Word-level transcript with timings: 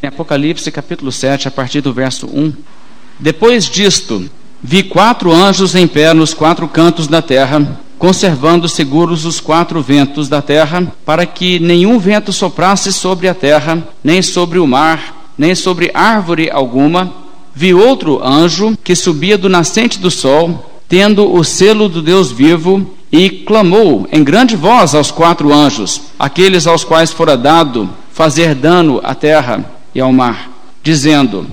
Em 0.00 0.06
Apocalipse 0.06 0.70
capítulo 0.70 1.10
7, 1.10 1.48
a 1.48 1.50
partir 1.50 1.80
do 1.80 1.92
verso 1.92 2.28
1. 2.32 2.52
Depois 3.18 3.64
disto, 3.64 4.30
vi 4.62 4.84
quatro 4.84 5.32
anjos 5.32 5.74
em 5.74 5.88
pé 5.88 6.14
nos 6.14 6.32
quatro 6.32 6.68
cantos 6.68 7.08
da 7.08 7.20
terra, 7.20 7.80
conservando 7.98 8.68
seguros 8.68 9.24
os 9.24 9.40
quatro 9.40 9.82
ventos 9.82 10.28
da 10.28 10.40
terra, 10.40 10.86
para 11.04 11.26
que 11.26 11.58
nenhum 11.58 11.98
vento 11.98 12.32
soprasse 12.32 12.92
sobre 12.92 13.26
a 13.26 13.34
terra, 13.34 13.82
nem 14.04 14.22
sobre 14.22 14.60
o 14.60 14.68
mar, 14.68 15.32
nem 15.36 15.52
sobre 15.56 15.90
árvore 15.92 16.48
alguma. 16.48 17.12
Vi 17.52 17.74
outro 17.74 18.24
anjo 18.24 18.78
que 18.84 18.94
subia 18.94 19.36
do 19.36 19.48
nascente 19.48 19.98
do 19.98 20.12
sol, 20.12 20.80
tendo 20.88 21.28
o 21.28 21.42
selo 21.42 21.88
do 21.88 22.00
Deus 22.00 22.30
vivo, 22.30 22.88
e 23.10 23.28
clamou 23.28 24.08
em 24.12 24.22
grande 24.22 24.54
voz 24.54 24.94
aos 24.94 25.10
quatro 25.10 25.52
anjos, 25.52 26.02
aqueles 26.16 26.68
aos 26.68 26.84
quais 26.84 27.10
fora 27.10 27.36
dado 27.36 27.90
fazer 28.12 28.54
dano 28.54 29.00
à 29.02 29.12
terra 29.12 29.76
e 29.98 30.00
ao 30.00 30.12
mar, 30.12 30.48
dizendo: 30.80 31.44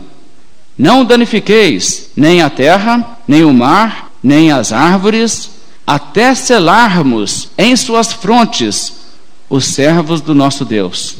Não 0.77 1.04
danifiqueis 1.04 2.12
nem 2.16 2.44
a 2.44 2.49
terra, 2.49 3.18
nem 3.27 3.44
o 3.44 3.52
mar, 3.52 4.12
nem 4.21 4.52
as 4.52 4.71
árvores, 4.71 5.49
até 5.85 6.35
selarmos 6.35 7.49
em 7.58 7.76
suas 7.76 8.13
frontes 8.13 8.98
os 9.49 9.66
servos 9.66 10.21
do 10.21 10.35
nosso 10.35 10.63
Deus. 10.63 11.18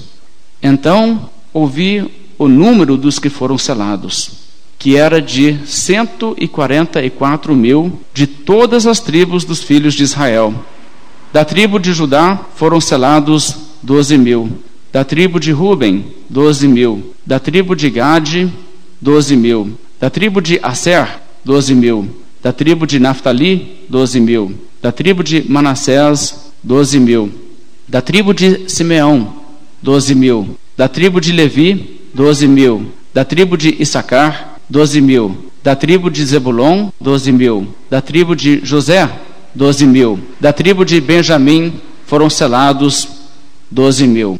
Então 0.62 1.28
ouvi 1.52 2.12
o 2.38 2.48
número 2.48 2.96
dos 2.96 3.18
que 3.18 3.30
foram 3.30 3.58
selados, 3.58 4.30
que 4.78 4.96
era 4.96 5.20
de 5.20 5.58
144 5.66 7.56
mil 7.56 8.02
de 8.14 8.28
todas 8.28 8.86
as 8.86 9.00
tribos 9.00 9.44
dos 9.44 9.64
filhos 9.64 9.96
de 9.96 10.04
Israel. 10.04 10.54
Da 11.34 11.44
tribo 11.44 11.80
de 11.80 11.92
Judá 11.92 12.40
foram 12.56 12.80
selados 12.80 13.56
doze 13.82 14.16
mil. 14.16 14.64
Da 14.96 15.04
tribo 15.04 15.42
de 15.42 15.52
Ruben, 15.52 16.06
doze 16.30 16.66
mil. 16.66 17.04
Da 17.26 17.38
tribo 17.38 17.76
de 17.76 17.90
Gade, 17.90 18.50
doze 19.02 19.36
mil. 19.36 19.78
Da 20.00 20.10
tribo 20.10 20.40
de 20.40 20.58
Aser, 20.64 21.20
doze 21.44 21.74
mil. 21.76 22.08
Da 22.42 22.54
tribo 22.54 22.86
de 22.86 22.98
Naphtali, 22.98 23.76
doze 23.90 24.22
mil. 24.22 24.54
Da 24.82 24.94
tribo 24.94 25.22
de 25.22 25.44
Manassés, 25.50 26.34
doze 26.64 26.98
mil. 26.98 27.30
Da 27.86 28.00
tribo 28.00 28.34
de 28.34 28.70
Simeão, 28.70 29.34
doze 29.82 30.16
mil. 30.16 30.56
Da 30.78 30.88
tribo 30.88 31.20
de 31.20 31.34
Levi, 31.34 32.00
doze 32.14 32.48
mil. 32.48 32.86
Da 33.14 33.26
tribo 33.26 33.58
de 33.58 33.76
Issacar, 33.78 34.58
doze 34.70 35.02
mil. 35.02 35.36
Da 35.62 35.76
tribo 35.76 36.10
de 36.10 36.26
Zebulon, 36.26 36.90
doze 37.02 37.34
mil. 37.34 37.68
Da 37.92 38.00
tribo 38.00 38.34
de 38.34 38.62
José, 38.64 39.10
doze 39.54 39.86
mil. 39.86 40.20
Da 40.40 40.54
tribo 40.54 40.86
de 40.86 41.02
Benjamim 41.02 41.74
foram 42.06 42.30
selados 42.30 43.06
doze 43.70 44.08
mil. 44.08 44.40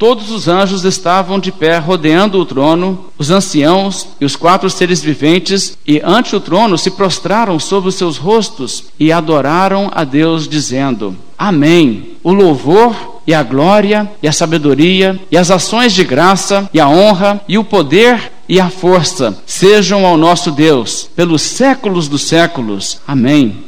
Todos 0.00 0.30
os 0.30 0.48
anjos 0.48 0.82
estavam 0.86 1.38
de 1.38 1.52
pé 1.52 1.76
rodeando 1.76 2.40
o 2.40 2.46
trono, 2.46 3.10
os 3.18 3.30
anciãos 3.30 4.08
e 4.18 4.24
os 4.24 4.34
quatro 4.34 4.70
seres 4.70 5.02
viventes, 5.02 5.76
e 5.86 6.00
ante 6.02 6.34
o 6.34 6.40
trono 6.40 6.78
se 6.78 6.92
prostraram 6.92 7.58
sobre 7.58 7.90
os 7.90 7.96
seus 7.96 8.16
rostos 8.16 8.84
e 8.98 9.12
adoraram 9.12 9.90
a 9.92 10.02
Deus, 10.02 10.48
dizendo: 10.48 11.14
Amém. 11.38 12.12
O 12.22 12.32
louvor 12.32 13.20
e 13.26 13.34
a 13.34 13.42
glória 13.42 14.10
e 14.22 14.26
a 14.26 14.32
sabedoria 14.32 15.20
e 15.30 15.36
as 15.36 15.50
ações 15.50 15.92
de 15.92 16.02
graça 16.02 16.66
e 16.72 16.80
a 16.80 16.88
honra 16.88 17.38
e 17.46 17.58
o 17.58 17.64
poder 17.64 18.32
e 18.48 18.58
a 18.58 18.70
força 18.70 19.38
sejam 19.44 20.06
ao 20.06 20.16
nosso 20.16 20.50
Deus 20.50 21.10
pelos 21.14 21.42
séculos 21.42 22.08
dos 22.08 22.22
séculos. 22.22 23.02
Amém. 23.06 23.64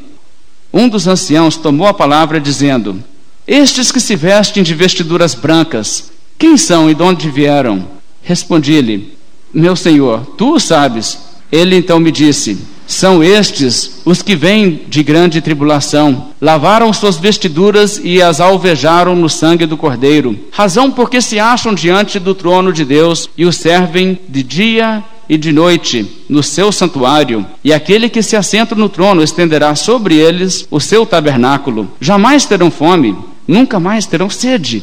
Um 0.73 0.89
dos 0.89 1.07
anciãos 1.07 1.59
tomou 1.59 1.87
a 1.87 1.93
palavra 1.93 2.41
dizendo: 2.41 3.05
Estes 3.47 3.93
que 3.93 4.01
se 4.01 4.17
vestem 4.17 4.63
de 4.63 4.75
vestiduras 4.75 5.35
brancas, 5.35 6.11
quem 6.43 6.57
são 6.57 6.91
e 6.91 6.95
de 6.95 7.01
onde 7.05 7.31
vieram? 7.31 7.87
Respondi-lhe: 8.21 9.13
Meu 9.55 9.77
senhor, 9.77 10.27
tu 10.37 10.57
o 10.57 10.59
sabes. 10.59 11.17
Ele 11.53 11.77
então 11.77 12.01
me 12.01 12.11
disse: 12.11 12.59
São 12.85 13.23
estes 13.23 14.03
os 14.05 14.23
que 14.23 14.35
vêm 14.35 14.81
de 14.89 15.05
grande 15.05 15.41
tribulação. 15.41 16.31
Lavaram 16.41 16.93
suas 16.93 17.17
vestiduras 17.17 18.01
e 18.03 18.21
as 18.21 18.41
alvejaram 18.41 19.15
no 19.15 19.29
sangue 19.29 19.67
do 19.67 19.77
Cordeiro. 19.77 20.37
Razão 20.51 20.91
porque 20.91 21.21
se 21.21 21.39
acham 21.39 21.73
diante 21.73 22.19
do 22.19 22.35
trono 22.35 22.73
de 22.73 22.85
Deus 22.85 23.31
e 23.39 23.47
o 23.47 23.53
servem 23.53 24.19
de 24.29 24.43
dia 24.43 25.05
e 25.29 25.39
de 25.39 25.53
noite 25.53 26.25
no 26.29 26.43
seu 26.43 26.73
santuário, 26.73 27.47
e 27.63 27.73
aquele 27.73 28.09
que 28.09 28.21
se 28.21 28.35
assenta 28.35 28.75
no 28.75 28.89
trono 28.89 29.23
estenderá 29.23 29.77
sobre 29.77 30.17
eles 30.17 30.67
o 30.73 30.81
seu 30.81 31.07
tabernáculo. 31.07 31.89
Jamais 32.01 32.45
terão 32.45 32.69
fome, 32.69 33.17
nunca 33.47 33.79
mais 33.79 34.07
terão 34.07 34.29
sede. 34.29 34.83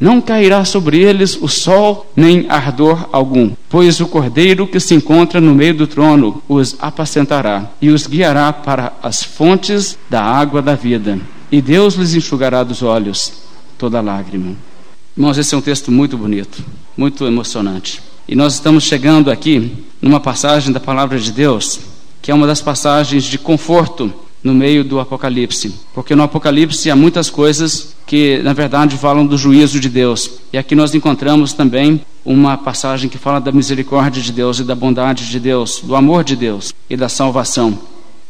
Não 0.00 0.18
cairá 0.18 0.64
sobre 0.64 0.98
eles 0.98 1.36
o 1.38 1.46
sol, 1.46 2.10
nem 2.16 2.46
ardor 2.48 3.06
algum, 3.12 3.50
pois 3.68 4.00
o 4.00 4.06
cordeiro 4.06 4.66
que 4.66 4.80
se 4.80 4.94
encontra 4.94 5.42
no 5.42 5.54
meio 5.54 5.74
do 5.74 5.86
trono 5.86 6.42
os 6.48 6.74
apacentará 6.80 7.70
e 7.82 7.90
os 7.90 8.06
guiará 8.06 8.50
para 8.50 8.94
as 9.02 9.22
fontes 9.22 9.98
da 10.08 10.22
água 10.22 10.62
da 10.62 10.74
vida. 10.74 11.20
E 11.52 11.60
Deus 11.60 11.96
lhes 11.96 12.14
enxugará 12.14 12.64
dos 12.64 12.82
olhos 12.82 13.30
toda 13.76 14.00
lágrima. 14.00 14.56
Irmãos, 15.14 15.36
esse 15.36 15.54
é 15.54 15.58
um 15.58 15.60
texto 15.60 15.92
muito 15.92 16.16
bonito, 16.16 16.64
muito 16.96 17.26
emocionante. 17.26 18.00
E 18.26 18.34
nós 18.34 18.54
estamos 18.54 18.84
chegando 18.84 19.30
aqui 19.30 19.84
numa 20.00 20.20
passagem 20.20 20.72
da 20.72 20.80
palavra 20.80 21.18
de 21.18 21.30
Deus, 21.30 21.78
que 22.22 22.30
é 22.30 22.34
uma 22.34 22.46
das 22.46 22.62
passagens 22.62 23.24
de 23.24 23.36
conforto 23.36 24.10
no 24.42 24.54
meio 24.54 24.82
do 24.82 24.98
Apocalipse, 24.98 25.74
porque 25.92 26.14
no 26.14 26.22
Apocalipse 26.22 26.90
há 26.90 26.96
muitas 26.96 27.28
coisas 27.28 27.94
que, 28.10 28.38
na 28.42 28.52
verdade, 28.52 28.96
falam 28.96 29.24
do 29.24 29.38
juízo 29.38 29.78
de 29.78 29.88
Deus. 29.88 30.32
E 30.52 30.58
aqui 30.58 30.74
nós 30.74 30.92
encontramos 30.92 31.52
também 31.52 32.00
uma 32.24 32.58
passagem 32.58 33.08
que 33.08 33.16
fala 33.16 33.40
da 33.40 33.52
misericórdia 33.52 34.20
de 34.20 34.32
Deus 34.32 34.58
e 34.58 34.64
da 34.64 34.74
bondade 34.74 35.30
de 35.30 35.38
Deus, 35.38 35.80
do 35.80 35.94
amor 35.94 36.24
de 36.24 36.34
Deus 36.34 36.74
e 36.90 36.96
da 36.96 37.08
salvação. 37.08 37.78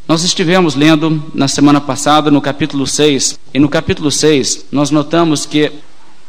Nós 0.07 0.23
estivemos 0.23 0.75
lendo 0.75 1.25
na 1.33 1.49
semana 1.49 1.81
passada 1.81 2.31
no 2.31 2.43
capítulo 2.43 2.87
6, 2.87 3.39
e 3.55 3.59
no 3.59 3.71
capítulo 3.71 4.11
6 4.11 4.67
nós 4.71 4.91
notamos 4.91 5.47
que 5.47 5.73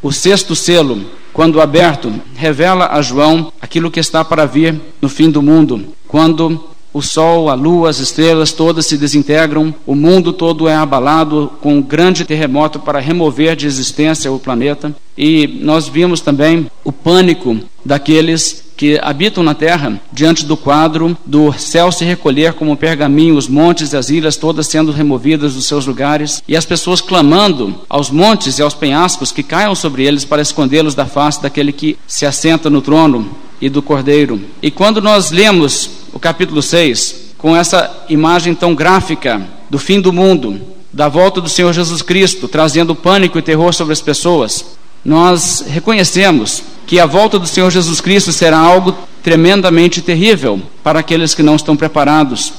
o 0.00 0.10
sexto 0.10 0.56
selo, 0.56 1.04
quando 1.30 1.60
aberto, 1.60 2.10
revela 2.34 2.88
a 2.90 3.02
João 3.02 3.52
aquilo 3.60 3.90
que 3.90 4.00
está 4.00 4.24
para 4.24 4.46
vir 4.46 4.80
no 4.98 5.10
fim 5.10 5.30
do 5.30 5.42
mundo, 5.42 5.88
quando 6.08 6.71
o 6.92 7.00
sol, 7.00 7.48
a 7.48 7.54
lua, 7.54 7.90
as 7.90 7.98
estrelas 7.98 8.52
todas 8.52 8.86
se 8.86 8.98
desintegram, 8.98 9.74
o 9.86 9.94
mundo 9.94 10.32
todo 10.32 10.68
é 10.68 10.74
abalado 10.74 11.50
com 11.60 11.76
um 11.76 11.82
grande 11.82 12.24
terremoto 12.24 12.78
para 12.78 13.00
remover 13.00 13.56
de 13.56 13.66
existência 13.66 14.30
o 14.30 14.38
planeta. 14.38 14.94
E 15.16 15.46
nós 15.60 15.88
vimos 15.88 16.20
também 16.20 16.70
o 16.84 16.92
pânico 16.92 17.58
daqueles 17.84 18.62
que 18.76 18.98
habitam 19.00 19.44
na 19.44 19.54
terra 19.54 20.00
diante 20.12 20.44
do 20.44 20.56
quadro 20.56 21.16
do 21.24 21.52
céu 21.52 21.92
se 21.92 22.04
recolher 22.04 22.54
como 22.54 22.76
pergaminho, 22.76 23.36
os 23.36 23.46
montes 23.46 23.92
e 23.92 23.96
as 23.96 24.10
ilhas 24.10 24.36
todas 24.36 24.66
sendo 24.66 24.90
removidas 24.90 25.54
dos 25.54 25.66
seus 25.66 25.86
lugares, 25.86 26.42
e 26.48 26.56
as 26.56 26.64
pessoas 26.64 27.00
clamando 27.00 27.74
aos 27.88 28.10
montes 28.10 28.58
e 28.58 28.62
aos 28.62 28.74
penhascos 28.74 29.30
que 29.30 29.42
caiam 29.42 29.74
sobre 29.74 30.04
eles 30.04 30.24
para 30.24 30.42
escondê-los 30.42 30.94
da 30.94 31.06
face 31.06 31.40
daquele 31.40 31.72
que 31.72 31.96
se 32.06 32.26
assenta 32.26 32.68
no 32.68 32.82
trono 32.82 33.30
e 33.60 33.68
do 33.68 33.80
cordeiro. 33.80 34.40
E 34.60 34.70
quando 34.70 35.00
nós 35.00 35.30
lemos 35.30 36.01
o 36.12 36.18
capítulo 36.18 36.60
6, 36.62 37.32
com 37.38 37.56
essa 37.56 38.04
imagem 38.08 38.54
tão 38.54 38.74
gráfica 38.74 39.40
do 39.70 39.78
fim 39.78 40.00
do 40.00 40.12
mundo, 40.12 40.60
da 40.92 41.08
volta 41.08 41.40
do 41.40 41.48
Senhor 41.48 41.72
Jesus 41.72 42.02
Cristo, 42.02 42.46
trazendo 42.46 42.94
pânico 42.94 43.38
e 43.38 43.42
terror 43.42 43.72
sobre 43.72 43.94
as 43.94 44.02
pessoas, 44.02 44.76
nós 45.02 45.64
reconhecemos 45.66 46.62
que 46.86 47.00
a 47.00 47.06
volta 47.06 47.38
do 47.38 47.46
Senhor 47.46 47.70
Jesus 47.70 48.00
Cristo 48.00 48.30
será 48.30 48.58
algo 48.58 48.94
tremendamente 49.22 50.02
terrível 50.02 50.60
para 50.84 51.00
aqueles 51.00 51.34
que 51.34 51.42
não 51.42 51.56
estão 51.56 51.76
preparados. 51.76 52.52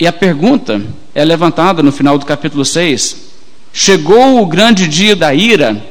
E 0.00 0.06
a 0.06 0.12
pergunta 0.12 0.82
é 1.14 1.24
levantada 1.24 1.82
no 1.82 1.92
final 1.92 2.18
do 2.18 2.24
capítulo 2.24 2.64
6: 2.64 3.16
Chegou 3.72 4.40
o 4.40 4.46
grande 4.46 4.88
dia 4.88 5.14
da 5.14 5.34
ira, 5.34 5.84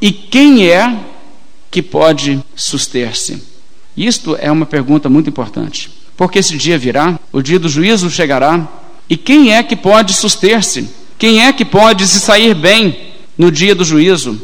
e 0.00 0.10
quem 0.10 0.68
é 0.68 0.94
que 1.70 1.80
pode 1.80 2.42
suster-se? 2.56 3.42
Isto 3.96 4.36
é 4.38 4.50
uma 4.50 4.66
pergunta 4.66 5.08
muito 5.08 5.30
importante 5.30 5.95
porque 6.16 6.38
esse 6.38 6.56
dia 6.56 6.78
virá, 6.78 7.18
o 7.32 7.42
dia 7.42 7.58
do 7.58 7.68
juízo 7.68 8.10
chegará, 8.10 8.66
e 9.08 9.16
quem 9.16 9.54
é 9.54 9.62
que 9.62 9.76
pode 9.76 10.14
suster-se? 10.14 10.88
Quem 11.18 11.44
é 11.44 11.52
que 11.52 11.64
pode 11.64 12.06
se 12.06 12.20
sair 12.20 12.54
bem 12.54 13.14
no 13.36 13.50
dia 13.50 13.74
do 13.74 13.84
juízo? 13.84 14.40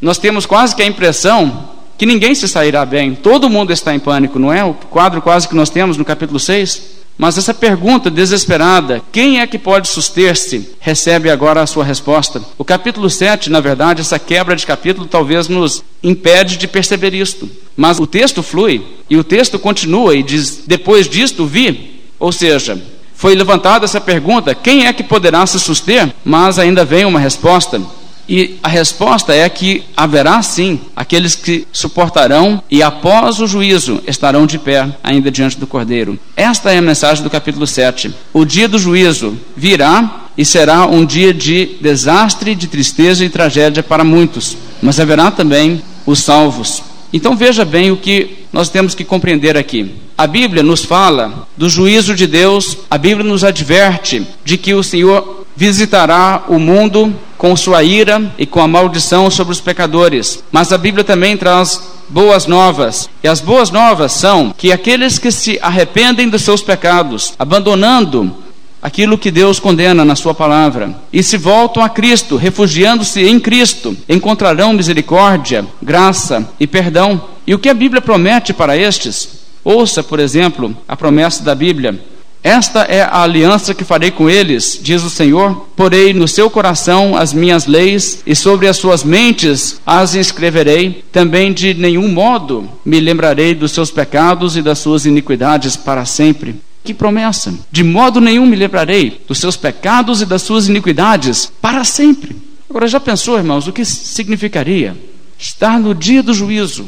Nós 0.00 0.18
temos 0.18 0.46
quase 0.46 0.76
que 0.76 0.82
a 0.82 0.86
impressão 0.86 1.70
que 1.96 2.06
ninguém 2.06 2.34
se 2.34 2.46
sairá 2.46 2.86
bem, 2.86 3.14
todo 3.14 3.50
mundo 3.50 3.72
está 3.72 3.92
em 3.92 3.98
pânico, 3.98 4.38
não 4.38 4.52
é? 4.52 4.64
O 4.64 4.72
quadro 4.72 5.20
quase 5.20 5.48
que 5.48 5.56
nós 5.56 5.68
temos 5.68 5.96
no 5.96 6.04
capítulo 6.04 6.38
6. 6.38 6.97
Mas 7.18 7.36
essa 7.36 7.52
pergunta 7.52 8.08
desesperada, 8.08 9.02
quem 9.10 9.40
é 9.40 9.46
que 9.46 9.58
pode 9.58 9.88
suster-se, 9.88 10.70
recebe 10.78 11.28
agora 11.28 11.60
a 11.60 11.66
sua 11.66 11.84
resposta. 11.84 12.40
O 12.56 12.64
capítulo 12.64 13.10
7, 13.10 13.50
na 13.50 13.58
verdade, 13.58 14.02
essa 14.02 14.20
quebra 14.20 14.54
de 14.54 14.64
capítulo 14.64 15.04
talvez 15.04 15.48
nos 15.48 15.82
impede 16.00 16.56
de 16.56 16.68
perceber 16.68 17.12
isto. 17.12 17.50
Mas 17.76 17.98
o 17.98 18.06
texto 18.06 18.40
flui 18.40 18.84
e 19.10 19.16
o 19.16 19.24
texto 19.24 19.58
continua 19.58 20.14
e 20.14 20.22
diz: 20.22 20.62
depois 20.64 21.08
disto 21.08 21.44
vi. 21.44 21.98
Ou 22.20 22.30
seja, 22.30 22.80
foi 23.14 23.34
levantada 23.34 23.84
essa 23.84 24.00
pergunta: 24.00 24.54
quem 24.54 24.86
é 24.86 24.92
que 24.92 25.02
poderá 25.02 25.44
se 25.44 25.58
suster? 25.58 26.14
Mas 26.24 26.56
ainda 26.56 26.84
vem 26.84 27.04
uma 27.04 27.18
resposta. 27.18 27.82
E 28.28 28.58
a 28.62 28.68
resposta 28.68 29.32
é 29.32 29.48
que 29.48 29.84
haverá 29.96 30.42
sim 30.42 30.80
aqueles 30.94 31.34
que 31.34 31.66
suportarão 31.72 32.62
e 32.70 32.82
após 32.82 33.40
o 33.40 33.46
juízo 33.46 34.02
estarão 34.06 34.46
de 34.46 34.58
pé 34.58 34.86
ainda 35.02 35.30
diante 35.30 35.58
do 35.58 35.66
Cordeiro. 35.66 36.18
Esta 36.36 36.70
é 36.70 36.78
a 36.78 36.82
mensagem 36.82 37.24
do 37.24 37.30
capítulo 37.30 37.66
7. 37.66 38.14
O 38.32 38.44
dia 38.44 38.68
do 38.68 38.78
juízo 38.78 39.38
virá 39.56 40.26
e 40.36 40.44
será 40.44 40.86
um 40.86 41.06
dia 41.06 41.32
de 41.32 41.76
desastre, 41.80 42.54
de 42.54 42.68
tristeza 42.68 43.24
e 43.24 43.30
tragédia 43.30 43.82
para 43.82 44.04
muitos, 44.04 44.56
mas 44.82 45.00
haverá 45.00 45.30
também 45.30 45.82
os 46.04 46.20
salvos. 46.20 46.82
Então 47.12 47.34
veja 47.34 47.64
bem 47.64 47.90
o 47.90 47.96
que 47.96 48.37
nós 48.52 48.68
temos 48.68 48.94
que 48.94 49.04
compreender 49.04 49.56
aqui. 49.56 49.94
A 50.16 50.26
Bíblia 50.26 50.62
nos 50.62 50.84
fala 50.84 51.46
do 51.56 51.68
juízo 51.68 52.14
de 52.14 52.26
Deus, 52.26 52.78
a 52.90 52.98
Bíblia 52.98 53.24
nos 53.24 53.44
adverte 53.44 54.26
de 54.44 54.56
que 54.56 54.74
o 54.74 54.82
Senhor 54.82 55.46
visitará 55.56 56.44
o 56.48 56.58
mundo 56.58 57.14
com 57.36 57.56
sua 57.56 57.82
ira 57.82 58.32
e 58.38 58.46
com 58.46 58.60
a 58.60 58.68
maldição 58.68 59.30
sobre 59.30 59.52
os 59.52 59.60
pecadores. 59.60 60.42
Mas 60.50 60.72
a 60.72 60.78
Bíblia 60.78 61.04
também 61.04 61.36
traz 61.36 61.80
boas 62.08 62.46
novas. 62.46 63.08
E 63.22 63.28
as 63.28 63.40
boas 63.40 63.70
novas 63.70 64.12
são 64.12 64.54
que 64.56 64.72
aqueles 64.72 65.18
que 65.18 65.30
se 65.30 65.58
arrependem 65.62 66.28
dos 66.28 66.42
seus 66.42 66.62
pecados, 66.62 67.34
abandonando 67.38 68.34
aquilo 68.80 69.18
que 69.18 69.30
Deus 69.30 69.58
condena 69.58 70.04
na 70.04 70.14
Sua 70.14 70.32
palavra, 70.34 70.94
e 71.12 71.22
se 71.22 71.36
voltam 71.36 71.82
a 71.82 71.88
Cristo, 71.88 72.36
refugiando-se 72.36 73.20
em 73.22 73.40
Cristo, 73.40 73.96
encontrarão 74.08 74.72
misericórdia, 74.72 75.66
graça 75.82 76.48
e 76.58 76.66
perdão. 76.66 77.20
E 77.48 77.54
o 77.54 77.58
que 77.58 77.70
a 77.70 77.74
Bíblia 77.74 78.02
promete 78.02 78.52
para 78.52 78.76
estes? 78.76 79.26
Ouça, 79.64 80.02
por 80.02 80.20
exemplo, 80.20 80.76
a 80.86 80.94
promessa 80.94 81.42
da 81.42 81.54
Bíblia. 81.54 81.98
Esta 82.42 82.80
é 82.80 83.00
a 83.00 83.22
aliança 83.22 83.72
que 83.72 83.84
farei 83.84 84.10
com 84.10 84.28
eles, 84.28 84.78
diz 84.82 85.02
o 85.02 85.08
Senhor. 85.08 85.66
Porei 85.74 86.12
no 86.12 86.28
seu 86.28 86.50
coração 86.50 87.16
as 87.16 87.32
minhas 87.32 87.64
leis 87.64 88.22
e 88.26 88.36
sobre 88.36 88.68
as 88.68 88.76
suas 88.76 89.02
mentes 89.02 89.80
as 89.86 90.14
escreverei. 90.14 91.02
Também 91.10 91.50
de 91.50 91.72
nenhum 91.72 92.08
modo 92.08 92.68
me 92.84 93.00
lembrarei 93.00 93.54
dos 93.54 93.72
seus 93.72 93.90
pecados 93.90 94.54
e 94.54 94.60
das 94.60 94.80
suas 94.80 95.06
iniquidades 95.06 95.74
para 95.74 96.04
sempre. 96.04 96.56
Que 96.84 96.92
promessa! 96.92 97.54
De 97.72 97.82
modo 97.82 98.20
nenhum 98.20 98.44
me 98.44 98.56
lembrarei 98.56 99.22
dos 99.26 99.38
seus 99.38 99.56
pecados 99.56 100.20
e 100.20 100.26
das 100.26 100.42
suas 100.42 100.68
iniquidades 100.68 101.50
para 101.62 101.82
sempre. 101.82 102.36
Agora 102.68 102.86
já 102.86 103.00
pensou, 103.00 103.38
irmãos, 103.38 103.66
o 103.66 103.72
que 103.72 103.86
significaria 103.86 104.94
estar 105.38 105.80
no 105.80 105.94
dia 105.94 106.22
do 106.22 106.34
juízo 106.34 106.84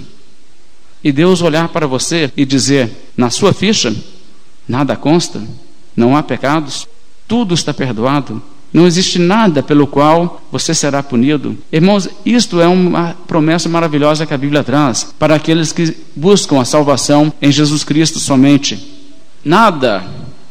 e 1.03 1.13
Deus 1.13 1.43
olhar 1.43 1.69
para 1.69 1.87
você 1.87 2.33
e 2.37 2.45
dizer 2.45 2.91
na 3.17 3.31
sua 3.31 3.53
ficha 3.53 3.95
nada 4.69 4.95
consta, 4.97 5.43
não 5.97 6.17
há 6.17 6.23
pecados, 6.23 6.87
tudo 7.27 7.55
está 7.55 7.75
perdoado, 7.75 8.41
não 8.73 8.87
existe 8.87 9.19
nada 9.19 9.63
pelo 9.63 9.87
qual 9.87 10.41
você 10.53 10.73
será 10.73 11.03
punido. 11.03 11.59
Irmãos, 11.73 12.09
isto 12.25 12.61
é 12.61 12.69
uma 12.69 13.17
promessa 13.27 13.69
maravilhosa 13.69 14.25
que 14.25 14.35
a 14.35 14.39
Bíblia 14.39 14.63
traz 14.63 15.13
para 15.19 15.35
aqueles 15.35 15.73
que 15.73 15.97
buscam 16.15 16.61
a 16.61 16.65
salvação 16.65 17.33
em 17.43 17.51
Jesus 17.51 17.83
Cristo 17.83 18.21
somente. 18.21 18.79
Nada 19.45 20.05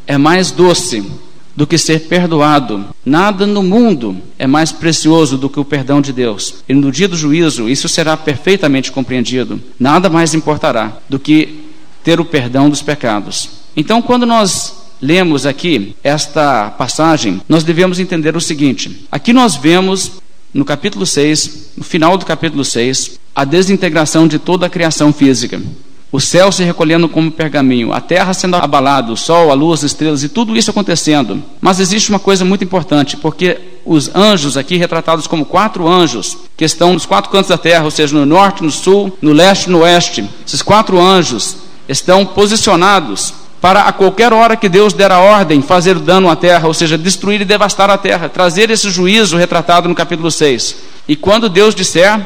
é 0.06 0.18
mais 0.18 0.52
doce 0.52 1.10
do 1.60 1.68
que 1.68 1.78
ser 1.78 2.08
perdoado. 2.08 2.86
Nada 3.06 3.46
no 3.46 3.62
mundo 3.62 4.16
é 4.38 4.48
mais 4.48 4.72
precioso 4.72 5.38
do 5.38 5.50
que 5.50 5.60
o 5.60 5.66
perdão 5.66 6.00
de 6.00 6.14
Deus. 6.14 6.64
E 6.70 6.74
no 6.74 6.90
dia 6.90 7.06
do 7.06 7.18
juízo, 7.18 7.68
isso 7.68 7.90
será 7.90 8.16
perfeitamente 8.16 8.94
compreendido. 8.94 9.62
Nada 9.78 10.10
mais 10.10 10.34
importará 10.34 10.94
do 11.10 11.20
que 11.20 11.66
ter 12.02 12.18
o 12.18 12.24
perdão 12.24 12.70
dos 12.70 12.82
pecados. 12.82 13.50
Então, 13.76 14.02
quando 14.02 14.26
nós 14.26 14.74
lemos 15.02 15.46
aqui 15.46 15.98
esta 16.02 16.70
passagem, 16.70 17.42
nós 17.50 17.66
devemos 17.66 18.00
entender 18.00 18.38
o 18.38 18.42
seguinte: 18.42 19.06
aqui 19.12 19.34
nós 19.34 19.58
vemos 19.58 20.14
no 20.54 20.64
capítulo 20.64 21.06
6, 21.06 21.72
no 21.76 21.84
final 21.84 22.18
do 22.18 22.26
capítulo 22.26 22.64
6, 22.64 23.20
a 23.36 23.44
desintegração 23.44 24.30
de 24.30 24.40
toda 24.40 24.66
a 24.66 24.70
criação 24.70 25.12
física. 25.12 25.62
O 26.12 26.20
céu 26.20 26.52
se 26.52 26.64
recolhendo 26.64 27.08
como 27.08 27.32
pergaminho, 27.32 27.94
a 27.94 28.02
terra 28.02 28.34
sendo 28.34 28.56
abalada, 28.56 29.12
o 29.12 29.18
sol, 29.18 29.52
a 29.52 29.54
luz, 29.54 29.82
as 29.82 29.92
estrelas 29.92 30.24
e 30.24 30.30
tudo 30.30 30.58
isso 30.58 30.72
acontecendo. 30.72 31.44
Mas 31.62 31.80
existe 31.80 32.10
uma 32.10 32.18
coisa 32.18 32.44
muito 32.44 32.64
importante, 32.64 33.16
porque 33.16 33.60
os 33.86 34.14
anjos 34.16 34.58
aqui 34.58 34.76
retratados 34.76 35.28
como 35.28 35.46
quatro 35.46 35.88
anjos, 35.88 36.36
que 36.58 36.66
estão 36.66 36.94
nos 36.94 37.06
quatro 37.06 37.30
cantos 37.30 37.50
da 37.50 37.60
terra, 37.60 37.86
ou 37.86 37.92
seja, 37.92 38.18
no 38.18 38.26
norte, 38.26 38.64
no 38.64 38.72
sul, 38.72 39.16
no 39.22 39.32
leste 39.34 39.66
e 39.66 39.70
no 39.70 39.82
oeste. 39.82 40.28
Esses 40.48 40.64
quatro 40.64 41.00
anjos 41.00 41.58
estão 41.88 42.26
posicionados 42.26 43.34
para 43.62 43.84
a 43.84 43.92
qualquer 43.92 44.34
hora 44.34 44.56
que 44.56 44.70
Deus 44.70 44.94
der 44.94 45.12
a 45.12 45.20
ordem 45.20 45.62
fazer 45.62 46.00
dano 46.00 46.30
à 46.30 46.36
terra, 46.36 46.68
ou 46.68 46.74
seja, 46.74 46.98
destruir 46.98 47.42
e 47.42 47.46
devastar 47.46 47.90
a 47.90 47.98
terra, 47.98 48.30
trazer 48.30 48.72
esse 48.72 48.90
juízo 48.90 49.38
retratado 49.38 49.88
no 49.88 49.94
capítulo 49.94 50.32
6. 50.32 50.76
E 51.08 51.16
quando 51.16 51.50
Deus 51.50 51.76
disser, 51.76 52.20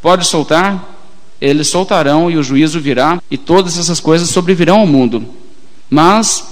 pode 0.00 0.24
soltar, 0.24 0.91
eles 1.42 1.66
soltarão 1.66 2.30
e 2.30 2.36
o 2.36 2.42
juízo 2.42 2.80
virá, 2.80 3.20
e 3.28 3.36
todas 3.36 3.76
essas 3.76 3.98
coisas 3.98 4.30
sobrevirão 4.30 4.78
ao 4.78 4.86
mundo. 4.86 5.26
Mas 5.90 6.44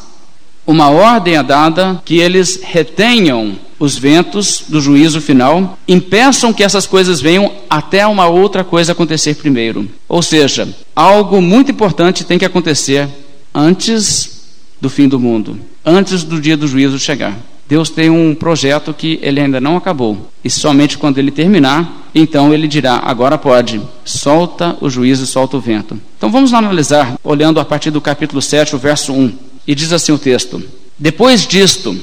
uma 0.66 0.90
ordem 0.90 1.36
é 1.36 1.42
dada 1.44 2.02
que 2.04 2.18
eles 2.18 2.60
retenham 2.60 3.56
os 3.78 3.96
ventos 3.96 4.64
do 4.68 4.80
juízo 4.80 5.20
final, 5.20 5.78
impeçam 5.86 6.52
que 6.52 6.64
essas 6.64 6.86
coisas 6.86 7.20
venham 7.20 7.52
até 7.70 8.04
uma 8.04 8.26
outra 8.26 8.64
coisa 8.64 8.90
acontecer 8.90 9.36
primeiro. 9.36 9.88
Ou 10.08 10.20
seja, 10.22 10.68
algo 10.94 11.40
muito 11.40 11.70
importante 11.70 12.24
tem 12.24 12.38
que 12.38 12.44
acontecer 12.44 13.08
antes 13.54 14.42
do 14.80 14.90
fim 14.90 15.08
do 15.08 15.20
mundo, 15.20 15.58
antes 15.86 16.24
do 16.24 16.40
dia 16.40 16.56
do 16.56 16.66
juízo 16.66 16.98
chegar. 16.98 17.38
Deus 17.70 17.88
tem 17.88 18.10
um 18.10 18.34
projeto 18.34 18.92
que 18.92 19.20
ele 19.22 19.40
ainda 19.40 19.60
não 19.60 19.76
acabou. 19.76 20.28
E 20.42 20.50
somente 20.50 20.98
quando 20.98 21.18
ele 21.18 21.30
terminar, 21.30 22.08
então 22.12 22.52
ele 22.52 22.66
dirá: 22.66 23.00
agora 23.04 23.38
pode, 23.38 23.80
solta 24.04 24.76
o 24.80 24.90
juízo, 24.90 25.24
solta 25.24 25.56
o 25.56 25.60
vento. 25.60 25.96
Então 26.18 26.32
vamos 26.32 26.52
analisar, 26.52 27.14
olhando 27.22 27.60
a 27.60 27.64
partir 27.64 27.92
do 27.92 28.00
capítulo 28.00 28.42
7, 28.42 28.74
o 28.74 28.78
verso 28.78 29.12
1. 29.12 29.32
E 29.68 29.74
diz 29.76 29.92
assim 29.92 30.10
o 30.10 30.18
texto: 30.18 30.60
Depois 30.98 31.46
disto, 31.46 31.96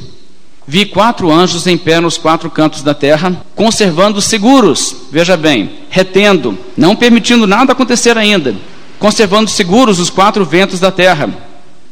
vi 0.65 0.85
quatro 0.85 1.29
anjos 1.29 1.67
em 1.67 1.77
pé 1.77 1.99
nos 1.99 2.17
quatro 2.17 2.49
cantos 2.49 2.81
da 2.81 2.93
terra, 2.93 3.35
conservando 3.53 4.21
seguros, 4.21 4.95
veja 5.11 5.35
bem, 5.35 5.69
retendo, 5.89 6.57
não 6.77 6.95
permitindo 6.95 7.45
nada 7.45 7.73
acontecer 7.73 8.17
ainda, 8.17 8.55
conservando 8.97 9.49
seguros 9.49 9.99
os 9.99 10.09
quatro 10.09 10.45
ventos 10.45 10.79
da 10.79 10.91
terra, 10.93 11.29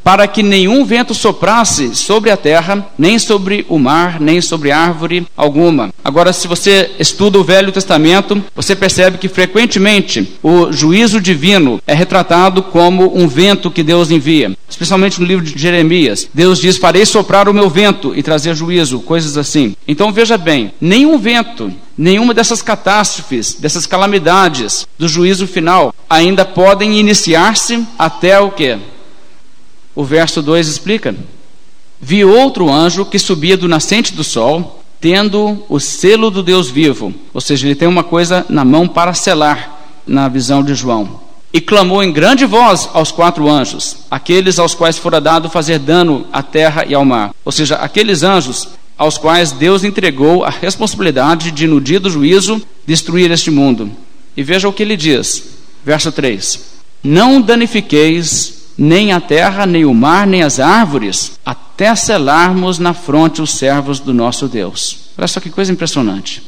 para 0.05 0.27
que 0.27 0.43
nenhum 0.43 0.85
vento 0.85 1.15
soprasse 1.15 1.95
sobre 1.95 2.29
a 2.29 2.37
terra, 2.37 2.87
nem 2.95 3.17
sobre 3.17 3.65
o 3.67 3.79
mar, 3.79 4.19
nem 4.19 4.39
sobre 4.39 4.71
árvore 4.71 5.25
alguma. 5.35 5.89
Agora, 6.03 6.31
se 6.31 6.47
você 6.47 6.91
estuda 6.99 7.39
o 7.39 7.43
Velho 7.43 7.71
Testamento, 7.71 8.39
você 8.55 8.75
percebe 8.75 9.17
que 9.17 9.27
frequentemente 9.27 10.31
o 10.43 10.71
juízo 10.71 11.19
divino 11.19 11.81
é 11.87 11.95
retratado 11.95 12.61
como 12.61 13.17
um 13.17 13.27
vento 13.27 13.71
que 13.71 13.81
Deus 13.81 14.11
envia, 14.11 14.55
especialmente 14.69 15.19
no 15.19 15.25
livro 15.25 15.43
de 15.43 15.59
Jeremias. 15.59 16.29
Deus 16.31 16.59
diz: 16.59 16.77
Farei 16.77 17.03
soprar 17.03 17.49
o 17.49 17.53
meu 17.53 17.67
vento 17.67 18.13
e 18.15 18.21
trazer 18.21 18.53
juízo, 18.53 18.99
coisas 18.99 19.35
assim. 19.39 19.75
Então 19.87 20.11
veja 20.11 20.37
bem: 20.37 20.71
nenhum 20.79 21.17
vento 21.17 21.73
Nenhuma 21.97 22.33
dessas 22.33 22.61
catástrofes, 22.61 23.53
dessas 23.53 23.85
calamidades 23.85 24.85
do 24.99 25.07
juízo 25.07 25.47
final 25.47 25.95
ainda 26.09 26.43
podem 26.43 26.99
iniciar-se 26.99 27.85
até 27.97 28.37
o 28.37 28.51
que? 28.51 28.77
O 29.95 30.03
verso 30.03 30.41
2 30.41 30.67
explica: 30.67 31.15
Vi 32.01 32.25
outro 32.25 32.69
anjo 32.69 33.05
que 33.05 33.17
subia 33.17 33.55
do 33.55 33.67
nascente 33.67 34.13
do 34.13 34.23
sol, 34.23 34.83
tendo 34.99 35.63
o 35.69 35.79
selo 35.79 36.29
do 36.29 36.43
Deus 36.43 36.69
vivo, 36.69 37.13
ou 37.33 37.39
seja, 37.39 37.67
ele 37.67 37.75
tem 37.75 37.87
uma 37.87 38.03
coisa 38.03 38.45
na 38.49 38.65
mão 38.65 38.87
para 38.87 39.13
selar, 39.13 39.79
na 40.05 40.27
visão 40.27 40.63
de 40.63 40.75
João. 40.75 41.23
E 41.53 41.61
clamou 41.61 42.03
em 42.03 42.11
grande 42.11 42.45
voz 42.45 42.89
aos 42.93 43.11
quatro 43.11 43.49
anjos, 43.49 43.97
aqueles 44.11 44.59
aos 44.59 44.75
quais 44.75 44.97
fora 44.97 45.21
dado 45.21 45.49
fazer 45.49 45.79
dano 45.79 46.27
à 46.33 46.43
terra 46.43 46.83
e 46.85 46.93
ao 46.93 47.05
mar. 47.05 47.33
Ou 47.45 47.51
seja, 47.51 47.75
aqueles 47.75 48.23
anjos 48.23 48.67
aos 48.97 49.17
quais 49.17 49.51
Deus 49.51 49.83
entregou 49.83 50.43
a 50.43 50.49
responsabilidade 50.49 51.51
de, 51.51 51.65
no 51.65 51.79
dia 51.79 51.99
do 51.99 52.09
juízo, 52.09 52.61
destruir 52.85 53.31
este 53.31 53.49
mundo. 53.49 53.89
E 54.35 54.43
veja 54.43 54.67
o 54.67 54.73
que 54.73 54.83
ele 54.83 54.97
diz, 54.97 55.43
verso 55.83 56.11
3: 56.11 56.59
Não 57.03 57.41
danifiqueis 57.41 58.54
nem 58.77 59.11
a 59.13 59.21
terra, 59.21 59.65
nem 59.65 59.85
o 59.85 59.93
mar, 59.93 60.27
nem 60.27 60.43
as 60.43 60.59
árvores, 60.59 61.39
até 61.45 61.95
selarmos 61.95 62.79
na 62.79 62.93
fronte 62.93 63.41
os 63.41 63.51
servos 63.51 63.99
do 63.99 64.13
nosso 64.13 64.47
Deus. 64.47 65.09
Olha 65.17 65.27
só 65.27 65.39
que 65.39 65.49
coisa 65.49 65.71
impressionante. 65.71 66.43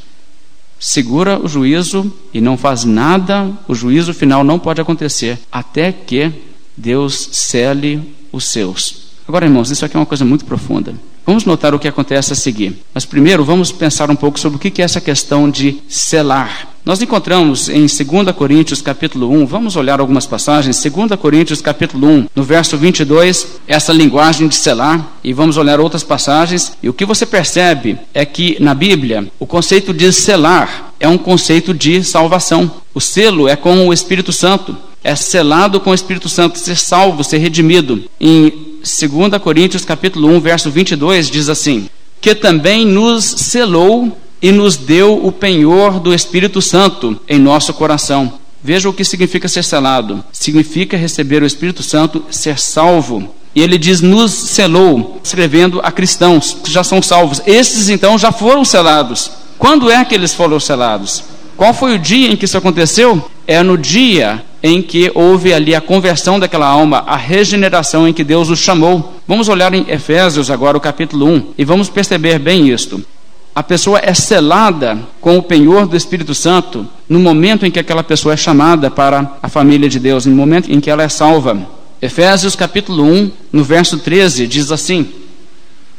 Segura 0.78 1.40
o 1.42 1.48
juízo 1.48 2.12
e 2.32 2.40
não 2.40 2.56
faz 2.56 2.84
nada, 2.84 3.50
o 3.66 3.74
juízo 3.74 4.14
final 4.14 4.44
não 4.44 4.58
pode 4.58 4.80
acontecer 4.80 5.38
até 5.50 5.90
que 5.90 6.32
Deus 6.76 7.30
cele 7.32 8.14
os 8.30 8.44
seus. 8.44 9.08
Agora, 9.26 9.46
irmãos, 9.46 9.70
isso 9.70 9.84
aqui 9.84 9.96
é 9.96 10.00
uma 10.00 10.06
coisa 10.06 10.24
muito 10.24 10.44
profunda. 10.44 10.94
Vamos 11.28 11.44
notar 11.44 11.74
o 11.74 11.78
que 11.78 11.86
acontece 11.86 12.32
a 12.32 12.34
seguir. 12.34 12.82
Mas 12.94 13.04
primeiro 13.04 13.44
vamos 13.44 13.70
pensar 13.70 14.10
um 14.10 14.16
pouco 14.16 14.40
sobre 14.40 14.56
o 14.56 14.58
que 14.58 14.80
é 14.80 14.84
essa 14.86 14.98
questão 14.98 15.50
de 15.50 15.76
selar. 15.86 16.68
Nós 16.86 17.02
encontramos 17.02 17.68
em 17.68 17.80
2 17.80 18.34
Coríntios 18.34 18.80
capítulo 18.80 19.30
1, 19.30 19.44
vamos 19.44 19.76
olhar 19.76 20.00
algumas 20.00 20.24
passagens, 20.24 20.82
2 20.82 21.20
Coríntios 21.20 21.60
capítulo 21.60 22.08
1, 22.08 22.28
no 22.34 22.42
verso 22.42 22.78
22, 22.78 23.46
essa 23.66 23.92
linguagem 23.92 24.48
de 24.48 24.54
selar, 24.54 25.18
e 25.22 25.34
vamos 25.34 25.58
olhar 25.58 25.80
outras 25.80 26.02
passagens, 26.02 26.72
e 26.82 26.88
o 26.88 26.94
que 26.94 27.04
você 27.04 27.26
percebe 27.26 27.98
é 28.14 28.24
que 28.24 28.56
na 28.58 28.72
Bíblia 28.72 29.30
o 29.38 29.46
conceito 29.46 29.92
de 29.92 30.10
selar 30.14 30.94
é 30.98 31.06
um 31.06 31.18
conceito 31.18 31.74
de 31.74 32.02
salvação. 32.02 32.70
O 32.94 33.02
selo 33.02 33.46
é 33.46 33.54
com 33.54 33.86
o 33.86 33.92
Espírito 33.92 34.32
Santo, 34.32 34.74
é 35.04 35.14
selado 35.14 35.78
com 35.78 35.90
o 35.90 35.94
Espírito 35.94 36.28
Santo, 36.28 36.58
ser 36.58 36.76
salvo, 36.76 37.22
ser 37.22 37.36
redimido. 37.36 38.04
Em 38.18 38.67
2 38.88 39.42
Coríntios 39.42 39.84
capítulo 39.84 40.28
1, 40.28 40.40
verso 40.40 40.70
22 40.70 41.30
diz 41.30 41.50
assim: 41.50 41.90
"Que 42.20 42.34
também 42.34 42.86
nos 42.86 43.24
selou 43.24 44.16
e 44.40 44.50
nos 44.50 44.76
deu 44.76 45.24
o 45.24 45.30
penhor 45.30 46.00
do 46.00 46.14
Espírito 46.14 46.62
Santo 46.62 47.20
em 47.28 47.38
nosso 47.38 47.74
coração." 47.74 48.32
Veja 48.62 48.88
o 48.88 48.92
que 48.92 49.04
significa 49.04 49.46
ser 49.46 49.62
selado. 49.62 50.24
Significa 50.32 50.96
receber 50.96 51.42
o 51.42 51.46
Espírito 51.46 51.82
Santo, 51.82 52.24
ser 52.30 52.58
salvo. 52.58 53.32
E 53.54 53.62
ele 53.62 53.78
diz: 53.78 54.00
nos 54.00 54.32
selou, 54.32 55.20
escrevendo 55.22 55.80
a 55.82 55.92
cristãos 55.92 56.56
que 56.64 56.72
já 56.72 56.82
são 56.82 57.02
salvos. 57.02 57.40
Esses 57.46 57.88
então 57.88 58.18
já 58.18 58.32
foram 58.32 58.64
selados. 58.64 59.30
Quando 59.58 59.90
é 59.90 60.04
que 60.04 60.14
eles 60.14 60.34
foram 60.34 60.58
selados? 60.58 61.22
Qual 61.56 61.74
foi 61.74 61.94
o 61.94 61.98
dia 61.98 62.30
em 62.30 62.36
que 62.36 62.44
isso 62.44 62.56
aconteceu? 62.56 63.30
É 63.46 63.62
no 63.62 63.76
dia 63.76 64.44
em 64.62 64.82
que 64.82 65.10
houve 65.14 65.52
ali 65.52 65.74
a 65.74 65.80
conversão 65.80 66.38
daquela 66.38 66.66
alma, 66.66 67.04
a 67.06 67.16
regeneração 67.16 68.08
em 68.08 68.12
que 68.12 68.24
Deus 68.24 68.50
os 68.50 68.58
chamou. 68.58 69.14
Vamos 69.26 69.48
olhar 69.48 69.72
em 69.72 69.86
Efésios 69.88 70.50
agora, 70.50 70.76
o 70.76 70.80
capítulo 70.80 71.26
1, 71.26 71.54
e 71.58 71.64
vamos 71.64 71.88
perceber 71.88 72.38
bem 72.38 72.68
isto. 72.68 73.02
A 73.54 73.62
pessoa 73.62 74.00
é 74.02 74.14
selada 74.14 74.98
com 75.20 75.36
o 75.36 75.42
penhor 75.42 75.86
do 75.86 75.96
Espírito 75.96 76.34
Santo 76.34 76.86
no 77.08 77.18
momento 77.18 77.66
em 77.66 77.70
que 77.70 77.78
aquela 77.78 78.04
pessoa 78.04 78.34
é 78.34 78.36
chamada 78.36 78.90
para 78.90 79.36
a 79.42 79.48
família 79.48 79.88
de 79.88 79.98
Deus, 79.98 80.26
no 80.26 80.36
momento 80.36 80.70
em 80.70 80.78
que 80.78 80.90
ela 80.90 81.02
é 81.02 81.08
salva. 81.08 81.58
Efésios 82.00 82.54
capítulo 82.54 83.02
1, 83.02 83.32
no 83.52 83.64
verso 83.64 83.98
13, 83.98 84.46
diz 84.46 84.70
assim: 84.70 85.08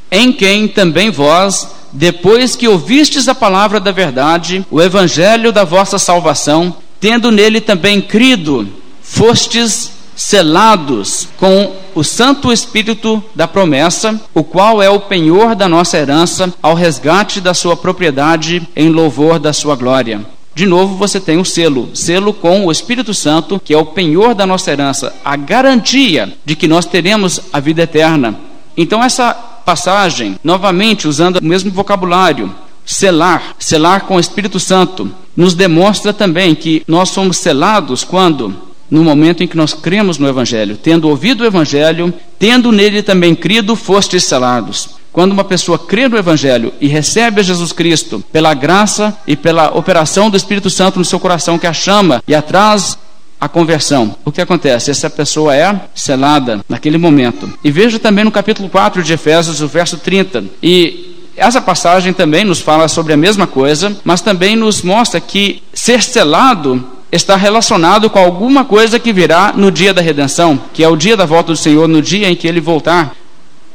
Em 0.09 0.31
quem 0.31 0.69
também 0.69 1.09
vós, 1.09 1.67
depois 1.91 2.55
que 2.55 2.67
ouvistes 2.67 3.27
a 3.27 3.35
palavra 3.35 3.79
da 3.79 3.91
verdade, 3.91 4.65
o 4.71 4.81
evangelho 4.81 5.51
da 5.51 5.65
vossa 5.65 5.97
salvação, 5.99 6.75
tendo 6.99 7.31
nele 7.31 7.61
também 7.61 8.01
crido, 8.01 8.67
fostes 9.01 9.91
selados 10.15 11.29
com 11.37 11.71
o 11.95 12.03
Santo 12.03 12.51
Espírito 12.51 13.23
da 13.33 13.47
promessa, 13.47 14.19
o 14.33 14.43
qual 14.43 14.81
é 14.81 14.89
o 14.89 14.99
penhor 14.99 15.55
da 15.55 15.69
nossa 15.69 15.97
herança, 15.97 16.53
ao 16.61 16.73
resgate 16.73 17.39
da 17.39 17.53
sua 17.53 17.77
propriedade, 17.77 18.67
em 18.75 18.89
louvor 18.89 19.39
da 19.39 19.53
sua 19.53 19.75
glória. 19.75 20.25
De 20.53 20.65
novo, 20.65 20.95
você 20.95 21.21
tem 21.21 21.37
o 21.37 21.45
selo, 21.45 21.89
selo 21.93 22.33
com 22.33 22.65
o 22.65 22.71
Espírito 22.71 23.13
Santo, 23.13 23.61
que 23.63 23.73
é 23.73 23.77
o 23.77 23.85
penhor 23.85 24.35
da 24.35 24.45
nossa 24.45 24.71
herança, 24.71 25.15
a 25.23 25.37
garantia 25.37 26.33
de 26.43 26.53
que 26.53 26.67
nós 26.67 26.85
teremos 26.85 27.39
a 27.53 27.61
vida 27.61 27.83
eterna. 27.83 28.37
Então, 28.75 29.01
essa 29.01 29.33
passagem, 29.33 30.37
novamente 30.43 31.07
usando 31.07 31.37
o 31.37 31.45
mesmo 31.45 31.71
vocabulário, 31.71 32.53
selar, 32.89 33.55
selar 33.59 34.01
com 34.05 34.15
o 34.15 34.19
Espírito 34.19 34.59
Santo, 34.59 35.11
nos 35.37 35.53
demonstra 35.53 36.11
também 36.11 36.55
que 36.55 36.81
nós 36.87 37.09
somos 37.09 37.37
selados 37.37 38.03
quando, 38.03 38.53
no 38.89 39.03
momento 39.03 39.43
em 39.43 39.47
que 39.47 39.55
nós 39.55 39.75
cremos 39.75 40.17
no 40.17 40.27
Evangelho, 40.27 40.75
tendo 40.75 41.07
ouvido 41.07 41.41
o 41.41 41.45
Evangelho, 41.45 42.11
tendo 42.39 42.71
nele 42.71 43.03
também 43.03 43.35
crido, 43.35 43.75
fostes 43.75 44.23
selados. 44.23 44.89
Quando 45.11 45.33
uma 45.33 45.43
pessoa 45.43 45.77
crê 45.77 46.07
no 46.07 46.17
Evangelho 46.17 46.73
e 46.81 46.87
recebe 46.87 47.41
a 47.41 47.43
Jesus 47.43 47.71
Cristo 47.71 48.23
pela 48.31 48.55
graça 48.55 49.15
e 49.27 49.35
pela 49.35 49.69
operação 49.77 50.29
do 50.29 50.37
Espírito 50.37 50.69
Santo 50.69 50.97
no 50.97 51.05
seu 51.05 51.19
coração 51.19 51.59
que 51.59 51.67
a 51.67 51.73
chama 51.73 52.23
e 52.27 52.33
atrás 52.33 52.97
a 53.39 53.47
conversão. 53.47 54.15
O 54.25 54.31
que 54.31 54.41
acontece? 54.41 54.91
Essa 54.91 55.09
pessoa 55.09 55.55
é 55.55 55.79
selada 55.93 56.59
naquele 56.67 56.97
momento. 56.97 57.51
E 57.63 57.71
veja 57.71 57.97
também 57.97 58.25
no 58.25 58.31
capítulo 58.31 58.67
4 58.67 59.01
de 59.01 59.13
Efésios, 59.13 59.61
o 59.61 59.67
verso 59.67 59.97
30. 59.97 60.43
E 60.61 61.08
essa 61.39 61.61
passagem 61.61 62.13
também 62.13 62.43
nos 62.43 62.59
fala 62.59 62.87
sobre 62.87 63.13
a 63.13 63.17
mesma 63.17 63.47
coisa, 63.47 63.95
mas 64.03 64.21
também 64.21 64.55
nos 64.55 64.81
mostra 64.81 65.19
que 65.19 65.63
ser 65.73 66.03
selado 66.03 66.85
está 67.11 67.35
relacionado 67.35 68.09
com 68.09 68.19
alguma 68.19 68.63
coisa 68.65 68.99
que 68.99 69.11
virá 69.11 69.53
no 69.55 69.71
dia 69.71 69.93
da 69.93 70.01
redenção, 70.01 70.59
que 70.73 70.83
é 70.83 70.87
o 70.87 70.95
dia 70.95 71.17
da 71.17 71.25
volta 71.25 71.51
do 71.51 71.57
Senhor, 71.57 71.87
no 71.87 72.01
dia 72.01 72.29
em 72.29 72.35
que 72.35 72.47
ele 72.47 72.61
voltar 72.61 73.15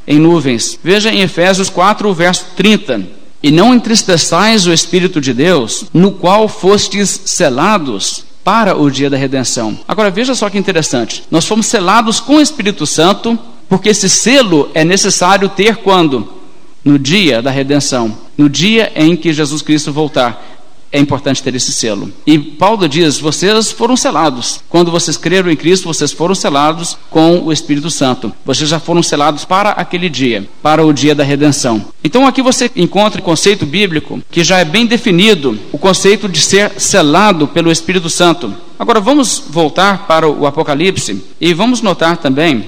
em 0.06 0.18
nuvens. 0.18 0.78
Veja 0.82 1.10
em 1.10 1.20
Efésios 1.20 1.68
4, 1.68 2.12
verso 2.12 2.46
30. 2.56 3.02
E 3.42 3.50
não 3.50 3.74
entristeçais 3.74 4.66
o 4.66 4.72
Espírito 4.72 5.20
de 5.20 5.34
Deus, 5.34 5.86
no 5.92 6.12
qual 6.12 6.48
fostes 6.48 7.22
selados 7.24 8.24
para 8.42 8.76
o 8.76 8.90
dia 8.90 9.10
da 9.10 9.16
redenção. 9.16 9.78
Agora 9.88 10.10
veja 10.10 10.34
só 10.34 10.48
que 10.48 10.58
interessante. 10.58 11.24
Nós 11.30 11.46
fomos 11.46 11.66
selados 11.66 12.20
com 12.20 12.36
o 12.36 12.40
Espírito 12.40 12.86
Santo, 12.86 13.38
porque 13.68 13.88
esse 13.88 14.08
selo 14.08 14.70
é 14.74 14.84
necessário 14.84 15.48
ter 15.48 15.76
quando? 15.76 16.43
No 16.84 16.98
dia 16.98 17.40
da 17.40 17.50
redenção, 17.50 18.16
no 18.36 18.48
dia 18.48 18.92
em 18.94 19.16
que 19.16 19.32
Jesus 19.32 19.62
Cristo 19.62 19.92
voltar. 19.92 20.52
É 20.92 21.00
importante 21.00 21.42
ter 21.42 21.52
esse 21.56 21.72
selo. 21.72 22.12
E 22.24 22.38
Paulo 22.38 22.88
diz: 22.88 23.18
vocês 23.18 23.72
foram 23.72 23.96
selados. 23.96 24.60
Quando 24.68 24.92
vocês 24.92 25.16
creram 25.16 25.50
em 25.50 25.56
Cristo, 25.56 25.88
vocês 25.88 26.12
foram 26.12 26.36
selados 26.36 26.96
com 27.10 27.40
o 27.40 27.52
Espírito 27.52 27.90
Santo. 27.90 28.32
Vocês 28.44 28.70
já 28.70 28.78
foram 28.78 29.02
selados 29.02 29.44
para 29.44 29.70
aquele 29.70 30.08
dia, 30.08 30.48
para 30.62 30.86
o 30.86 30.92
dia 30.92 31.12
da 31.12 31.24
redenção. 31.24 31.84
Então 32.04 32.28
aqui 32.28 32.40
você 32.40 32.70
encontra 32.76 33.20
o 33.20 33.24
conceito 33.24 33.66
bíblico 33.66 34.22
que 34.30 34.44
já 34.44 34.58
é 34.58 34.64
bem 34.64 34.86
definido, 34.86 35.58
o 35.72 35.78
conceito 35.78 36.28
de 36.28 36.40
ser 36.40 36.80
selado 36.80 37.48
pelo 37.48 37.72
Espírito 37.72 38.08
Santo. 38.08 38.54
Agora 38.78 39.00
vamos 39.00 39.42
voltar 39.50 40.06
para 40.06 40.28
o 40.28 40.46
Apocalipse 40.46 41.24
e 41.40 41.52
vamos 41.52 41.82
notar 41.82 42.18
também 42.18 42.66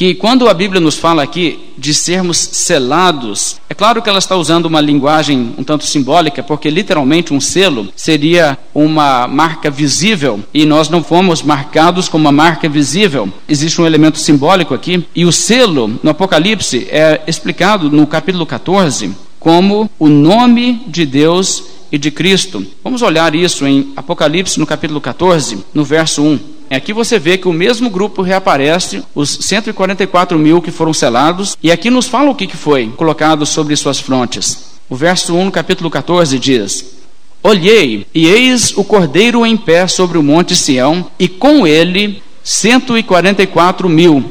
que 0.00 0.14
quando 0.14 0.48
a 0.48 0.54
Bíblia 0.54 0.80
nos 0.80 0.96
fala 0.96 1.22
aqui 1.22 1.74
de 1.76 1.92
sermos 1.92 2.38
selados, 2.38 3.60
é 3.68 3.74
claro 3.74 4.00
que 4.00 4.08
ela 4.08 4.18
está 4.18 4.34
usando 4.34 4.64
uma 4.64 4.80
linguagem 4.80 5.54
um 5.58 5.62
tanto 5.62 5.84
simbólica, 5.84 6.42
porque 6.42 6.70
literalmente 6.70 7.34
um 7.34 7.40
selo 7.40 7.86
seria 7.94 8.56
uma 8.74 9.28
marca 9.28 9.70
visível 9.70 10.40
e 10.54 10.64
nós 10.64 10.88
não 10.88 11.04
fomos 11.04 11.42
marcados 11.42 12.08
com 12.08 12.16
uma 12.16 12.32
marca 12.32 12.66
visível. 12.66 13.28
Existe 13.46 13.78
um 13.78 13.86
elemento 13.86 14.18
simbólico 14.18 14.72
aqui 14.72 15.04
e 15.14 15.26
o 15.26 15.32
selo 15.32 16.00
no 16.02 16.08
Apocalipse 16.08 16.88
é 16.90 17.20
explicado 17.26 17.90
no 17.90 18.06
capítulo 18.06 18.46
14 18.46 19.14
como 19.38 19.90
o 19.98 20.08
nome 20.08 20.82
de 20.86 21.04
Deus 21.04 21.64
e 21.90 21.98
de 21.98 22.10
Cristo. 22.10 22.66
Vamos 22.82 23.02
olhar 23.02 23.34
isso 23.34 23.66
em 23.66 23.92
Apocalipse 23.96 24.58
no 24.58 24.66
capítulo 24.66 25.00
14, 25.00 25.64
no 25.74 25.84
verso 25.84 26.22
1. 26.22 26.38
Aqui 26.70 26.92
você 26.92 27.18
vê 27.18 27.36
que 27.36 27.48
o 27.48 27.52
mesmo 27.52 27.90
grupo 27.90 28.22
reaparece, 28.22 29.02
os 29.14 29.28
144 29.28 30.38
mil 30.38 30.62
que 30.62 30.70
foram 30.70 30.94
selados, 30.94 31.56
e 31.60 31.72
aqui 31.72 31.90
nos 31.90 32.06
fala 32.06 32.30
o 32.30 32.34
que 32.34 32.46
foi 32.56 32.86
colocado 32.96 33.44
sobre 33.44 33.74
suas 33.74 33.98
frontes. 33.98 34.70
O 34.88 34.94
verso 34.94 35.34
1 35.34 35.46
no 35.46 35.50
capítulo 35.50 35.90
14 35.90 36.38
diz: 36.38 37.00
Olhei, 37.42 38.06
e 38.14 38.26
eis 38.26 38.76
o 38.76 38.84
cordeiro 38.84 39.44
em 39.44 39.56
pé 39.56 39.86
sobre 39.86 40.16
o 40.16 40.22
monte 40.22 40.54
Sião, 40.54 41.10
e 41.18 41.26
com 41.26 41.66
ele 41.66 42.22
144 42.44 43.88
mil, 43.88 44.24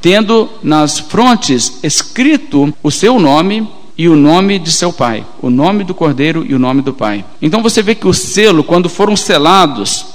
tendo 0.00 0.48
nas 0.62 0.98
frontes 0.98 1.80
escrito 1.82 2.72
o 2.82 2.90
seu 2.90 3.18
nome 3.18 3.68
e 3.96 4.08
o 4.08 4.16
nome 4.16 4.58
de 4.58 4.72
seu 4.72 4.92
pai, 4.92 5.24
o 5.40 5.48
nome 5.48 5.84
do 5.84 5.94
cordeiro 5.94 6.44
e 6.48 6.54
o 6.54 6.58
nome 6.58 6.82
do 6.82 6.92
pai. 6.92 7.24
Então 7.40 7.62
você 7.62 7.82
vê 7.82 7.94
que 7.94 8.08
o 8.08 8.12
selo, 8.12 8.64
quando 8.64 8.88
foram 8.88 9.16
selados, 9.16 10.06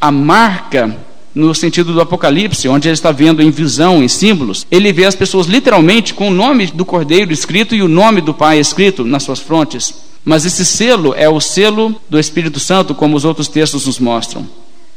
a 0.00 0.10
marca 0.10 0.96
no 1.34 1.54
sentido 1.54 1.92
do 1.92 2.00
Apocalipse, 2.00 2.68
onde 2.68 2.88
ele 2.88 2.94
está 2.94 3.10
vendo 3.10 3.42
em 3.42 3.50
visão, 3.50 4.02
em 4.02 4.08
símbolos, 4.08 4.66
ele 4.70 4.92
vê 4.92 5.04
as 5.04 5.14
pessoas 5.14 5.46
literalmente 5.46 6.12
com 6.12 6.28
o 6.28 6.32
nome 6.32 6.66
do 6.66 6.84
Cordeiro 6.84 7.32
escrito 7.32 7.74
e 7.74 7.82
o 7.82 7.88
nome 7.88 8.20
do 8.20 8.34
Pai 8.34 8.58
escrito 8.58 9.04
nas 9.04 9.22
suas 9.22 9.38
frontes. 9.38 9.94
Mas 10.24 10.44
esse 10.44 10.64
selo 10.64 11.14
é 11.16 11.28
o 11.28 11.40
selo 11.40 11.94
do 12.08 12.18
Espírito 12.18 12.60
Santo, 12.60 12.94
como 12.94 13.16
os 13.16 13.24
outros 13.24 13.48
textos 13.48 13.86
nos 13.86 13.98
mostram. 13.98 14.46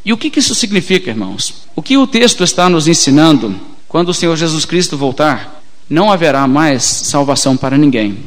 E 0.03 0.13
o 0.13 0.17
que, 0.17 0.37
isso 0.37 0.53
significa, 0.53 1.09
irmãos? 1.09 1.65
O 1.75 1.81
que 1.81 1.97
o 1.97 2.05
texto 2.05 2.43
está 2.43 2.69
nos 2.69 2.87
ensinando? 2.87 3.55
Quando 3.87 4.09
o 4.09 4.13
Senhor 4.13 4.35
Jesus 4.35 4.65
Cristo 4.65 4.95
voltar, 4.95 5.54
não 5.89 6.11
haverá 6.11 6.47
mais 6.47 6.83
salvação 6.83 7.55
para 7.55 7.77
ninguém. 7.77 8.17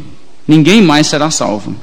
Ninguém 0.47 0.81
mais 0.81 1.07
será 1.07 1.31
salvo. 1.31 1.75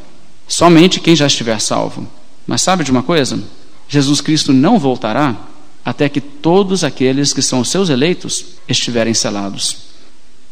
Somente 0.48 1.00
quem 1.00 1.16
já 1.16 1.28
estiver 1.28 1.60
salvo. 1.60 2.08
Mas 2.48 2.62
sabe 2.62 2.84
de 2.84 2.92
uma 2.92 3.04
coisa? 3.04 3.40
Jesus 3.88 4.22
Cristo 4.22 4.54
não 4.54 4.80
voltará 4.80 5.36
até 5.84 6.10
que 6.10 6.22
todos 6.22 6.84
aqueles 6.84 7.34
que 7.34 7.42
são 7.42 7.64
seus 7.64 7.90
eleitos 7.90 8.46
estiverem 8.68 9.14
selados. 9.14 9.85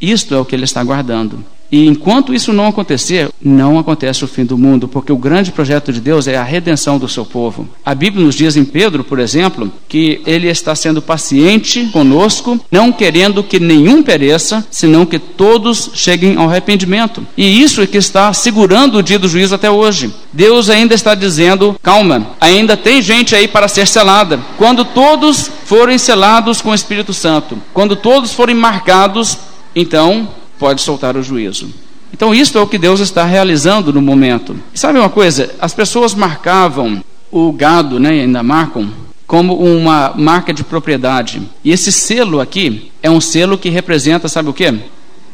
Isto 0.01 0.35
é 0.35 0.39
o 0.39 0.45
que 0.45 0.55
ele 0.55 0.65
está 0.65 0.81
aguardando. 0.81 1.43
E 1.73 1.87
enquanto 1.87 2.35
isso 2.35 2.53
não 2.53 2.67
acontecer, 2.67 3.31
não 3.41 3.79
acontece 3.79 4.23
o 4.23 4.27
fim 4.27 4.45
do 4.45 4.55
mundo, 4.55 4.87
porque 4.87 5.11
o 5.11 5.17
grande 5.17 5.51
projeto 5.51 5.91
de 5.91 5.99
Deus 5.99 6.27
é 6.27 6.37
a 6.37 6.43
redenção 6.43 6.99
do 6.99 7.09
seu 7.09 7.25
povo. 7.25 7.67
A 7.83 7.95
Bíblia 7.95 8.23
nos 8.23 8.35
diz 8.35 8.55
em 8.55 8.63
Pedro, 8.63 9.03
por 9.03 9.17
exemplo, 9.17 9.71
que 9.89 10.21
ele 10.23 10.47
está 10.47 10.75
sendo 10.75 11.01
paciente 11.01 11.89
conosco, 11.91 12.59
não 12.71 12.91
querendo 12.91 13.43
que 13.43 13.59
nenhum 13.59 14.03
pereça, 14.03 14.63
senão 14.69 15.03
que 15.03 15.17
todos 15.17 15.89
cheguem 15.95 16.37
ao 16.37 16.47
arrependimento. 16.47 17.25
E 17.35 17.63
isso 17.63 17.81
é 17.81 17.87
que 17.87 17.97
está 17.97 18.31
segurando 18.33 18.99
o 18.99 19.03
dia 19.03 19.17
do 19.17 19.27
juízo 19.27 19.55
até 19.55 19.71
hoje. 19.71 20.13
Deus 20.31 20.69
ainda 20.69 20.93
está 20.93 21.15
dizendo: 21.15 21.75
calma, 21.81 22.35
ainda 22.39 22.77
tem 22.77 23.01
gente 23.01 23.33
aí 23.33 23.47
para 23.47 23.67
ser 23.67 23.87
selada. 23.87 24.39
Quando 24.59 24.85
todos 24.85 25.49
forem 25.65 25.97
selados 25.97 26.61
com 26.61 26.69
o 26.69 26.75
Espírito 26.75 27.15
Santo, 27.15 27.57
quando 27.73 27.95
todos 27.95 28.31
forem 28.31 28.55
marcados, 28.55 29.39
então 29.75 30.29
pode 30.59 30.81
soltar 30.81 31.17
o 31.17 31.23
juízo. 31.23 31.69
Então, 32.13 32.33
isso 32.33 32.57
é 32.57 32.61
o 32.61 32.67
que 32.67 32.77
Deus 32.77 32.99
está 32.99 33.25
realizando 33.25 33.91
no 33.91 34.01
momento. 34.01 34.55
E 34.73 34.79
sabe 34.79 34.99
uma 34.99 35.09
coisa? 35.09 35.55
As 35.59 35.73
pessoas 35.73 36.13
marcavam 36.13 37.03
o 37.31 37.51
gado, 37.51 37.99
né, 37.99 38.11
ainda 38.11 38.43
marcam, 38.43 38.87
como 39.25 39.55
uma 39.55 40.13
marca 40.15 40.53
de 40.53 40.63
propriedade. 40.63 41.41
E 41.63 41.71
esse 41.71 41.91
selo 41.91 42.39
aqui 42.39 42.91
é 43.01 43.09
um 43.09 43.19
selo 43.19 43.57
que 43.57 43.69
representa, 43.69 44.27
sabe 44.27 44.49
o 44.49 44.53
que? 44.53 44.71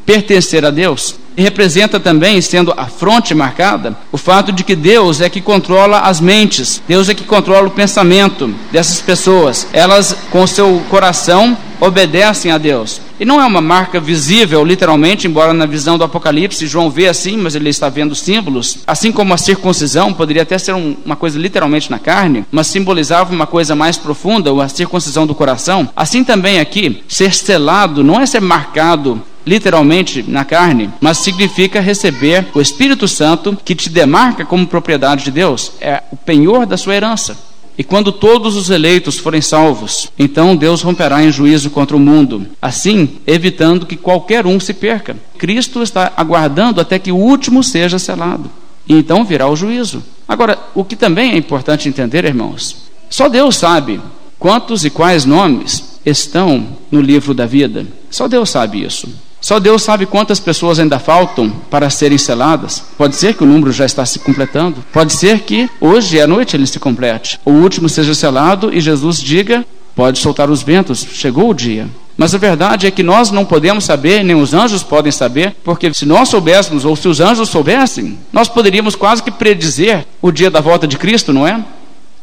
Pertencer 0.05 0.63
a 0.63 0.71
Deus. 0.71 1.15
E 1.35 1.41
representa 1.41 1.99
também, 1.99 2.39
sendo 2.41 2.73
a 2.77 2.85
fronte 2.85 3.35
marcada, 3.35 3.97
o 4.11 4.17
fato 4.17 4.53
de 4.53 4.63
que 4.63 4.75
Deus 4.75 5.19
é 5.19 5.29
que 5.29 5.41
controla 5.41 5.99
as 5.99 6.21
mentes, 6.21 6.81
Deus 6.87 7.09
é 7.09 7.13
que 7.13 7.25
controla 7.25 7.67
o 7.67 7.71
pensamento 7.71 8.53
dessas 8.71 9.01
pessoas. 9.01 9.67
Elas, 9.73 10.15
com 10.31 10.47
seu 10.47 10.81
coração, 10.89 11.57
obedecem 11.79 12.51
a 12.51 12.57
Deus. 12.57 13.01
E 13.19 13.25
não 13.25 13.41
é 13.41 13.45
uma 13.45 13.61
marca 13.61 13.99
visível, 13.99 14.63
literalmente, 14.63 15.27
embora 15.27 15.53
na 15.53 15.65
visão 15.65 15.97
do 15.97 16.03
Apocalipse 16.03 16.67
João 16.67 16.89
vê 16.89 17.07
assim, 17.07 17.37
mas 17.37 17.55
ele 17.55 17.69
está 17.69 17.89
vendo 17.89 18.15
símbolos. 18.15 18.79
Assim 18.87 19.11
como 19.11 19.33
a 19.33 19.37
circuncisão 19.37 20.13
poderia 20.13 20.43
até 20.43 20.57
ser 20.57 20.73
um, 20.73 20.95
uma 21.05 21.15
coisa 21.15 21.39
literalmente 21.39 21.91
na 21.91 21.99
carne, 21.99 22.45
mas 22.51 22.67
simbolizava 22.67 23.33
uma 23.33 23.47
coisa 23.47 23.75
mais 23.75 23.97
profunda, 23.97 24.51
a 24.63 24.69
circuncisão 24.69 25.25
do 25.25 25.35
coração. 25.35 25.89
Assim 25.95 26.23
também 26.23 26.59
aqui, 26.59 27.03
ser 27.07 27.33
selado 27.33 28.03
não 28.03 28.19
é 28.19 28.25
ser 28.25 28.41
marcado 28.41 29.21
literalmente 29.45 30.23
na 30.27 30.45
carne, 30.45 30.91
mas 31.01 31.17
significa 31.19 31.79
receber 31.79 32.47
o 32.53 32.61
Espírito 32.61 33.07
Santo 33.07 33.57
que 33.65 33.73
te 33.73 33.89
demarca 33.89 34.45
como 34.45 34.67
propriedade 34.67 35.23
de 35.23 35.31
Deus, 35.31 35.71
é 35.81 36.03
o 36.11 36.15
penhor 36.15 36.65
da 36.65 36.77
sua 36.77 36.95
herança. 36.95 37.48
E 37.79 37.83
quando 37.85 38.11
todos 38.11 38.57
os 38.57 38.69
eleitos 38.69 39.17
forem 39.17 39.39
salvos, 39.39 40.11
então 40.19 40.53
Deus 40.53 40.81
romperá 40.81 41.23
em 41.23 41.31
juízo 41.31 41.69
contra 41.69 41.95
o 41.95 41.99
mundo, 41.99 42.45
assim 42.61 43.07
evitando 43.25 43.85
que 43.85 43.95
qualquer 43.95 44.45
um 44.45 44.59
se 44.59 44.73
perca. 44.73 45.15
Cristo 45.37 45.81
está 45.81 46.11
aguardando 46.17 46.81
até 46.81 46.99
que 46.99 47.09
o 47.09 47.15
último 47.15 47.63
seja 47.63 47.97
selado. 47.97 48.51
E 48.85 48.93
então 48.93 49.23
virá 49.23 49.47
o 49.47 49.55
juízo. 49.55 50.03
Agora, 50.27 50.59
o 50.75 50.83
que 50.83 50.97
também 50.97 51.31
é 51.31 51.37
importante 51.37 51.87
entender, 51.87 52.25
irmãos, 52.25 52.75
só 53.09 53.29
Deus 53.29 53.55
sabe 53.55 54.01
quantos 54.37 54.83
e 54.83 54.89
quais 54.89 55.23
nomes 55.23 56.01
estão 56.05 56.67
no 56.91 56.99
livro 56.99 57.33
da 57.33 57.45
vida. 57.45 57.87
Só 58.11 58.27
Deus 58.27 58.49
sabe 58.49 58.83
isso. 58.83 59.07
Só 59.41 59.59
Deus 59.59 59.83
sabe 59.83 60.05
quantas 60.05 60.39
pessoas 60.39 60.79
ainda 60.79 60.99
faltam 60.99 61.49
para 61.69 61.89
serem 61.89 62.17
seladas. 62.17 62.83
Pode 62.97 63.15
ser 63.15 63.35
que 63.35 63.43
o 63.43 63.47
número 63.47 63.71
já 63.71 63.85
está 63.85 64.05
se 64.05 64.19
completando. 64.19 64.83
Pode 64.91 65.13
ser 65.13 65.39
que 65.41 65.69
hoje 65.79 66.19
à 66.19 66.27
noite 66.27 66.55
ele 66.55 66.67
se 66.67 66.79
complete. 66.79 67.39
O 67.45 67.51
último 67.51 67.87
seja 67.87 68.13
selado 68.13 68.73
e 68.73 68.81
Jesus 68.81 69.21
diga: 69.21 69.65
pode 69.95 70.19
soltar 70.19 70.49
os 70.49 70.61
ventos, 70.61 71.05
chegou 71.13 71.49
o 71.49 71.53
dia. 71.53 71.87
Mas 72.17 72.35
a 72.35 72.37
verdade 72.37 72.85
é 72.85 72.91
que 72.91 73.01
nós 73.01 73.31
não 73.31 73.45
podemos 73.45 73.85
saber, 73.85 74.25
nem 74.25 74.35
os 74.35 74.53
anjos 74.53 74.83
podem 74.83 75.09
saber, 75.09 75.55
porque 75.63 75.93
se 75.93 76.05
nós 76.05 76.27
soubéssemos, 76.27 76.83
ou 76.83 76.93
se 76.93 77.07
os 77.07 77.21
anjos 77.21 77.47
soubessem, 77.47 78.19
nós 78.33 78.49
poderíamos 78.49 78.93
quase 78.93 79.23
que 79.23 79.31
predizer 79.31 80.05
o 80.21 80.29
dia 80.29 80.51
da 80.51 80.59
volta 80.59 80.85
de 80.85 80.97
Cristo, 80.97 81.31
não 81.31 81.47
é? 81.47 81.63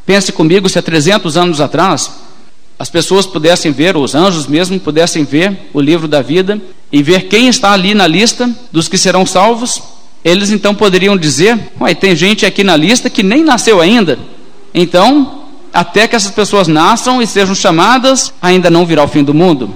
Pense 0.05 0.31
comigo 0.33 0.69
se 0.69 0.79
há 0.79 0.83
300 0.83 1.39
anos 1.39 1.63
atrás 1.63 2.13
as 2.79 2.91
pessoas 2.91 3.25
pudessem 3.25 3.73
ver, 3.73 3.97
os 3.97 4.15
anjos 4.15 4.47
mesmo 4.47 4.79
pudessem 4.79 5.25
ver 5.25 5.71
o 5.73 5.81
livro 5.81 6.07
da 6.07 6.21
vida 6.21 6.61
e 6.93 7.03
ver 7.03 7.29
quem 7.29 7.49
está 7.49 7.73
ali 7.73 7.95
na 7.95 8.07
lista 8.07 8.51
dos 8.71 8.89
que 8.89 8.99
serão 8.99 9.27
salvos, 9.27 9.83
eles 10.25 10.51
então 10.51 10.75
poderiam 10.75 11.17
dizer: 11.17 11.59
Uai, 11.81 11.95
tem 11.95 12.15
gente 12.15 12.47
aqui 12.47 12.65
na 12.65 12.77
lista 12.77 13.11
que 13.11 13.23
nem 13.23 13.45
nasceu 13.45 13.81
ainda. 13.81 14.19
Então, 14.75 15.45
até 15.73 16.07
que 16.09 16.17
essas 16.17 16.31
pessoas 16.31 16.69
nasçam 16.69 17.21
e 17.21 17.27
sejam 17.27 17.55
chamadas, 17.55 18.33
ainda 18.41 18.71
não 18.71 18.87
virá 18.87 19.05
o 19.05 19.09
fim 19.09 19.23
do 19.23 19.35
mundo. 19.35 19.75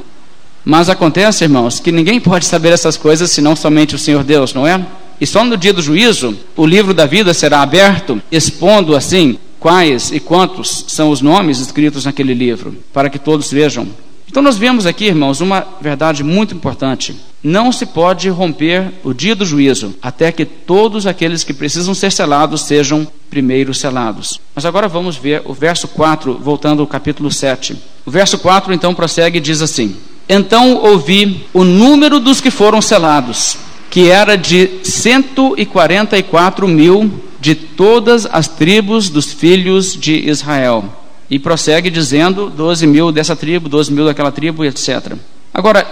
Mas 0.64 0.88
acontece, 0.88 1.44
irmãos, 1.44 1.80
que 1.80 1.90
ninguém 1.90 2.20
pode 2.20 2.44
saber 2.44 2.72
essas 2.72 2.96
coisas 2.96 3.30
senão 3.30 3.56
somente 3.56 3.94
o 3.94 3.98
Senhor 3.98 4.22
Deus, 4.22 4.52
não 4.52 4.66
é? 4.66 4.84
E 5.20 5.26
só 5.26 5.44
no 5.44 5.56
dia 5.56 5.72
do 5.72 5.82
juízo, 5.82 6.36
o 6.56 6.66
livro 6.66 6.94
da 6.94 7.06
vida 7.06 7.34
será 7.34 7.60
aberto, 7.60 8.20
expondo 8.30 8.96
assim 8.96 9.38
quais 9.58 10.10
e 10.10 10.18
quantos 10.18 10.86
são 10.88 11.10
os 11.10 11.20
nomes 11.20 11.60
escritos 11.60 12.06
naquele 12.06 12.32
livro, 12.32 12.76
para 12.92 13.10
que 13.10 13.18
todos 13.18 13.50
vejam. 13.52 13.86
Então, 14.30 14.44
nós 14.44 14.56
vemos 14.56 14.86
aqui, 14.86 15.06
irmãos, 15.06 15.40
uma 15.40 15.66
verdade 15.80 16.22
muito 16.22 16.54
importante. 16.54 17.16
Não 17.42 17.72
se 17.72 17.84
pode 17.84 18.28
romper 18.28 18.92
o 19.02 19.12
dia 19.12 19.34
do 19.34 19.44
juízo 19.44 19.96
até 20.00 20.30
que 20.30 20.44
todos 20.44 21.04
aqueles 21.04 21.42
que 21.42 21.52
precisam 21.52 21.94
ser 21.94 22.12
selados 22.12 22.60
sejam 22.62 23.04
primeiro 23.28 23.74
selados. 23.74 24.40
Mas 24.54 24.64
agora 24.64 24.86
vamos 24.86 25.16
ver 25.16 25.42
o 25.44 25.52
verso 25.52 25.88
4, 25.88 26.38
voltando 26.40 26.80
ao 26.80 26.86
capítulo 26.86 27.28
7. 27.28 27.76
O 28.06 28.10
verso 28.10 28.38
4 28.38 28.72
então 28.72 28.94
prossegue 28.94 29.38
e 29.38 29.40
diz 29.40 29.60
assim: 29.60 29.96
Então 30.28 30.76
ouvi 30.76 31.44
o 31.52 31.64
número 31.64 32.20
dos 32.20 32.40
que 32.40 32.52
foram 32.52 32.80
selados, 32.80 33.56
que 33.90 34.08
era 34.08 34.36
de 34.36 34.78
144 34.84 36.68
mil 36.68 37.10
de 37.40 37.56
todas 37.56 38.28
as 38.30 38.46
tribos 38.46 39.10
dos 39.10 39.32
filhos 39.32 39.96
de 39.96 40.28
Israel. 40.30 40.99
E 41.30 41.38
prossegue 41.38 41.88
dizendo: 41.88 42.50
12 42.50 42.86
mil 42.86 43.12
dessa 43.12 43.36
tribo, 43.36 43.68
12 43.68 43.92
mil 43.92 44.04
daquela 44.04 44.32
tribo, 44.32 44.64
etc. 44.64 45.14
Agora, 45.54 45.86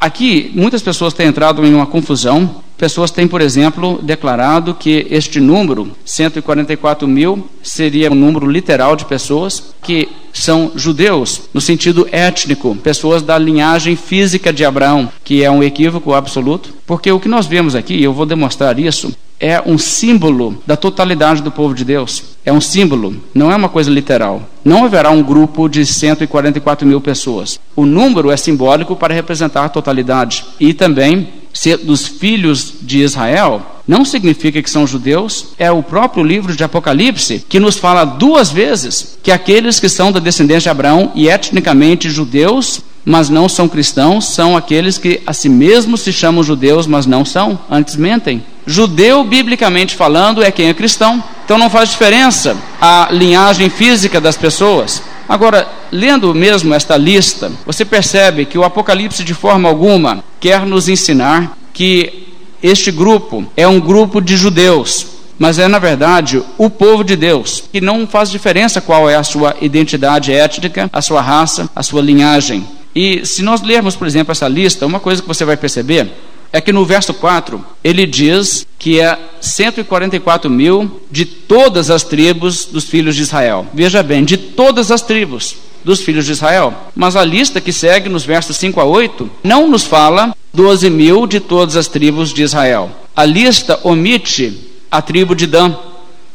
aqui 0.00 0.50
muitas 0.54 0.82
pessoas 0.82 1.12
têm 1.12 1.26
entrado 1.26 1.64
em 1.66 1.74
uma 1.74 1.86
confusão. 1.86 2.64
Pessoas 2.78 3.10
têm, 3.10 3.26
por 3.26 3.40
exemplo, 3.40 3.98
declarado 4.02 4.74
que 4.74 5.06
este 5.10 5.40
número, 5.40 5.92
144 6.04 7.08
mil, 7.08 7.48
seria 7.62 8.12
um 8.12 8.14
número 8.14 8.46
literal 8.46 8.94
de 8.94 9.06
pessoas 9.06 9.74
que 9.82 10.06
são 10.30 10.72
judeus, 10.74 11.42
no 11.54 11.60
sentido 11.60 12.06
étnico, 12.12 12.76
pessoas 12.76 13.22
da 13.22 13.38
linhagem 13.38 13.96
física 13.96 14.52
de 14.52 14.62
Abraão, 14.62 15.10
que 15.24 15.42
é 15.42 15.50
um 15.50 15.62
equívoco 15.62 16.12
absoluto, 16.12 16.74
porque 16.86 17.10
o 17.10 17.18
que 17.18 17.28
nós 17.28 17.46
vemos 17.46 17.74
aqui, 17.74 18.02
eu 18.02 18.12
vou 18.12 18.26
demonstrar 18.26 18.78
isso, 18.78 19.10
é 19.38 19.60
um 19.64 19.76
símbolo 19.76 20.62
da 20.66 20.76
totalidade 20.76 21.42
do 21.42 21.50
povo 21.50 21.74
de 21.74 21.84
Deus. 21.84 22.22
É 22.44 22.52
um 22.52 22.60
símbolo, 22.60 23.16
não 23.34 23.50
é 23.50 23.56
uma 23.56 23.68
coisa 23.68 23.90
literal. 23.90 24.48
Não 24.64 24.84
haverá 24.84 25.10
um 25.10 25.22
grupo 25.22 25.68
de 25.68 25.84
144 25.84 26.86
mil 26.86 27.00
pessoas. 27.00 27.60
O 27.74 27.84
número 27.84 28.30
é 28.30 28.36
simbólico 28.36 28.96
para 28.96 29.14
representar 29.14 29.64
a 29.64 29.68
totalidade. 29.68 30.44
E 30.58 30.72
também, 30.72 31.28
ser 31.52 31.78
dos 31.78 32.06
filhos 32.06 32.74
de 32.80 33.00
Israel, 33.00 33.62
não 33.86 34.04
significa 34.04 34.62
que 34.62 34.70
são 34.70 34.86
judeus. 34.86 35.48
É 35.58 35.70
o 35.70 35.82
próprio 35.82 36.24
livro 36.24 36.56
de 36.56 36.64
Apocalipse 36.64 37.44
que 37.48 37.60
nos 37.60 37.76
fala 37.76 38.04
duas 38.04 38.50
vezes 38.50 39.18
que 39.22 39.30
aqueles 39.30 39.78
que 39.78 39.88
são 39.88 40.10
da 40.10 40.20
descendência 40.20 40.62
de 40.62 40.68
Abraão 40.70 41.12
e 41.14 41.28
etnicamente 41.28 42.10
judeus 42.10 42.80
mas 43.08 43.30
não 43.30 43.48
são 43.48 43.68
cristãos, 43.68 44.26
são 44.26 44.56
aqueles 44.56 44.98
que 44.98 45.22
a 45.24 45.32
si 45.32 45.48
mesmos 45.48 46.00
se 46.00 46.12
chamam 46.12 46.42
judeus, 46.42 46.88
mas 46.88 47.06
não 47.06 47.24
são, 47.24 47.56
antes 47.70 47.94
mentem. 47.94 48.42
Judeu, 48.66 49.22
biblicamente 49.22 49.94
falando, 49.94 50.42
é 50.42 50.50
quem 50.50 50.68
é 50.68 50.74
cristão. 50.74 51.22
Então 51.44 51.56
não 51.56 51.70
faz 51.70 51.90
diferença 51.90 52.56
a 52.80 53.08
linhagem 53.12 53.70
física 53.70 54.20
das 54.20 54.36
pessoas. 54.36 55.00
Agora, 55.28 55.68
lendo 55.92 56.34
mesmo 56.34 56.74
esta 56.74 56.96
lista, 56.96 57.52
você 57.64 57.84
percebe 57.84 58.44
que 58.44 58.58
o 58.58 58.64
Apocalipse, 58.64 59.22
de 59.22 59.34
forma 59.34 59.68
alguma, 59.68 60.24
quer 60.40 60.66
nos 60.66 60.88
ensinar 60.88 61.56
que 61.72 62.26
este 62.60 62.90
grupo 62.90 63.46
é 63.56 63.68
um 63.68 63.78
grupo 63.78 64.20
de 64.20 64.36
judeus, 64.36 65.06
mas 65.38 65.60
é 65.60 65.68
na 65.68 65.78
verdade 65.78 66.42
o 66.58 66.68
povo 66.68 67.04
de 67.04 67.14
Deus, 67.14 67.62
que 67.72 67.80
não 67.80 68.04
faz 68.04 68.30
diferença 68.30 68.80
qual 68.80 69.08
é 69.08 69.14
a 69.14 69.22
sua 69.22 69.54
identidade 69.60 70.32
étnica, 70.32 70.90
a 70.92 71.00
sua 71.00 71.20
raça, 71.20 71.70
a 71.76 71.84
sua 71.84 72.02
linhagem. 72.02 72.66
E 72.96 73.26
se 73.26 73.42
nós 73.42 73.60
lermos, 73.60 73.94
por 73.94 74.06
exemplo, 74.06 74.32
essa 74.32 74.48
lista, 74.48 74.86
uma 74.86 74.98
coisa 74.98 75.20
que 75.20 75.28
você 75.28 75.44
vai 75.44 75.54
perceber 75.54 76.10
é 76.50 76.62
que 76.62 76.72
no 76.72 76.82
verso 76.86 77.12
4 77.12 77.62
ele 77.84 78.06
diz 78.06 78.66
que 78.78 78.98
é 78.98 79.18
144 79.38 80.48
mil 80.48 81.02
de 81.10 81.26
todas 81.26 81.90
as 81.90 82.02
tribos 82.02 82.64
dos 82.64 82.84
filhos 82.84 83.14
de 83.14 83.20
Israel. 83.20 83.66
Veja 83.74 84.02
bem, 84.02 84.24
de 84.24 84.38
todas 84.38 84.90
as 84.90 85.02
tribos 85.02 85.56
dos 85.84 86.00
filhos 86.00 86.24
de 86.24 86.32
Israel. 86.32 86.72
Mas 86.94 87.16
a 87.16 87.22
lista 87.22 87.60
que 87.60 87.70
segue 87.70 88.08
nos 88.08 88.24
versos 88.24 88.56
5 88.56 88.80
a 88.80 88.84
8 88.84 89.30
não 89.44 89.68
nos 89.68 89.84
fala 89.84 90.34
12 90.54 90.88
mil 90.88 91.26
de 91.26 91.38
todas 91.38 91.76
as 91.76 91.88
tribos 91.88 92.32
de 92.32 92.44
Israel. 92.44 92.90
A 93.14 93.26
lista 93.26 93.78
omite 93.82 94.58
a 94.90 95.02
tribo 95.02 95.34
de 95.34 95.46
Dan. 95.46 95.76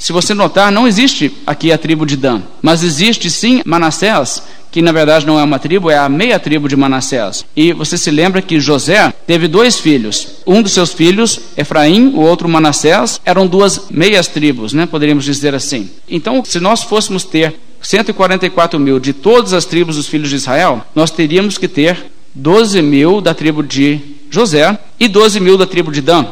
Se 0.02 0.12
você 0.12 0.34
notar, 0.34 0.72
não 0.72 0.88
existe 0.88 1.32
aqui 1.46 1.72
a 1.72 1.78
tribo 1.78 2.08
de 2.08 2.18
Dan, 2.18 2.42
mas 2.60 2.82
existe 2.82 3.30
sim 3.30 3.62
Manassés, 3.64 4.42
que 4.72 4.82
na 4.82 4.92
verdade 4.92 5.28
não 5.28 5.40
é 5.40 5.44
uma 5.44 5.60
tribo, 5.60 5.92
é 5.92 5.98
a 6.00 6.10
meia 6.10 6.40
tribo 6.40 6.68
de 6.68 6.76
Manassés. 6.76 7.46
E 7.56 7.72
você 7.72 8.00
se 8.00 8.10
lembra 8.10 8.42
que 8.42 8.60
José 8.60 9.14
teve 9.28 9.48
dois 9.48 9.80
filhos. 9.80 10.42
Um 10.48 10.64
dos 10.64 10.72
seus 10.72 10.92
filhos, 10.92 11.40
Efraim, 11.56 12.14
o 12.16 12.22
outro 12.22 12.50
Manassés, 12.50 13.22
eram 13.24 13.46
duas 13.46 13.92
meias 13.92 14.26
tribos, 14.26 14.74
né? 14.74 14.88
Poderíamos 14.88 15.24
dizer 15.24 15.54
assim. 15.54 15.88
Então, 16.10 16.44
se 16.44 16.60
nós 16.60 16.82
fôssemos 16.82 17.24
ter 17.24 17.54
144 17.80 18.80
mil 18.80 19.00
de 19.00 19.14
todas 19.14 19.54
as 19.54 19.66
tribos 19.66 19.98
dos 19.98 20.08
filhos 20.08 20.32
de 20.32 20.36
Israel, 20.36 20.84
nós 20.96 21.12
teríamos 21.12 21.60
que 21.60 21.68
ter 21.68 22.12
12 22.34 22.82
mil 22.82 23.22
da 23.22 23.36
tribo 23.36 23.62
de 23.62 24.00
José 24.32 24.80
e 25.00 25.08
12 25.08 25.40
mil 25.40 25.60
da 25.60 25.68
tribo 25.68 25.92
de 25.92 26.02
Dan. 26.02 26.26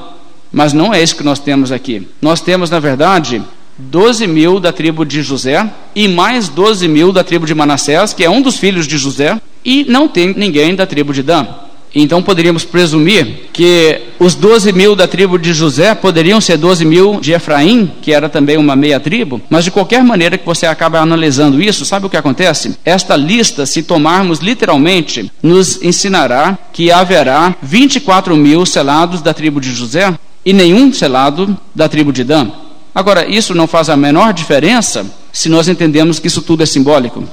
Mas 0.51 0.73
não 0.73 0.91
é 0.91 1.03
isso 1.03 1.15
que 1.15 1.23
nós 1.23 1.37
temos 1.37 1.71
aqui. 1.71 2.07
Nós 2.19 2.41
temos, 2.41 2.71
na 2.71 2.79
verdade, 2.79 3.43
12 3.79 4.27
mil 4.27 4.59
da 4.59 4.71
tribo 4.71 5.05
de 5.05 5.21
José 5.21 5.67
e 5.95 6.07
mais 6.07 6.49
12 6.49 6.87
mil 6.87 7.11
da 7.11 7.23
tribo 7.23 7.45
de 7.45 7.55
Manassés, 7.55 8.13
que 8.13 8.23
é 8.23 8.29
um 8.29 8.41
dos 8.41 8.57
filhos 8.57 8.85
de 8.85 8.97
José, 8.97 9.39
e 9.63 9.85
não 9.87 10.07
tem 10.07 10.33
ninguém 10.35 10.75
da 10.75 10.85
tribo 10.85 11.13
de 11.13 11.23
Dan. 11.23 11.47
Então 11.93 12.21
poderíamos 12.21 12.63
presumir 12.63 13.49
que 13.51 14.01
os 14.19 14.35
12 14.35 14.71
mil 14.73 14.95
da 14.95 15.07
tribo 15.07 15.39
de 15.39 15.53
José 15.53 15.95
poderiam 15.95 16.39
ser 16.39 16.57
12 16.57 16.85
mil 16.85 17.19
de 17.19 17.31
Efraim, 17.31 17.91
que 18.01 18.13
era 18.13 18.29
também 18.29 18.57
uma 18.57 18.75
meia 18.75 18.99
tribo, 18.99 19.41
mas 19.49 19.63
de 19.63 19.71
qualquer 19.71 20.03
maneira 20.03 20.37
que 20.37 20.45
você 20.45 20.67
acaba 20.67 20.99
analisando 20.99 21.61
isso, 21.61 21.85
sabe 21.85 22.05
o 22.05 22.09
que 22.09 22.17
acontece? 22.17 22.77
Esta 22.85 23.15
lista, 23.15 23.65
se 23.65 23.81
tomarmos 23.81 24.39
literalmente, 24.39 25.31
nos 25.41 25.81
ensinará 25.81 26.57
que 26.71 26.91
haverá 26.91 27.55
24 27.61 28.35
mil 28.37 28.65
selados 28.65 29.21
da 29.21 29.33
tribo 29.33 29.59
de 29.59 29.73
José 29.73 30.13
e 30.45 30.53
nenhum 30.53 30.93
selado 30.93 31.57
da 31.73 31.89
tribo 31.89 32.13
de 32.13 32.23
Dan. 32.23 32.51
Agora, 32.99 33.25
isso 33.25 33.55
não 33.55 33.65
faz 33.65 33.89
a 33.89 33.95
menor 33.95 34.33
diferença 34.33 35.05
se 35.31 35.47
nós 35.47 35.69
entendemos 35.69 36.19
que 36.19 36.27
isso 36.27 36.41
tudo 36.41 36.63
é 36.63 36.65
simbólico. 36.65 37.23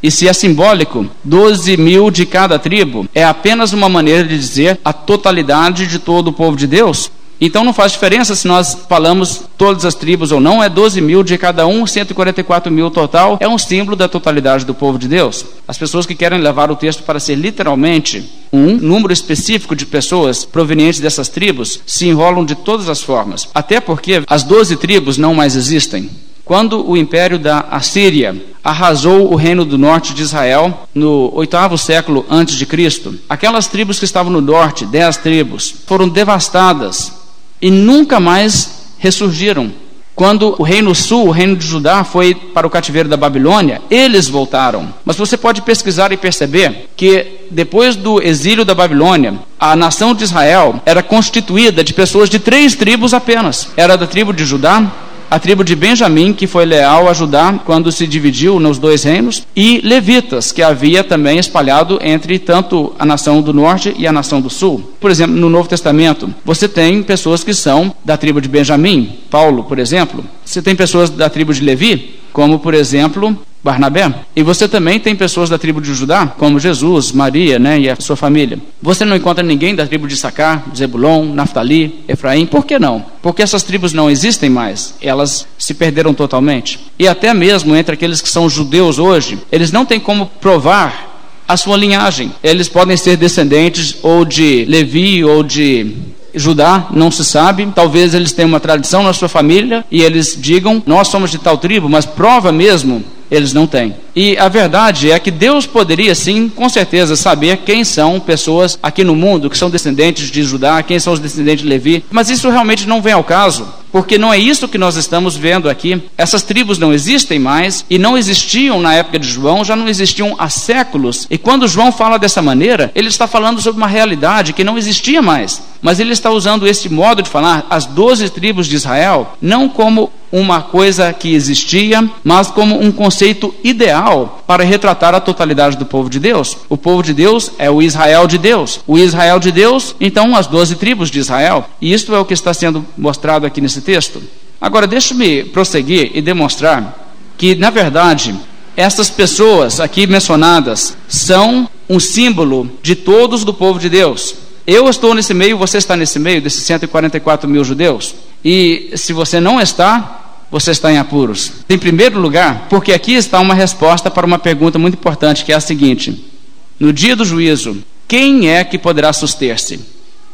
E 0.00 0.08
se 0.08 0.28
é 0.28 0.32
simbólico, 0.32 1.10
12 1.24 1.76
mil 1.76 2.12
de 2.12 2.24
cada 2.24 2.60
tribo 2.60 3.04
é 3.12 3.24
apenas 3.24 3.72
uma 3.72 3.88
maneira 3.88 4.22
de 4.22 4.38
dizer 4.38 4.78
a 4.84 4.92
totalidade 4.92 5.88
de 5.88 5.98
todo 5.98 6.28
o 6.28 6.32
povo 6.32 6.56
de 6.56 6.68
Deus. 6.68 7.10
Então 7.40 7.64
não 7.64 7.72
faz 7.72 7.92
diferença 7.92 8.34
se 8.34 8.46
nós 8.46 8.76
falamos 8.88 9.42
todas 9.58 9.84
as 9.84 9.94
tribos 9.94 10.32
ou 10.32 10.40
não, 10.40 10.62
é 10.62 10.68
12 10.68 11.00
mil 11.00 11.22
de 11.22 11.36
cada 11.36 11.66
um, 11.66 11.86
144 11.86 12.72
mil 12.72 12.90
total, 12.90 13.36
é 13.40 13.48
um 13.48 13.58
símbolo 13.58 13.96
da 13.96 14.08
totalidade 14.08 14.64
do 14.64 14.74
povo 14.74 14.98
de 14.98 15.08
Deus. 15.08 15.44
As 15.66 15.76
pessoas 15.76 16.06
que 16.06 16.14
querem 16.14 16.40
levar 16.40 16.70
o 16.70 16.76
texto 16.76 17.02
para 17.02 17.20
ser 17.20 17.34
literalmente 17.34 18.24
um 18.52 18.76
número 18.76 19.12
específico 19.12 19.74
de 19.74 19.84
pessoas 19.84 20.44
provenientes 20.44 21.00
dessas 21.00 21.28
tribos 21.28 21.80
se 21.86 22.06
enrolam 22.06 22.44
de 22.44 22.54
todas 22.54 22.88
as 22.88 23.02
formas, 23.02 23.48
até 23.54 23.80
porque 23.80 24.22
as 24.28 24.44
12 24.44 24.76
tribos 24.76 25.18
não 25.18 25.34
mais 25.34 25.56
existem. 25.56 26.08
Quando 26.44 26.86
o 26.86 26.94
império 26.94 27.38
da 27.38 27.60
Assíria 27.70 28.36
arrasou 28.62 29.32
o 29.32 29.34
reino 29.34 29.64
do 29.64 29.78
norte 29.78 30.12
de 30.12 30.22
Israel 30.22 30.86
no 30.94 31.30
oitavo 31.34 31.78
século 31.78 32.24
antes 32.30 32.56
de 32.56 32.66
Cristo, 32.66 33.18
aquelas 33.28 33.66
tribos 33.66 33.98
que 33.98 34.04
estavam 34.04 34.30
no 34.30 34.42
norte, 34.42 34.84
dez 34.84 35.16
tribos, 35.16 35.74
foram 35.86 36.06
devastadas 36.06 37.23
e 37.64 37.70
nunca 37.70 38.20
mais 38.20 38.92
ressurgiram. 38.98 39.72
Quando 40.14 40.54
o 40.58 40.62
reino 40.62 40.94
sul, 40.94 41.28
o 41.28 41.30
reino 41.30 41.56
de 41.56 41.66
Judá, 41.66 42.04
foi 42.04 42.34
para 42.34 42.66
o 42.66 42.70
cativeiro 42.70 43.08
da 43.08 43.16
Babilônia, 43.16 43.80
eles 43.90 44.28
voltaram. 44.28 44.92
Mas 45.02 45.16
você 45.16 45.34
pode 45.34 45.62
pesquisar 45.62 46.12
e 46.12 46.18
perceber 46.18 46.90
que 46.94 47.46
depois 47.50 47.96
do 47.96 48.22
exílio 48.22 48.66
da 48.66 48.74
Babilônia, 48.74 49.38
a 49.58 49.74
nação 49.74 50.14
de 50.14 50.22
Israel 50.22 50.78
era 50.84 51.02
constituída 51.02 51.82
de 51.82 51.94
pessoas 51.94 52.28
de 52.28 52.38
três 52.38 52.74
tribos 52.74 53.14
apenas: 53.14 53.70
era 53.78 53.96
da 53.96 54.06
tribo 54.06 54.34
de 54.34 54.44
Judá, 54.44 54.86
a 55.30 55.38
tribo 55.38 55.64
de 55.64 55.74
Benjamim, 55.74 56.32
que 56.32 56.46
foi 56.46 56.64
leal 56.64 57.08
a 57.08 57.14
Judá 57.14 57.60
quando 57.64 57.90
se 57.90 58.06
dividiu 58.06 58.60
nos 58.60 58.78
dois 58.78 59.02
reinos, 59.04 59.46
e 59.54 59.80
levitas, 59.82 60.52
que 60.52 60.62
havia 60.62 61.02
também 61.02 61.38
espalhado 61.38 61.98
entre 62.02 62.38
tanto 62.38 62.94
a 62.98 63.04
nação 63.04 63.42
do 63.42 63.52
norte 63.52 63.94
e 63.98 64.06
a 64.06 64.12
nação 64.12 64.40
do 64.40 64.50
sul. 64.50 64.92
Por 65.00 65.10
exemplo, 65.10 65.36
no 65.36 65.50
Novo 65.50 65.68
Testamento, 65.68 66.32
você 66.44 66.68
tem 66.68 67.02
pessoas 67.02 67.42
que 67.42 67.54
são 67.54 67.94
da 68.04 68.16
tribo 68.16 68.40
de 68.40 68.48
Benjamim, 68.48 69.18
Paulo, 69.30 69.64
por 69.64 69.78
exemplo. 69.78 70.24
Você 70.44 70.62
tem 70.62 70.76
pessoas 70.76 71.10
da 71.10 71.28
tribo 71.28 71.52
de 71.52 71.62
Levi, 71.62 72.20
como 72.32 72.58
por 72.58 72.74
exemplo 72.74 73.38
Barnabé. 73.64 74.12
E 74.36 74.42
você 74.42 74.68
também 74.68 75.00
tem 75.00 75.16
pessoas 75.16 75.48
da 75.48 75.56
tribo 75.56 75.80
de 75.80 75.94
Judá, 75.94 76.26
como 76.26 76.60
Jesus, 76.60 77.10
Maria, 77.12 77.58
né, 77.58 77.80
e 77.80 77.88
a 77.88 77.96
sua 77.98 78.14
família. 78.14 78.58
Você 78.82 79.06
não 79.06 79.16
encontra 79.16 79.42
ninguém 79.42 79.74
da 79.74 79.86
tribo 79.86 80.06
de 80.06 80.18
Sacar, 80.18 80.62
Zebulon, 80.76 81.24
Naftali, 81.32 82.04
Efraim. 82.06 82.44
Por 82.44 82.66
que 82.66 82.78
não? 82.78 83.04
Porque 83.22 83.42
essas 83.42 83.62
tribos 83.62 83.94
não 83.94 84.10
existem 84.10 84.50
mais. 84.50 84.94
Elas 85.00 85.46
se 85.58 85.72
perderam 85.72 86.12
totalmente. 86.12 86.78
E 86.98 87.08
até 87.08 87.32
mesmo 87.32 87.74
entre 87.74 87.94
aqueles 87.94 88.20
que 88.20 88.28
são 88.28 88.50
judeus 88.50 88.98
hoje, 88.98 89.38
eles 89.50 89.72
não 89.72 89.86
têm 89.86 89.98
como 89.98 90.26
provar 90.26 91.14
a 91.48 91.56
sua 91.56 91.78
linhagem. 91.78 92.32
Eles 92.42 92.68
podem 92.68 92.98
ser 92.98 93.16
descendentes 93.16 93.96
ou 94.02 94.26
de 94.26 94.66
Levi 94.66 95.24
ou 95.24 95.42
de 95.42 95.94
Judá, 96.34 96.88
não 96.90 97.10
se 97.10 97.24
sabe. 97.24 97.66
Talvez 97.74 98.12
eles 98.12 98.32
tenham 98.32 98.48
uma 98.48 98.60
tradição 98.60 99.02
na 99.02 99.12
sua 99.12 99.28
família 99.28 99.84
e 99.90 100.02
eles 100.02 100.36
digam: 100.38 100.82
Nós 100.84 101.08
somos 101.08 101.30
de 101.30 101.38
tal 101.38 101.56
tribo, 101.56 101.88
mas 101.88 102.04
prova 102.04 102.50
mesmo 102.50 103.04
eles 103.30 103.52
não 103.52 103.66
têm. 103.66 103.94
E 104.14 104.36
a 104.38 104.48
verdade 104.48 105.10
é 105.10 105.18
que 105.18 105.30
Deus 105.30 105.66
poderia 105.66 106.14
sim, 106.14 106.48
com 106.48 106.68
certeza, 106.68 107.16
saber 107.16 107.58
quem 107.58 107.84
são 107.84 108.20
pessoas 108.20 108.78
aqui 108.82 109.02
no 109.02 109.16
mundo 109.16 109.50
que 109.50 109.58
são 109.58 109.70
descendentes 109.70 110.30
de 110.30 110.42
Judá, 110.42 110.82
quem 110.82 110.98
são 110.98 111.12
os 111.12 111.18
descendentes 111.18 111.62
de 111.62 111.68
Levi, 111.68 112.04
mas 112.10 112.30
isso 112.30 112.48
realmente 112.48 112.86
não 112.86 113.02
vem 113.02 113.12
ao 113.12 113.24
caso, 113.24 113.66
porque 113.90 114.16
não 114.16 114.32
é 114.32 114.38
isso 114.38 114.68
que 114.68 114.78
nós 114.78 114.96
estamos 114.96 115.36
vendo 115.36 115.68
aqui. 115.68 116.02
Essas 116.16 116.42
tribos 116.42 116.78
não 116.78 116.92
existem 116.92 117.38
mais 117.38 117.84
e 117.90 117.98
não 117.98 118.16
existiam 118.16 118.80
na 118.80 118.94
época 118.94 119.18
de 119.18 119.28
João, 119.28 119.64
já 119.64 119.74
não 119.74 119.88
existiam 119.88 120.34
há 120.38 120.48
séculos. 120.48 121.26
E 121.30 121.38
quando 121.38 121.68
João 121.68 121.90
fala 121.90 122.18
dessa 122.18 122.42
maneira, 122.42 122.92
ele 122.94 123.08
está 123.08 123.26
falando 123.26 123.60
sobre 123.60 123.80
uma 123.80 123.88
realidade 123.88 124.52
que 124.52 124.64
não 124.64 124.78
existia 124.78 125.22
mais. 125.22 125.62
Mas 125.80 126.00
ele 126.00 126.12
está 126.12 126.30
usando 126.30 126.66
esse 126.66 126.88
modo 126.88 127.22
de 127.22 127.30
falar 127.30 127.66
as 127.68 127.84
doze 127.84 128.30
tribos 128.30 128.66
de 128.66 128.76
Israel, 128.76 129.36
não 129.40 129.68
como 129.68 130.10
uma 130.32 130.62
coisa 130.62 131.12
que 131.12 131.32
existia, 131.32 132.08
mas 132.24 132.50
como 132.50 132.82
um 132.82 132.90
conceito 132.90 133.54
ideal 133.62 134.03
para 134.46 134.64
retratar 134.64 135.14
a 135.14 135.20
totalidade 135.20 135.76
do 135.76 135.86
povo 135.86 136.08
de 136.10 136.18
Deus. 136.18 136.56
O 136.68 136.76
povo 136.76 137.02
de 137.02 137.12
Deus 137.12 137.50
é 137.58 137.70
o 137.70 137.82
Israel 137.82 138.26
de 138.26 138.38
Deus. 138.38 138.80
O 138.86 138.98
Israel 138.98 139.38
de 139.38 139.50
Deus, 139.50 139.94
então, 140.00 140.36
as 140.36 140.46
doze 140.46 140.76
tribos 140.76 141.10
de 141.10 141.18
Israel. 141.18 141.68
E 141.80 141.92
isto 141.92 142.14
é 142.14 142.18
o 142.18 142.24
que 142.24 142.34
está 142.34 142.52
sendo 142.52 142.84
mostrado 142.96 143.46
aqui 143.46 143.60
nesse 143.60 143.80
texto. 143.80 144.22
Agora, 144.60 144.86
deixe-me 144.86 145.44
prosseguir 145.44 146.10
e 146.14 146.22
demonstrar 146.22 146.98
que, 147.36 147.54
na 147.54 147.70
verdade, 147.70 148.34
essas 148.76 149.10
pessoas 149.10 149.80
aqui 149.80 150.06
mencionadas 150.06 150.96
são 151.06 151.68
um 151.88 152.00
símbolo 152.00 152.70
de 152.82 152.96
todos 152.96 153.44
do 153.44 153.54
povo 153.54 153.78
de 153.78 153.88
Deus. 153.88 154.34
Eu 154.66 154.88
estou 154.88 155.14
nesse 155.14 155.34
meio, 155.34 155.58
você 155.58 155.78
está 155.78 155.96
nesse 155.96 156.18
meio 156.18 156.40
desses 156.40 156.64
144 156.64 157.48
mil 157.48 157.62
judeus. 157.62 158.14
E 158.42 158.92
se 158.96 159.12
você 159.12 159.38
não 159.38 159.60
está, 159.60 160.23
você 160.54 160.70
está 160.70 160.92
em 160.92 160.98
apuros? 160.98 161.50
Em 161.68 161.76
primeiro 161.76 162.20
lugar, 162.20 162.68
porque 162.70 162.92
aqui 162.92 163.14
está 163.14 163.40
uma 163.40 163.54
resposta 163.54 164.08
para 164.08 164.24
uma 164.24 164.38
pergunta 164.38 164.78
muito 164.78 164.94
importante, 164.94 165.44
que 165.44 165.50
é 165.50 165.56
a 165.56 165.60
seguinte: 165.60 166.32
No 166.78 166.92
dia 166.92 167.16
do 167.16 167.24
juízo, 167.24 167.78
quem 168.06 168.48
é 168.48 168.62
que 168.62 168.78
poderá 168.78 169.12
suster-se? 169.12 169.80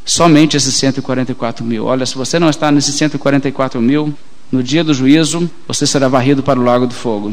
Somente 0.05 0.59
esses 0.59 0.75
144 0.75 1.65
mil. 1.65 1.87
Olha, 1.87 2.05
se 2.05 2.17
você 2.17 2.39
não 2.39 2.51
está 2.51 2.71
nesses 2.71 2.95
144 2.97 3.81
mil, 3.81 4.13
no 4.53 4.63
dia 4.63 4.85
do 4.85 4.93
juízo, 4.93 5.51
você 5.67 5.87
será 5.87 6.07
varrido 6.07 6.43
para 6.43 6.61
o 6.61 6.65
lago 6.65 6.87
do 6.87 6.93
fogo. 6.93 7.33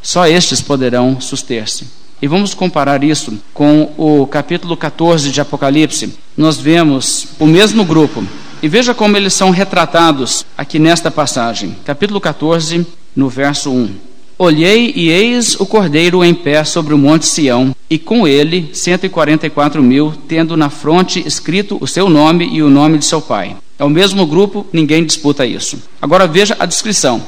Só 0.00 0.26
estes 0.26 0.62
poderão 0.62 1.20
suster-se. 1.20 1.86
E 2.22 2.26
vamos 2.26 2.54
comparar 2.54 3.04
isso 3.04 3.38
com 3.52 3.92
o 3.98 4.26
capítulo 4.26 4.74
14 4.74 5.30
de 5.30 5.38
Apocalipse. 5.38 6.14
Nós 6.34 6.56
vemos 6.56 7.26
o 7.38 7.46
mesmo 7.46 7.84
grupo, 7.84 8.24
e 8.62 8.68
veja 8.68 8.94
como 8.94 9.16
eles 9.16 9.34
são 9.34 9.50
retratados 9.50 10.46
aqui 10.56 10.78
nesta 10.78 11.10
passagem, 11.10 11.76
capítulo 11.84 12.20
14, 12.20 12.86
no 13.14 13.28
verso 13.28 13.72
1. 13.72 13.90
Olhei 14.38 14.92
e 14.94 15.10
eis 15.10 15.58
o 15.58 15.66
cordeiro 15.66 16.24
em 16.24 16.32
pé 16.32 16.62
sobre 16.62 16.94
o 16.94 16.98
monte 16.98 17.26
Sião, 17.26 17.74
e 17.90 17.98
com 17.98 18.26
ele 18.26 18.70
144 18.72 19.82
mil, 19.82 20.14
tendo 20.28 20.56
na 20.56 20.70
fronte 20.70 21.22
escrito 21.26 21.76
o 21.80 21.88
seu 21.88 22.08
nome 22.08 22.48
e 22.52 22.62
o 22.62 22.70
nome 22.70 22.98
de 22.98 23.04
seu 23.04 23.20
pai. 23.20 23.56
É 23.78 23.84
o 23.84 23.90
mesmo 23.90 24.24
grupo, 24.26 24.64
ninguém 24.72 25.04
disputa 25.04 25.44
isso. 25.44 25.82
Agora 26.00 26.28
veja 26.28 26.56
a 26.58 26.64
descrição. 26.64 27.20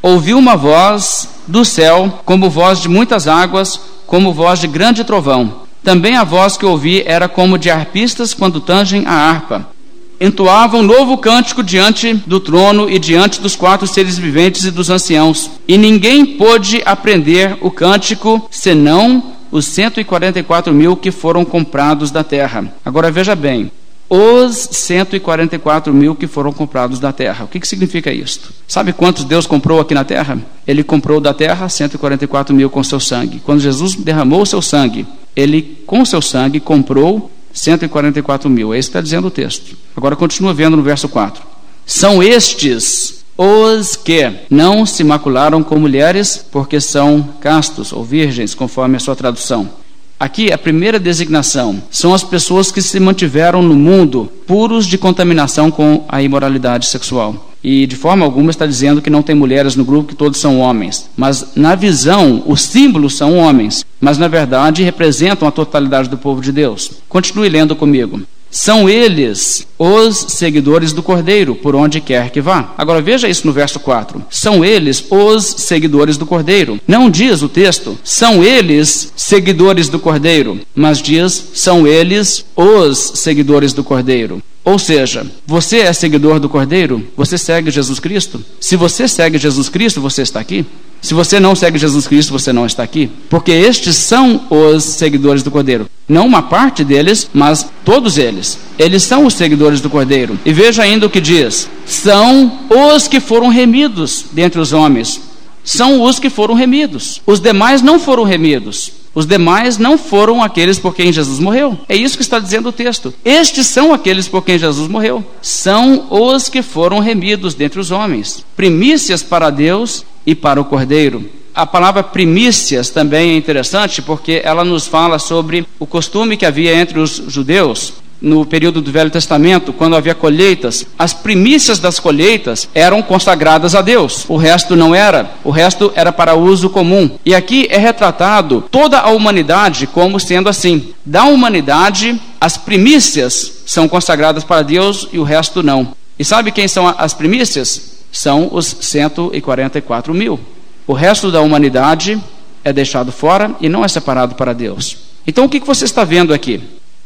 Ouvi 0.00 0.32
uma 0.32 0.56
voz 0.56 1.28
do 1.46 1.66
céu, 1.66 2.20
como 2.24 2.48
voz 2.48 2.80
de 2.80 2.88
muitas 2.88 3.28
águas, 3.28 3.78
como 4.06 4.32
voz 4.32 4.58
de 4.58 4.66
grande 4.66 5.04
trovão. 5.04 5.68
Também 5.84 6.16
a 6.16 6.24
voz 6.24 6.56
que 6.56 6.64
ouvi 6.64 7.02
era 7.06 7.28
como 7.28 7.58
de 7.58 7.70
arpistas 7.70 8.32
quando 8.32 8.60
tangem 8.60 9.06
a 9.06 9.12
harpa 9.12 9.77
entoavam 10.20 10.80
um 10.80 10.84
novo 10.84 11.18
cântico 11.18 11.62
diante 11.62 12.14
do 12.26 12.40
trono 12.40 12.90
e 12.90 12.98
diante 12.98 13.40
dos 13.40 13.54
quatro 13.54 13.86
seres 13.86 14.18
viventes 14.18 14.64
e 14.64 14.70
dos 14.70 14.90
anciãos. 14.90 15.50
E 15.66 15.76
ninguém 15.76 16.24
pôde 16.24 16.82
aprender 16.84 17.56
o 17.60 17.70
cântico 17.70 18.48
senão 18.50 19.22
os 19.50 19.64
144 19.66 20.72
mil 20.72 20.96
que 20.96 21.10
foram 21.10 21.44
comprados 21.44 22.10
da 22.10 22.24
terra. 22.24 22.72
Agora 22.84 23.10
veja 23.10 23.34
bem: 23.34 23.70
os 24.08 24.56
144 24.72 25.92
mil 25.92 26.14
que 26.14 26.26
foram 26.26 26.52
comprados 26.52 26.98
da 26.98 27.12
terra. 27.12 27.44
O 27.44 27.48
que, 27.48 27.60
que 27.60 27.68
significa 27.68 28.12
isto? 28.12 28.52
Sabe 28.66 28.92
quantos 28.92 29.24
Deus 29.24 29.46
comprou 29.46 29.80
aqui 29.80 29.94
na 29.94 30.04
terra? 30.04 30.38
Ele 30.66 30.82
comprou 30.82 31.20
da 31.20 31.34
terra 31.34 31.68
144 31.68 32.54
mil 32.54 32.70
com 32.70 32.82
seu 32.82 32.98
sangue. 32.98 33.40
Quando 33.44 33.60
Jesus 33.60 33.94
derramou 33.94 34.44
seu 34.46 34.62
sangue, 34.62 35.06
ele 35.36 35.82
com 35.86 36.04
seu 36.04 36.22
sangue 36.22 36.58
comprou 36.58 37.30
144 37.58 38.48
mil. 38.48 38.72
É 38.72 38.78
isso 38.78 38.88
que 38.88 38.90
está 38.90 39.00
dizendo 39.00 39.28
o 39.28 39.30
texto. 39.30 39.76
Agora 39.96 40.14
continua 40.14 40.54
vendo 40.54 40.76
no 40.76 40.82
verso 40.82 41.08
4. 41.08 41.42
São 41.84 42.22
estes 42.22 43.24
os 43.36 43.94
que 43.94 44.32
não 44.50 44.84
se 44.84 45.04
macularam 45.04 45.62
com 45.62 45.78
mulheres, 45.78 46.44
porque 46.50 46.80
são 46.80 47.22
castos 47.40 47.92
ou 47.92 48.04
virgens, 48.04 48.54
conforme 48.54 48.96
a 48.96 49.00
sua 49.00 49.14
tradução. 49.14 49.70
Aqui, 50.18 50.52
a 50.52 50.58
primeira 50.58 50.98
designação 50.98 51.80
são 51.90 52.12
as 52.12 52.24
pessoas 52.24 52.72
que 52.72 52.82
se 52.82 52.98
mantiveram 52.98 53.62
no 53.62 53.76
mundo 53.76 54.30
puros 54.46 54.86
de 54.86 54.98
contaminação 54.98 55.70
com 55.70 56.04
a 56.08 56.20
imoralidade 56.20 56.86
sexual. 56.86 57.47
E 57.62 57.86
de 57.86 57.96
forma 57.96 58.24
alguma 58.24 58.50
está 58.50 58.66
dizendo 58.66 59.02
que 59.02 59.10
não 59.10 59.22
tem 59.22 59.34
mulheres 59.34 59.76
no 59.76 59.84
grupo, 59.84 60.08
que 60.08 60.14
todos 60.14 60.38
são 60.38 60.60
homens. 60.60 61.10
Mas 61.16 61.52
na 61.56 61.74
visão, 61.74 62.42
os 62.46 62.62
símbolos 62.62 63.16
são 63.16 63.36
homens, 63.36 63.84
mas 64.00 64.18
na 64.18 64.28
verdade 64.28 64.82
representam 64.82 65.48
a 65.48 65.52
totalidade 65.52 66.08
do 66.08 66.18
povo 66.18 66.40
de 66.40 66.52
Deus. 66.52 66.90
Continue 67.08 67.48
lendo 67.48 67.74
comigo. 67.74 68.22
São 68.50 68.88
eles 68.88 69.66
os 69.78 70.16
seguidores 70.16 70.92
do 70.92 71.02
Cordeiro, 71.02 71.54
por 71.54 71.76
onde 71.76 72.00
quer 72.00 72.30
que 72.30 72.40
vá. 72.40 72.72
Agora 72.78 73.02
veja 73.02 73.28
isso 73.28 73.46
no 73.46 73.52
verso 73.52 73.78
4. 73.78 74.24
São 74.30 74.64
eles 74.64 75.04
os 75.10 75.44
seguidores 75.44 76.16
do 76.16 76.24
Cordeiro. 76.24 76.80
Não 76.86 77.10
diz 77.10 77.42
o 77.42 77.48
texto, 77.48 77.98
são 78.02 78.42
eles 78.42 79.12
seguidores 79.16 79.88
do 79.88 79.98
Cordeiro, 79.98 80.60
mas 80.74 81.02
diz, 81.02 81.50
são 81.54 81.86
eles 81.86 82.44
os 82.56 82.98
seguidores 83.16 83.74
do 83.74 83.84
Cordeiro. 83.84 84.42
Ou 84.68 84.78
seja, 84.78 85.26
você 85.46 85.78
é 85.78 85.92
seguidor 85.94 86.38
do 86.38 86.46
Cordeiro? 86.46 87.02
Você 87.16 87.38
segue 87.38 87.70
Jesus 87.70 87.98
Cristo? 87.98 88.44
Se 88.60 88.76
você 88.76 89.08
segue 89.08 89.38
Jesus 89.38 89.70
Cristo, 89.70 89.98
você 89.98 90.20
está 90.20 90.40
aqui? 90.40 90.66
Se 91.00 91.14
você 91.14 91.40
não 91.40 91.54
segue 91.54 91.78
Jesus 91.78 92.06
Cristo, 92.06 92.34
você 92.34 92.52
não 92.52 92.66
está 92.66 92.82
aqui. 92.82 93.10
Porque 93.30 93.50
estes 93.50 93.96
são 93.96 94.42
os 94.50 94.84
seguidores 94.84 95.42
do 95.42 95.50
Cordeiro. 95.50 95.88
Não 96.06 96.26
uma 96.26 96.42
parte 96.42 96.84
deles, 96.84 97.30
mas 97.32 97.66
todos 97.82 98.18
eles. 98.18 98.58
Eles 98.78 99.02
são 99.04 99.24
os 99.24 99.32
seguidores 99.32 99.80
do 99.80 99.88
Cordeiro. 99.88 100.38
E 100.44 100.52
veja 100.52 100.82
ainda 100.82 101.06
o 101.06 101.10
que 101.10 101.22
diz: 101.22 101.66
são 101.86 102.60
os 102.68 103.08
que 103.08 103.20
foram 103.20 103.48
remidos 103.48 104.26
dentre 104.32 104.60
os 104.60 104.74
homens. 104.74 105.18
São 105.64 106.02
os 106.02 106.18
que 106.18 106.28
foram 106.28 106.54
remidos. 106.54 107.22
Os 107.26 107.40
demais 107.40 107.80
não 107.80 107.98
foram 107.98 108.22
remidos. 108.22 108.92
Os 109.14 109.26
demais 109.26 109.78
não 109.78 109.98
foram 109.98 110.42
aqueles 110.42 110.78
por 110.78 110.94
quem 110.94 111.12
Jesus 111.12 111.38
morreu. 111.38 111.78
É 111.88 111.96
isso 111.96 112.16
que 112.16 112.22
está 112.22 112.38
dizendo 112.38 112.68
o 112.68 112.72
texto. 112.72 113.12
Estes 113.24 113.66
são 113.66 113.92
aqueles 113.92 114.28
por 114.28 114.44
quem 114.44 114.58
Jesus 114.58 114.88
morreu. 114.88 115.24
São 115.42 116.06
os 116.10 116.48
que 116.48 116.62
foram 116.62 116.98
remidos 116.98 117.54
dentre 117.54 117.80
os 117.80 117.90
homens. 117.90 118.44
Primícias 118.56 119.22
para 119.22 119.50
Deus 119.50 120.04
e 120.26 120.34
para 120.34 120.60
o 120.60 120.64
cordeiro. 120.64 121.28
A 121.54 121.66
palavra 121.66 122.04
primícias 122.04 122.90
também 122.90 123.32
é 123.32 123.36
interessante 123.36 124.00
porque 124.00 124.40
ela 124.44 124.64
nos 124.64 124.86
fala 124.86 125.18
sobre 125.18 125.66
o 125.78 125.86
costume 125.86 126.36
que 126.36 126.46
havia 126.46 126.74
entre 126.74 127.00
os 127.00 127.22
judeus 127.26 127.94
no 128.20 128.44
período 128.44 128.80
do 128.80 128.90
Velho 128.90 129.10
Testamento, 129.10 129.72
quando 129.72 129.96
havia 129.96 130.14
colheitas, 130.14 130.86
as 130.98 131.12
primícias 131.12 131.78
das 131.78 132.00
colheitas 132.00 132.68
eram 132.74 133.02
consagradas 133.02 133.74
a 133.74 133.82
Deus. 133.82 134.24
O 134.28 134.36
resto 134.36 134.74
não 134.74 134.94
era. 134.94 135.30
O 135.44 135.50
resto 135.50 135.92
era 135.94 136.12
para 136.12 136.34
uso 136.34 136.70
comum. 136.70 137.10
E 137.24 137.34
aqui 137.34 137.66
é 137.70 137.78
retratado 137.78 138.64
toda 138.70 138.98
a 138.98 139.10
humanidade 139.10 139.86
como 139.86 140.18
sendo 140.18 140.48
assim. 140.48 140.94
Da 141.04 141.24
humanidade, 141.24 142.20
as 142.40 142.56
primícias 142.56 143.62
são 143.66 143.88
consagradas 143.88 144.44
para 144.44 144.62
Deus 144.62 145.08
e 145.12 145.18
o 145.18 145.24
resto 145.24 145.62
não. 145.62 145.92
E 146.18 146.24
sabe 146.24 146.50
quem 146.50 146.66
são 146.66 146.88
as 146.88 147.14
primícias? 147.14 147.98
são 148.10 148.48
os 148.52 148.66
144 148.80 150.14
mil. 150.14 150.40
O 150.86 150.92
resto 150.92 151.30
da 151.30 151.40
humanidade 151.40 152.20
é 152.64 152.72
deixado 152.72 153.12
fora 153.12 153.54
e 153.60 153.68
não 153.68 153.84
é 153.84 153.88
separado 153.88 154.34
para 154.34 154.52
Deus. 154.52 154.96
Então 155.26 155.44
o 155.44 155.48
que 155.48 155.60
você 155.60 155.84
está 155.84 156.04
vendo 156.04 156.32
aqui? 156.32 156.62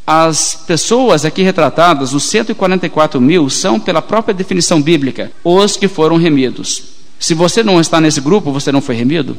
As 0.06 0.54
pessoas 0.66 1.24
aqui 1.24 1.42
retratadas, 1.42 2.12
os 2.12 2.24
144 2.24 3.20
mil, 3.20 3.48
são, 3.48 3.78
pela 3.78 4.02
própria 4.02 4.34
definição 4.34 4.82
bíblica, 4.82 5.30
os 5.44 5.76
que 5.76 5.86
foram 5.86 6.16
remidos. 6.16 6.82
Se 7.18 7.34
você 7.34 7.62
não 7.62 7.80
está 7.80 8.00
nesse 8.00 8.20
grupo, 8.20 8.50
você 8.50 8.72
não 8.72 8.80
foi 8.80 8.96
remido? 8.96 9.36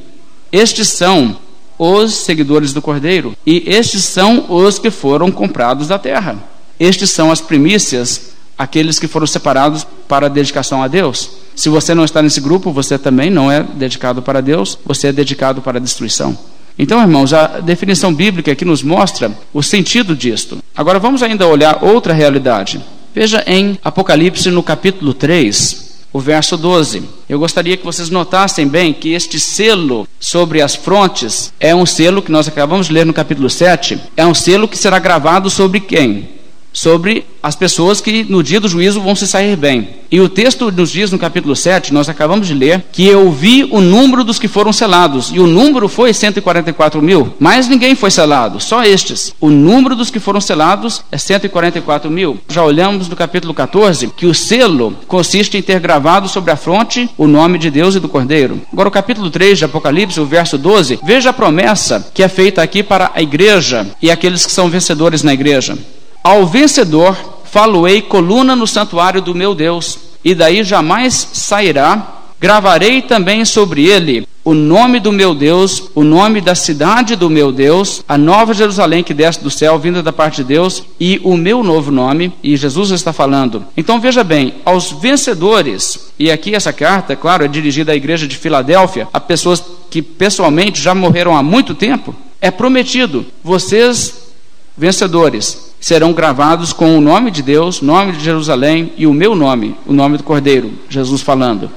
Estes 0.52 0.88
são 0.88 1.38
os 1.78 2.14
seguidores 2.14 2.72
do 2.72 2.82
Cordeiro, 2.82 3.36
e 3.46 3.64
estes 3.68 4.06
são 4.06 4.46
os 4.50 4.80
que 4.80 4.90
foram 4.90 5.30
comprados 5.32 5.88
da 5.88 6.00
terra. 6.00 6.38
Estes 6.80 7.12
são 7.12 7.32
as 7.32 7.42
primícias 7.42 8.34
aqueles 8.58 9.00
que 9.00 9.08
foram 9.08 9.28
separados 9.28 9.86
para 10.08 10.28
a 10.28 10.30
dedicação 10.30 10.82
a 10.82 10.88
Deus. 10.88 11.32
Se 11.56 11.70
você 11.70 11.94
não 11.94 12.06
está 12.06 12.22
nesse 12.22 12.40
grupo, 12.40 12.72
você 12.72 12.98
também 12.98 13.30
não 13.30 13.52
é 13.52 13.64
dedicado 13.64 14.22
para 14.22 14.42
Deus, 14.42 14.78
você 14.86 15.08
é 15.08 15.12
dedicado 15.12 15.62
para 15.62 15.78
a 15.78 15.82
destruição. 15.82 16.38
Então, 16.78 17.00
irmãos, 17.00 17.34
a 17.34 17.60
definição 17.60 18.14
bíblica 18.14 18.52
aqui 18.52 18.66
nos 18.66 18.82
mostra 18.82 19.32
o 19.54 19.62
sentido 19.62 20.16
disto. 20.16 20.58
Agora 20.76 21.00
vamos 21.00 21.22
ainda 21.22 21.48
olhar 21.48 21.84
outra 21.84 22.14
realidade. 22.14 22.82
Veja 23.14 23.44
em 23.46 23.78
Apocalipse 23.84 24.50
no 24.50 24.64
capítulo 24.64 25.14
3, 25.14 26.06
o 26.12 26.20
verso 26.20 26.58
12. 26.58 27.04
Eu 27.30 27.38
gostaria 27.38 27.78
que 27.78 27.86
vocês 27.86 28.10
notassem 28.10 28.68
bem 28.68 28.92
que 28.92 29.14
este 29.14 29.40
selo 29.40 30.08
sobre 30.20 30.62
as 30.62 30.74
frontes 30.74 31.54
é 31.60 31.76
um 31.76 31.86
selo 31.86 32.24
que 32.24 32.32
nós 32.32 32.48
acabamos 32.48 32.88
de 32.88 32.94
ler 32.94 33.06
no 33.06 33.14
capítulo 33.14 33.50
7, 33.50 34.00
é 34.18 34.26
um 34.26 34.34
selo 34.34 34.68
que 34.68 34.78
será 34.78 34.98
gravado 34.98 35.50
sobre 35.50 35.80
quem? 35.80 36.30
Sobre 36.74 37.26
as 37.42 37.56
pessoas 37.56 38.02
que 38.02 38.24
no 38.24 38.42
dia 38.42 38.60
do 38.60 38.68
juízo 38.68 39.00
vão 39.00 39.16
se 39.16 39.28
sair 39.28 39.56
bem. 39.56 39.90
E 40.10 40.20
o 40.20 40.30
texto 40.30 40.72
nos 40.72 40.92
diz 40.92 41.12
no 41.12 41.20
capítulo 41.20 41.56
7, 41.56 41.94
nós 41.94 42.08
acabamos 42.08 42.48
de 42.48 42.54
ler, 42.54 42.84
que 42.92 43.06
eu 43.06 43.32
vi 43.32 43.68
o 43.72 43.82
número 43.82 44.24
dos 44.24 44.40
que 44.40 44.48
foram 44.48 44.72
selados, 44.72 45.32
e 45.34 45.40
o 45.40 45.48
número 45.48 45.88
foi 45.88 46.14
144 46.14 47.02
mil, 47.02 47.34
mas 47.40 47.68
ninguém 47.68 47.96
foi 47.96 48.12
selado, 48.12 48.60
só 48.60 48.84
estes. 48.84 49.34
O 49.40 49.50
número 49.50 49.96
dos 49.96 50.10
que 50.10 50.20
foram 50.20 50.40
selados 50.40 51.04
é 51.12 51.18
144 51.18 52.10
mil. 52.10 52.40
Já 52.48 52.64
olhamos 52.64 53.08
no 53.08 53.16
capítulo 53.16 53.54
14 53.54 54.08
que 54.16 54.26
o 54.26 54.34
selo 54.34 54.96
consiste 55.08 55.58
em 55.58 55.62
ter 55.62 55.80
gravado 55.80 56.28
sobre 56.30 56.52
a 56.52 56.56
fronte 56.56 57.10
o 57.18 57.28
nome 57.28 57.58
de 57.58 57.70
Deus 57.70 57.96
e 57.96 58.00
do 58.00 58.10
Cordeiro. 58.10 58.62
Agora, 58.72 58.90
o 58.90 58.92
capítulo 58.92 59.30
3 59.30 59.58
de 59.58 59.66
Apocalipse, 59.66 60.20
o 60.20 60.26
verso 60.26 60.58
12, 60.58 61.00
veja 61.04 61.32
a 61.32 61.34
promessa 61.34 62.08
que 62.14 62.24
é 62.24 62.28
feita 62.28 62.62
aqui 62.62 62.82
para 62.82 63.12
a 63.14 63.22
igreja 63.22 63.88
e 64.02 64.10
aqueles 64.10 64.46
que 64.46 64.52
são 64.52 64.70
vencedores 64.70 65.24
na 65.24 65.34
igreja. 65.34 65.78
Ao 66.24 66.46
vencedor 66.46 67.18
faloei 67.44 68.02
coluna 68.02 68.56
no 68.56 68.66
santuário 68.66 69.22
do 69.22 69.36
meu 69.36 69.54
Deus, 69.54 70.00
e 70.24 70.34
daí 70.34 70.64
jamais 70.64 71.14
sairá. 71.34 72.22
Gravarei 72.40 73.02
também 73.02 73.46
sobre 73.46 73.86
ele 73.86 74.28
o 74.44 74.54
nome 74.54 75.00
do 75.00 75.12
meu 75.12 75.34
Deus, 75.34 75.90
o 75.96 76.04
nome 76.04 76.42
da 76.42 76.54
cidade 76.54 77.16
do 77.16 77.30
meu 77.30 77.52
Deus, 77.52 78.04
a 78.08 78.18
nova 78.18 78.54
Jerusalém 78.54 79.04
que 79.04 79.14
desce 79.14 79.42
do 79.42 79.50
céu, 79.50 79.80
vinda 79.80 80.04
da 80.04 80.12
parte 80.12 80.38
de 80.38 80.44
Deus, 80.44 80.84
e 81.00 81.22
o 81.24 81.38
meu 81.38 81.64
novo 81.64 81.92
nome, 81.92 82.34
e 82.44 82.58
Jesus 82.58 82.92
está 82.92 83.14
falando. 83.14 83.66
Então 83.78 84.02
veja 84.02 84.24
bem, 84.24 84.56
aos 84.66 84.92
vencedores, 84.92 86.12
e 86.20 86.30
aqui 86.30 86.54
essa 86.54 86.74
carta, 86.74 87.16
claro, 87.16 87.46
é 87.46 87.48
dirigida 87.48 87.94
à 87.94 87.96
igreja 87.96 88.28
de 88.28 88.36
Filadélfia, 88.36 89.08
a 89.14 89.20
pessoas 89.20 89.64
que 89.90 90.02
pessoalmente 90.02 90.82
já 90.82 90.94
morreram 90.94 91.38
há 91.38 91.42
muito 91.42 91.74
tempo, 91.74 92.14
é 92.42 92.52
prometido: 92.52 93.26
vocês, 93.42 94.34
vencedores, 94.78 95.73
serão 95.84 96.14
gravados 96.14 96.72
com 96.72 96.98
o 96.98 97.02
nome 97.02 97.30
de 97.30 97.42
Deus, 97.42 97.82
nome 97.82 98.14
de 98.14 98.24
Jerusalém 98.24 98.94
e 98.96 99.06
o 99.06 99.14
meu 99.14 99.36
nome, 99.36 99.76
o 99.86 99.92
nome 99.92 100.16
do 100.16 100.24
Cordeiro, 100.24 100.72
Jesus 100.88 101.22
falando. 101.22 101.70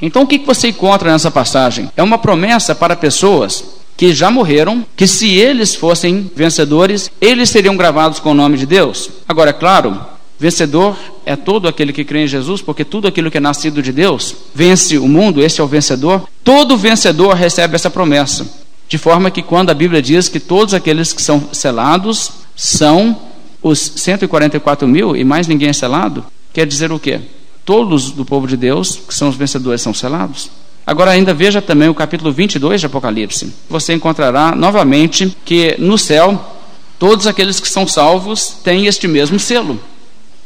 Então 0.00 0.22
o 0.22 0.26
que 0.26 0.38
você 0.38 0.70
encontra 0.70 1.12
nessa 1.12 1.30
passagem? 1.30 1.88
É 1.96 2.02
uma 2.02 2.18
promessa 2.18 2.74
para 2.74 2.96
pessoas 2.96 3.62
que 3.96 4.12
já 4.12 4.32
morreram, 4.32 4.84
que 4.96 5.06
se 5.06 5.36
eles 5.36 5.76
fossem 5.76 6.28
vencedores, 6.34 7.08
eles 7.20 7.50
seriam 7.50 7.76
gravados 7.76 8.18
com 8.18 8.32
o 8.32 8.34
nome 8.34 8.58
de 8.58 8.66
Deus. 8.66 9.08
Agora, 9.28 9.50
é 9.50 9.52
claro, 9.52 9.96
vencedor 10.40 10.96
é 11.24 11.36
todo 11.36 11.68
aquele 11.68 11.92
que 11.92 12.04
crê 12.04 12.24
em 12.24 12.26
Jesus, 12.26 12.60
porque 12.60 12.84
tudo 12.84 13.06
aquilo 13.06 13.30
que 13.30 13.38
é 13.38 13.40
nascido 13.40 13.80
de 13.80 13.92
Deus 13.92 14.34
vence 14.52 14.98
o 14.98 15.06
mundo, 15.06 15.40
esse 15.40 15.60
é 15.60 15.64
o 15.64 15.68
vencedor. 15.68 16.28
Todo 16.42 16.76
vencedor 16.76 17.36
recebe 17.36 17.76
essa 17.76 17.88
promessa. 17.88 18.44
De 18.88 18.98
forma 18.98 19.30
que 19.30 19.40
quando 19.40 19.70
a 19.70 19.74
Bíblia 19.74 20.02
diz 20.02 20.28
que 20.28 20.40
todos 20.40 20.74
aqueles 20.74 21.12
que 21.12 21.22
são 21.22 21.44
selados 21.52 22.32
são 22.56 23.30
os 23.62 23.78
144 23.78 24.88
mil 24.88 25.16
e 25.16 25.24
mais 25.24 25.46
ninguém 25.46 25.68
é 25.68 25.72
selado, 25.72 26.24
quer 26.52 26.66
dizer 26.66 26.90
o 26.90 26.98
quê? 26.98 27.20
Todos 27.64 28.10
do 28.10 28.24
povo 28.24 28.46
de 28.46 28.56
Deus, 28.56 28.96
que 28.96 29.14
são 29.14 29.28
os 29.28 29.36
vencedores, 29.36 29.80
são 29.80 29.94
selados. 29.94 30.50
Agora, 30.84 31.12
ainda 31.12 31.32
veja 31.32 31.62
também 31.62 31.88
o 31.88 31.94
capítulo 31.94 32.32
22 32.32 32.80
de 32.80 32.86
Apocalipse. 32.86 33.52
Você 33.70 33.92
encontrará 33.94 34.54
novamente 34.56 35.36
que 35.44 35.76
no 35.78 35.96
céu, 35.96 36.56
todos 36.98 37.26
aqueles 37.26 37.60
que 37.60 37.68
são 37.68 37.86
salvos 37.86 38.56
têm 38.64 38.86
este 38.86 39.06
mesmo 39.06 39.38
selo. 39.38 39.80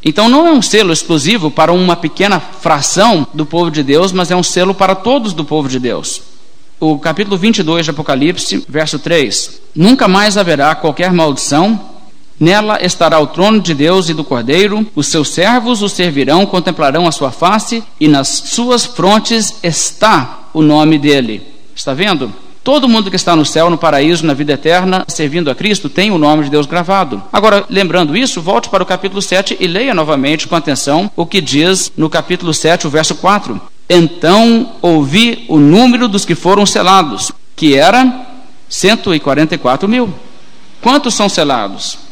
Então, 0.05 0.29
não 0.29 0.47
é 0.47 0.53
um 0.53 0.61
selo 0.61 0.93
exclusivo 0.93 1.51
para 1.51 1.73
uma 1.73 1.97
pequena 1.97 2.39
fração 2.39 3.27
do 3.33 3.47
povo 3.47 3.71
de 3.71 3.83
Deus, 3.83 4.13
mas 4.13 4.31
é 4.31 4.37
um 4.37 4.43
selo 4.43 4.75
para 4.75 4.95
todos 4.95 5.33
do 5.33 5.45
povo 5.45 5.71
de 5.71 5.79
Deus. 5.79 6.21
O 6.79 6.99
capítulo 6.99 7.39
22 7.39 7.87
de 7.87 7.91
Apocalipse, 7.91 8.63
verso 8.69 8.99
3: 8.99 9.63
Nunca 9.75 10.07
mais 10.07 10.37
haverá 10.37 10.75
qualquer 10.75 11.11
maldição 11.15 11.96
Nela 12.39 12.85
estará 12.85 13.19
o 13.19 13.27
trono 13.27 13.61
de 13.61 13.73
Deus 13.73 14.09
e 14.09 14.15
do 14.15 14.25
Cordeiro, 14.25 14.87
os 14.95 15.07
seus 15.07 15.31
servos 15.31 15.83
o 15.83 15.89
servirão, 15.89 16.45
contemplarão 16.45 17.07
a 17.07 17.13
sua 17.13 17.31
face, 17.31 17.83
e 17.99 18.07
nas 18.09 18.29
suas 18.29 18.85
frontes 18.85 19.59
está 19.63 20.41
o 20.53 20.61
nome 20.61 20.99
dele. 20.99 21.43
Está 21.75 21.95
vendo? 21.95 22.33
Todo 22.63 22.89
mundo 22.89 23.11
que 23.11 23.17
está 23.17 23.37
no 23.37 23.47
céu, 23.47 23.71
no 23.71 23.79
paraíso, 23.79 24.27
na 24.27 24.35
vida 24.35 24.55
eterna, 24.55 25.05
servindo 25.07 25.51
a 25.51 25.55
Cristo, 25.55 25.89
tem 25.89 26.11
o 26.11 26.19
nome 26.19 26.45
de 26.45 26.51
Deus 26.51 26.67
gravado. 26.67 27.23
Agora, 27.33 27.65
lembrando 27.71 28.17
isso, 28.17 28.43
volte 28.43 28.69
para 28.69 28.83
o 28.83 28.87
capítulo 28.87 29.23
7 29.23 29.57
e 29.61 29.69
leia 29.69 29.95
novamente 29.95 30.49
com 30.49 30.57
atenção 30.57 31.09
o 31.15 31.25
que 31.25 31.41
diz 31.41 31.93
no 31.97 32.11
capítulo 32.11 32.53
7, 32.53 32.87
o 32.87 32.91
verso 32.91 33.15
4. 33.15 33.61
Então 33.89 34.73
ouvi 34.83 35.45
o 35.49 35.59
número 35.59 36.09
dos 36.09 36.25
que 36.25 36.35
foram 36.35 36.67
selados, 36.67 37.31
que 37.55 37.77
era 37.77 38.27
144 38.69 39.89
mil. 39.89 40.13
Quantos 40.83 41.15
são 41.15 41.29
selados? 41.29 42.06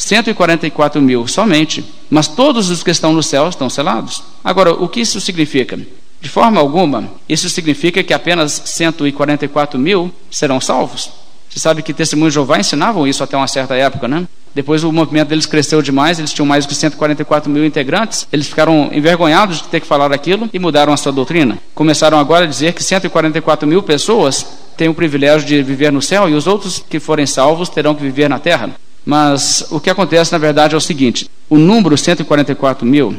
144 0.00 1.00
mil 1.00 1.26
somente. 1.28 1.84
Mas 2.08 2.26
todos 2.26 2.70
os 2.70 2.82
que 2.82 2.90
estão 2.90 3.12
no 3.12 3.22
céu 3.22 3.48
estão 3.48 3.68
selados. 3.68 4.22
Agora, 4.42 4.72
o 4.72 4.88
que 4.88 5.00
isso 5.00 5.20
significa? 5.20 5.78
De 6.20 6.28
forma 6.28 6.58
alguma, 6.58 7.10
isso 7.28 7.48
significa 7.50 8.02
que 8.02 8.14
apenas 8.14 8.62
144 8.64 9.78
mil 9.78 10.10
serão 10.30 10.60
salvos. 10.60 11.10
Você 11.48 11.60
sabe 11.60 11.82
que 11.82 11.92
testemunhos 11.92 12.32
de 12.32 12.36
Jeová 12.36 12.58
ensinavam 12.58 13.06
isso 13.06 13.22
até 13.22 13.36
uma 13.36 13.46
certa 13.46 13.74
época, 13.74 14.08
né? 14.08 14.26
Depois 14.54 14.82
o 14.82 14.92
movimento 14.92 15.28
deles 15.28 15.46
cresceu 15.46 15.82
demais, 15.82 16.18
eles 16.18 16.32
tinham 16.32 16.46
mais 16.46 16.66
de 16.66 16.74
144 16.74 17.50
mil 17.50 17.64
integrantes, 17.64 18.26
eles 18.32 18.48
ficaram 18.48 18.90
envergonhados 18.92 19.58
de 19.58 19.64
ter 19.64 19.80
que 19.80 19.86
falar 19.86 20.12
aquilo 20.12 20.48
e 20.52 20.58
mudaram 20.58 20.92
a 20.92 20.96
sua 20.96 21.12
doutrina. 21.12 21.58
Começaram 21.74 22.18
agora 22.18 22.44
a 22.44 22.48
dizer 22.48 22.72
que 22.72 22.82
144 22.82 23.68
mil 23.68 23.82
pessoas 23.82 24.46
têm 24.76 24.88
o 24.88 24.94
privilégio 24.94 25.46
de 25.46 25.62
viver 25.62 25.92
no 25.92 26.02
céu 26.02 26.28
e 26.28 26.34
os 26.34 26.46
outros 26.46 26.82
que 26.88 26.98
forem 26.98 27.26
salvos 27.26 27.68
terão 27.68 27.94
que 27.94 28.02
viver 28.02 28.28
na 28.28 28.38
terra. 28.38 28.70
Mas 29.10 29.66
o 29.72 29.80
que 29.80 29.90
acontece 29.90 30.30
na 30.30 30.38
verdade 30.38 30.76
é 30.76 30.78
o 30.78 30.80
seguinte: 30.80 31.28
o 31.48 31.58
número 31.58 31.98
144 31.98 32.86
mil 32.86 33.12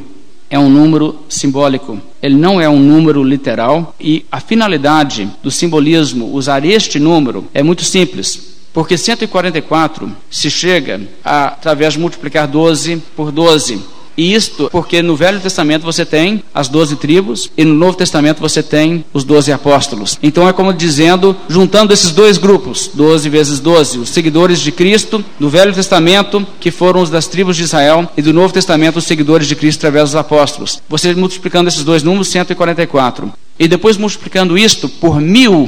é 0.50 0.58
um 0.58 0.70
número 0.70 1.20
simbólico. 1.28 2.00
Ele 2.24 2.36
não 2.36 2.62
é 2.62 2.70
um 2.70 2.80
número 2.80 3.22
literal 3.22 3.94
e 4.00 4.26
a 4.32 4.40
finalidade 4.40 5.30
do 5.44 5.52
simbolismo 5.52 6.34
usar 6.34 6.64
este 6.64 6.98
número 6.98 7.46
é 7.54 7.62
muito 7.62 7.84
simples. 7.84 8.62
Porque 8.72 8.98
144 8.98 10.10
se 10.30 10.50
chega 10.50 11.02
a, 11.26 11.48
através 11.48 11.92
de 11.92 12.00
multiplicar 12.00 12.48
12 12.48 13.04
por 13.14 13.30
12. 13.30 13.82
E 14.22 14.36
isto 14.36 14.70
porque 14.72 15.02
no 15.02 15.16
Velho 15.16 15.40
Testamento 15.40 15.82
você 15.82 16.06
tem 16.06 16.44
as 16.54 16.68
doze 16.68 16.96
tribos 16.96 17.50
e 17.58 17.66
no 17.66 17.74
Novo 17.74 17.98
Testamento 17.98 18.40
você 18.40 18.62
tem 18.62 19.04
os 19.12 19.24
doze 19.24 19.52
apóstolos. 19.52 20.20
Então 20.22 20.48
é 20.48 20.54
como 20.54 20.72
dizendo, 20.72 21.36
juntando 21.50 21.92
esses 21.92 22.12
dois 22.12 22.38
grupos, 22.38 22.92
12 22.94 23.28
vezes 23.30 23.60
12, 23.60 23.98
os 23.98 24.10
seguidores 24.10 24.60
de 24.60 24.72
Cristo 24.72 25.26
do 25.40 25.50
Velho 25.50 25.74
Testamento, 25.74 26.46
que 26.60 26.70
foram 26.70 27.02
os 27.02 27.10
das 27.10 27.26
tribos 27.26 27.58
de 27.58 27.64
Israel, 27.64 28.08
e 28.16 28.22
do 28.22 28.32
Novo 28.32 28.54
Testamento, 28.54 28.98
os 28.98 29.06
seguidores 29.06 29.48
de 29.48 29.56
Cristo 29.56 29.80
através 29.80 30.12
dos 30.12 30.16
apóstolos. 30.16 30.84
Você 30.88 31.16
multiplicando 31.16 31.68
esses 31.68 31.84
dois 31.84 32.04
números, 32.04 32.28
144. 32.28 33.34
E 33.58 33.68
depois 33.68 33.98
multiplicando 33.98 34.56
isto 34.56 34.88
por 34.88 35.20
mil, 35.20 35.68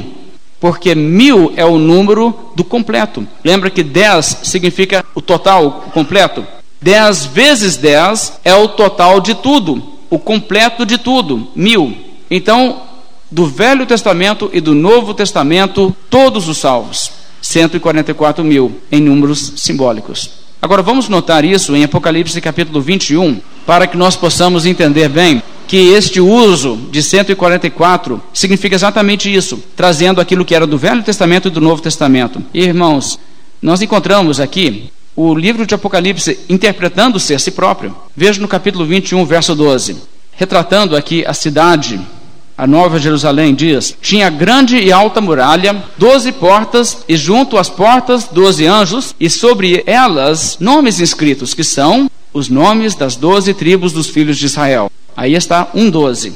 porque 0.60 0.94
mil 0.94 1.52
é 1.56 1.64
o 1.64 1.76
número 1.76 2.52
do 2.54 2.62
completo. 2.62 3.26
Lembra 3.44 3.68
que 3.68 3.82
10 3.82 4.42
significa 4.44 5.04
o 5.12 5.20
total, 5.20 5.86
o 5.88 5.90
completo? 5.90 6.46
10 6.80 7.26
vezes 7.26 7.76
10 7.76 8.40
é 8.44 8.54
o 8.54 8.68
total 8.68 9.20
de 9.20 9.34
tudo, 9.34 9.82
o 10.10 10.18
completo 10.18 10.84
de 10.84 10.98
tudo, 10.98 11.48
mil. 11.54 11.96
Então, 12.30 12.82
do 13.30 13.46
Velho 13.46 13.86
Testamento 13.86 14.50
e 14.52 14.60
do 14.60 14.74
Novo 14.74 15.14
Testamento, 15.14 15.94
todos 16.08 16.46
os 16.48 16.58
salvos, 16.58 17.10
144 17.42 18.44
mil, 18.44 18.80
em 18.92 19.00
números 19.00 19.54
simbólicos. 19.56 20.30
Agora 20.62 20.82
vamos 20.82 21.08
notar 21.08 21.44
isso 21.44 21.76
em 21.76 21.84
Apocalipse 21.84 22.40
capítulo 22.40 22.80
21, 22.80 23.38
para 23.66 23.86
que 23.86 23.96
nós 23.96 24.16
possamos 24.16 24.64
entender 24.64 25.08
bem 25.08 25.42
que 25.66 25.76
este 25.76 26.20
uso 26.20 26.76
de 26.90 27.02
144 27.02 28.22
significa 28.32 28.74
exatamente 28.74 29.34
isso, 29.34 29.62
trazendo 29.76 30.20
aquilo 30.20 30.44
que 30.44 30.54
era 30.54 30.66
do 30.66 30.78
Velho 30.78 31.02
Testamento 31.02 31.48
e 31.48 31.50
do 31.50 31.60
Novo 31.60 31.82
Testamento. 31.82 32.42
Irmãos, 32.54 33.18
nós 33.60 33.82
encontramos 33.82 34.40
aqui 34.40 34.90
o 35.16 35.34
livro 35.34 35.66
de 35.66 35.74
Apocalipse 35.74 36.40
interpretando-se 36.48 37.34
a 37.34 37.38
si 37.38 37.50
próprio. 37.50 37.94
Veja 38.16 38.40
no 38.40 38.48
capítulo 38.48 38.84
21, 38.84 39.24
verso 39.24 39.54
12. 39.54 39.96
Retratando 40.32 40.96
aqui 40.96 41.24
a 41.26 41.32
cidade, 41.32 42.00
a 42.56 42.66
Nova 42.66 42.98
Jerusalém, 42.98 43.54
diz: 43.54 43.96
Tinha 44.00 44.30
grande 44.30 44.76
e 44.76 44.92
alta 44.92 45.20
muralha, 45.20 45.84
doze 45.96 46.32
portas, 46.32 46.98
e 47.08 47.16
junto 47.16 47.56
às 47.56 47.68
portas, 47.68 48.28
doze 48.30 48.66
anjos, 48.66 49.14
e 49.18 49.30
sobre 49.30 49.82
elas 49.86 50.56
nomes 50.58 51.00
inscritos, 51.00 51.54
que 51.54 51.64
são 51.64 52.10
os 52.32 52.48
nomes 52.48 52.94
das 52.94 53.14
doze 53.14 53.54
tribos 53.54 53.92
dos 53.92 54.08
filhos 54.08 54.36
de 54.36 54.46
Israel. 54.46 54.90
Aí 55.16 55.34
está 55.34 55.68
um 55.74 55.88
doze. 55.88 56.32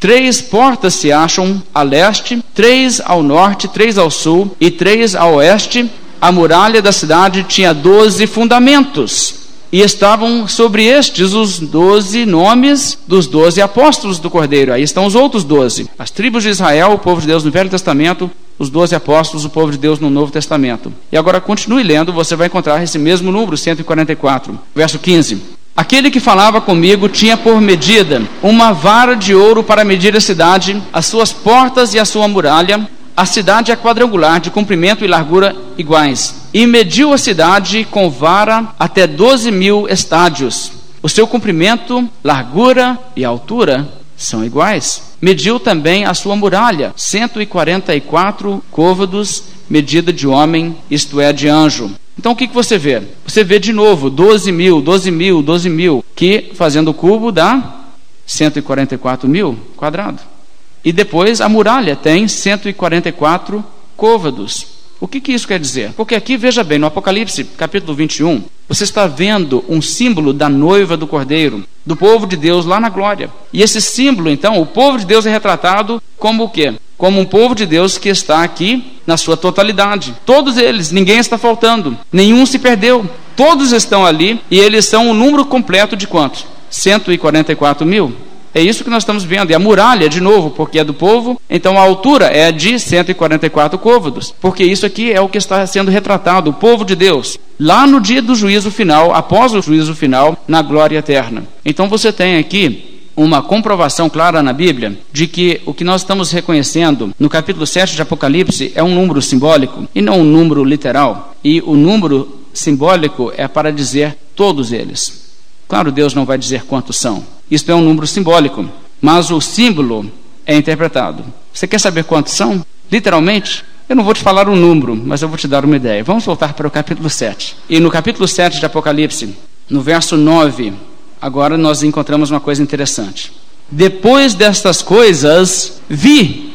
Três 0.00 0.40
portas 0.40 0.94
se 0.94 1.10
acham 1.10 1.60
a 1.74 1.82
leste, 1.82 2.42
três 2.54 3.00
ao 3.04 3.22
norte, 3.22 3.66
três 3.68 3.98
ao 3.98 4.10
sul 4.10 4.56
e 4.60 4.70
três 4.70 5.14
ao 5.14 5.34
oeste, 5.34 5.90
a 6.20 6.32
muralha 6.32 6.82
da 6.82 6.92
cidade 6.92 7.44
tinha 7.44 7.72
doze 7.72 8.26
fundamentos, 8.26 9.48
e 9.70 9.80
estavam 9.80 10.48
sobre 10.48 10.84
estes 10.84 11.34
os 11.34 11.58
doze 11.58 12.24
nomes 12.24 12.98
dos 13.06 13.26
doze 13.26 13.60
apóstolos 13.60 14.18
do 14.18 14.30
Cordeiro. 14.30 14.72
Aí 14.72 14.82
estão 14.82 15.06
os 15.06 15.14
outros 15.14 15.44
doze: 15.44 15.88
as 15.98 16.10
tribos 16.10 16.42
de 16.42 16.48
Israel, 16.48 16.92
o 16.92 16.98
povo 16.98 17.20
de 17.20 17.26
Deus 17.26 17.44
no 17.44 17.50
Velho 17.50 17.68
Testamento, 17.68 18.30
os 18.58 18.70
doze 18.70 18.94
apóstolos, 18.94 19.44
o 19.44 19.50
povo 19.50 19.70
de 19.70 19.78
Deus 19.78 19.98
no 19.98 20.10
Novo 20.10 20.32
Testamento. 20.32 20.92
E 21.12 21.16
agora 21.16 21.40
continue 21.40 21.82
lendo, 21.82 22.12
você 22.12 22.34
vai 22.34 22.46
encontrar 22.46 22.82
esse 22.82 22.98
mesmo 22.98 23.30
número, 23.30 23.56
144, 23.56 24.58
verso 24.74 24.98
15. 24.98 25.58
Aquele 25.76 26.10
que 26.10 26.18
falava 26.18 26.60
comigo 26.60 27.08
tinha 27.08 27.36
por 27.36 27.60
medida 27.60 28.22
uma 28.42 28.72
vara 28.72 29.14
de 29.14 29.32
ouro 29.32 29.62
para 29.62 29.84
medir 29.84 30.16
a 30.16 30.20
cidade, 30.20 30.82
as 30.92 31.06
suas 31.06 31.32
portas 31.32 31.94
e 31.94 32.00
a 32.00 32.04
sua 32.04 32.26
muralha, 32.26 32.88
a 33.18 33.26
cidade 33.26 33.72
é 33.72 33.76
quadrangular, 33.76 34.40
de 34.40 34.48
comprimento 34.48 35.04
e 35.04 35.08
largura 35.08 35.56
iguais. 35.76 36.46
E 36.54 36.64
mediu 36.68 37.12
a 37.12 37.18
cidade 37.18 37.84
com 37.90 38.08
vara 38.08 38.68
até 38.78 39.08
12 39.08 39.50
mil 39.50 39.88
estádios. 39.88 40.70
O 41.02 41.08
seu 41.08 41.26
comprimento, 41.26 42.08
largura 42.22 42.96
e 43.16 43.24
altura 43.24 43.88
são 44.16 44.44
iguais. 44.44 45.16
Mediu 45.20 45.58
também 45.58 46.04
a 46.04 46.14
sua 46.14 46.36
muralha, 46.36 46.92
144 46.94 48.62
côvados, 48.70 49.42
medida 49.68 50.12
de 50.12 50.28
homem, 50.28 50.76
isto 50.88 51.20
é, 51.20 51.32
de 51.32 51.48
anjo. 51.48 51.90
Então 52.16 52.30
o 52.30 52.36
que, 52.36 52.46
que 52.46 52.54
você 52.54 52.78
vê? 52.78 53.02
Você 53.26 53.42
vê 53.42 53.58
de 53.58 53.72
novo 53.72 54.10
12 54.10 54.52
mil, 54.52 54.80
12 54.80 55.10
mil, 55.10 55.42
12 55.42 55.68
mil, 55.68 56.04
que 56.14 56.52
fazendo 56.54 56.92
o 56.92 56.94
cubo 56.94 57.32
dá 57.32 57.80
144 58.24 59.28
mil 59.28 59.58
quadrado. 59.76 60.37
E 60.84 60.92
depois 60.92 61.40
a 61.40 61.48
muralha 61.48 61.96
tem 61.96 62.28
144 62.28 63.64
côvados. 63.96 64.78
O 65.00 65.06
que, 65.06 65.20
que 65.20 65.32
isso 65.32 65.46
quer 65.46 65.60
dizer? 65.60 65.92
Porque 65.92 66.14
aqui, 66.14 66.36
veja 66.36 66.64
bem, 66.64 66.78
no 66.78 66.86
Apocalipse, 66.86 67.44
capítulo 67.44 67.94
21, 67.94 68.42
você 68.68 68.82
está 68.82 69.06
vendo 69.06 69.64
um 69.68 69.80
símbolo 69.80 70.32
da 70.32 70.48
noiva 70.48 70.96
do 70.96 71.06
cordeiro, 71.06 71.64
do 71.86 71.94
povo 71.94 72.26
de 72.26 72.36
Deus 72.36 72.66
lá 72.66 72.80
na 72.80 72.88
glória. 72.88 73.30
E 73.52 73.62
esse 73.62 73.80
símbolo, 73.80 74.28
então, 74.28 74.60
o 74.60 74.66
povo 74.66 74.98
de 74.98 75.06
Deus 75.06 75.24
é 75.24 75.30
retratado 75.30 76.02
como 76.18 76.44
o 76.44 76.50
quê? 76.50 76.74
Como 76.96 77.20
um 77.20 77.24
povo 77.24 77.54
de 77.54 77.64
Deus 77.64 77.96
que 77.96 78.08
está 78.08 78.42
aqui 78.42 78.98
na 79.06 79.16
sua 79.16 79.36
totalidade. 79.36 80.14
Todos 80.26 80.58
eles, 80.58 80.90
ninguém 80.90 81.18
está 81.18 81.38
faltando, 81.38 81.96
nenhum 82.12 82.44
se 82.44 82.58
perdeu. 82.58 83.08
Todos 83.36 83.70
estão 83.70 84.04
ali 84.04 84.40
e 84.50 84.58
eles 84.58 84.84
são 84.84 85.08
o 85.08 85.14
número 85.14 85.44
completo 85.44 85.96
de 85.96 86.08
quantos? 86.08 86.44
144 86.70 87.86
mil. 87.86 88.12
É 88.58 88.60
isso 88.60 88.82
que 88.82 88.90
nós 88.90 89.04
estamos 89.04 89.22
vendo. 89.22 89.52
E 89.52 89.54
a 89.54 89.58
muralha, 89.60 90.08
de 90.08 90.20
novo, 90.20 90.50
porque 90.50 90.80
é 90.80 90.84
do 90.84 90.92
povo, 90.92 91.40
então 91.48 91.78
a 91.78 91.82
altura 91.82 92.24
é 92.26 92.50
de 92.50 92.76
144 92.76 93.78
côvados. 93.78 94.34
Porque 94.40 94.64
isso 94.64 94.84
aqui 94.84 95.12
é 95.12 95.20
o 95.20 95.28
que 95.28 95.38
está 95.38 95.64
sendo 95.64 95.92
retratado, 95.92 96.50
o 96.50 96.52
povo 96.52 96.84
de 96.84 96.96
Deus, 96.96 97.38
lá 97.56 97.86
no 97.86 98.00
dia 98.00 98.20
do 98.20 98.34
juízo 98.34 98.72
final, 98.72 99.14
após 99.14 99.54
o 99.54 99.62
juízo 99.62 99.94
final, 99.94 100.36
na 100.48 100.60
glória 100.60 100.98
eterna. 100.98 101.44
Então 101.64 101.88
você 101.88 102.12
tem 102.12 102.36
aqui 102.36 103.04
uma 103.16 103.42
comprovação 103.42 104.10
clara 104.10 104.42
na 104.42 104.52
Bíblia 104.52 104.98
de 105.12 105.28
que 105.28 105.60
o 105.64 105.72
que 105.72 105.84
nós 105.84 106.00
estamos 106.00 106.32
reconhecendo 106.32 107.14
no 107.16 107.28
capítulo 107.28 107.64
7 107.64 107.94
de 107.94 108.02
Apocalipse 108.02 108.72
é 108.74 108.82
um 108.82 108.92
número 108.92 109.22
simbólico 109.22 109.86
e 109.94 110.02
não 110.02 110.18
um 110.18 110.24
número 110.24 110.64
literal. 110.64 111.32
E 111.44 111.60
o 111.60 111.76
número 111.76 112.40
simbólico 112.52 113.32
é 113.36 113.46
para 113.46 113.70
dizer 113.70 114.18
todos 114.34 114.72
eles. 114.72 115.28
Claro, 115.68 115.92
Deus 115.92 116.12
não 116.12 116.24
vai 116.24 116.36
dizer 116.36 116.64
quantos 116.64 116.96
são. 116.96 117.37
Isto 117.50 117.72
é 117.72 117.74
um 117.74 117.82
número 117.82 118.06
simbólico, 118.06 118.68
mas 119.00 119.30
o 119.30 119.40
símbolo 119.40 120.10
é 120.46 120.56
interpretado. 120.56 121.24
Você 121.52 121.66
quer 121.66 121.78
saber 121.78 122.04
quantos 122.04 122.34
são? 122.34 122.64
Literalmente, 122.90 123.64
eu 123.88 123.96
não 123.96 124.04
vou 124.04 124.14
te 124.14 124.22
falar 124.22 124.48
um 124.48 124.56
número, 124.56 124.94
mas 124.94 125.22
eu 125.22 125.28
vou 125.28 125.38
te 125.38 125.48
dar 125.48 125.64
uma 125.64 125.76
ideia. 125.76 126.04
Vamos 126.04 126.24
voltar 126.24 126.52
para 126.52 126.66
o 126.66 126.70
capítulo 126.70 127.08
7. 127.08 127.56
E 127.70 127.80
no 127.80 127.90
capítulo 127.90 128.28
7 128.28 128.60
de 128.60 128.66
Apocalipse, 128.66 129.34
no 129.68 129.80
verso 129.80 130.16
9, 130.16 130.74
agora 131.20 131.56
nós 131.56 131.82
encontramos 131.82 132.30
uma 132.30 132.40
coisa 132.40 132.62
interessante. 132.62 133.32
Depois 133.70 134.34
destas 134.34 134.82
coisas, 134.82 135.80
vi. 135.88 136.54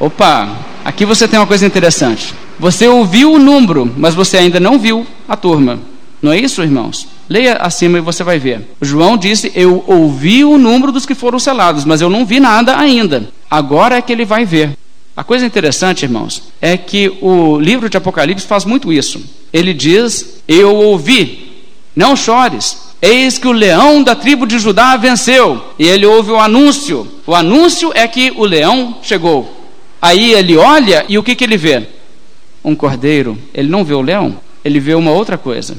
Opa, 0.00 0.56
aqui 0.84 1.04
você 1.04 1.28
tem 1.28 1.38
uma 1.38 1.46
coisa 1.46 1.66
interessante. 1.66 2.34
Você 2.58 2.86
ouviu 2.86 3.32
o 3.32 3.38
número, 3.38 3.90
mas 3.96 4.14
você 4.14 4.38
ainda 4.38 4.60
não 4.60 4.78
viu 4.78 5.06
a 5.28 5.36
turma. 5.36 5.78
Não 6.24 6.32
é 6.32 6.38
isso, 6.38 6.62
irmãos? 6.62 7.06
Leia 7.28 7.56
acima 7.56 7.98
e 7.98 8.00
você 8.00 8.24
vai 8.24 8.38
ver. 8.38 8.62
João 8.80 9.14
disse: 9.14 9.52
Eu 9.54 9.84
ouvi 9.86 10.42
o 10.42 10.56
número 10.56 10.90
dos 10.90 11.04
que 11.04 11.14
foram 11.14 11.38
selados, 11.38 11.84
mas 11.84 12.00
eu 12.00 12.08
não 12.08 12.24
vi 12.24 12.40
nada 12.40 12.78
ainda. 12.78 13.28
Agora 13.50 13.96
é 13.96 14.00
que 14.00 14.10
ele 14.10 14.24
vai 14.24 14.46
ver. 14.46 14.70
A 15.14 15.22
coisa 15.22 15.44
interessante, 15.44 16.04
irmãos, 16.04 16.44
é 16.62 16.78
que 16.78 17.18
o 17.20 17.60
livro 17.60 17.90
de 17.90 17.98
Apocalipse 17.98 18.46
faz 18.46 18.64
muito 18.64 18.90
isso. 18.90 19.20
Ele 19.52 19.74
diz: 19.74 20.40
Eu 20.48 20.74
ouvi, 20.74 21.52
não 21.94 22.16
chores. 22.16 22.94
Eis 23.02 23.36
que 23.36 23.46
o 23.46 23.52
leão 23.52 24.02
da 24.02 24.14
tribo 24.14 24.46
de 24.46 24.58
Judá 24.58 24.96
venceu. 24.96 25.74
E 25.78 25.86
ele 25.86 26.06
ouve 26.06 26.30
o 26.30 26.40
anúncio. 26.40 27.06
O 27.26 27.34
anúncio 27.34 27.92
é 27.94 28.08
que 28.08 28.32
o 28.34 28.46
leão 28.46 28.96
chegou. 29.02 29.68
Aí 30.00 30.32
ele 30.32 30.56
olha 30.56 31.04
e 31.06 31.18
o 31.18 31.22
que, 31.22 31.34
que 31.34 31.44
ele 31.44 31.58
vê? 31.58 31.86
Um 32.64 32.74
cordeiro. 32.74 33.36
Ele 33.52 33.68
não 33.68 33.84
vê 33.84 33.92
o 33.92 34.00
leão, 34.00 34.38
ele 34.64 34.80
vê 34.80 34.94
uma 34.94 35.10
outra 35.10 35.36
coisa. 35.36 35.76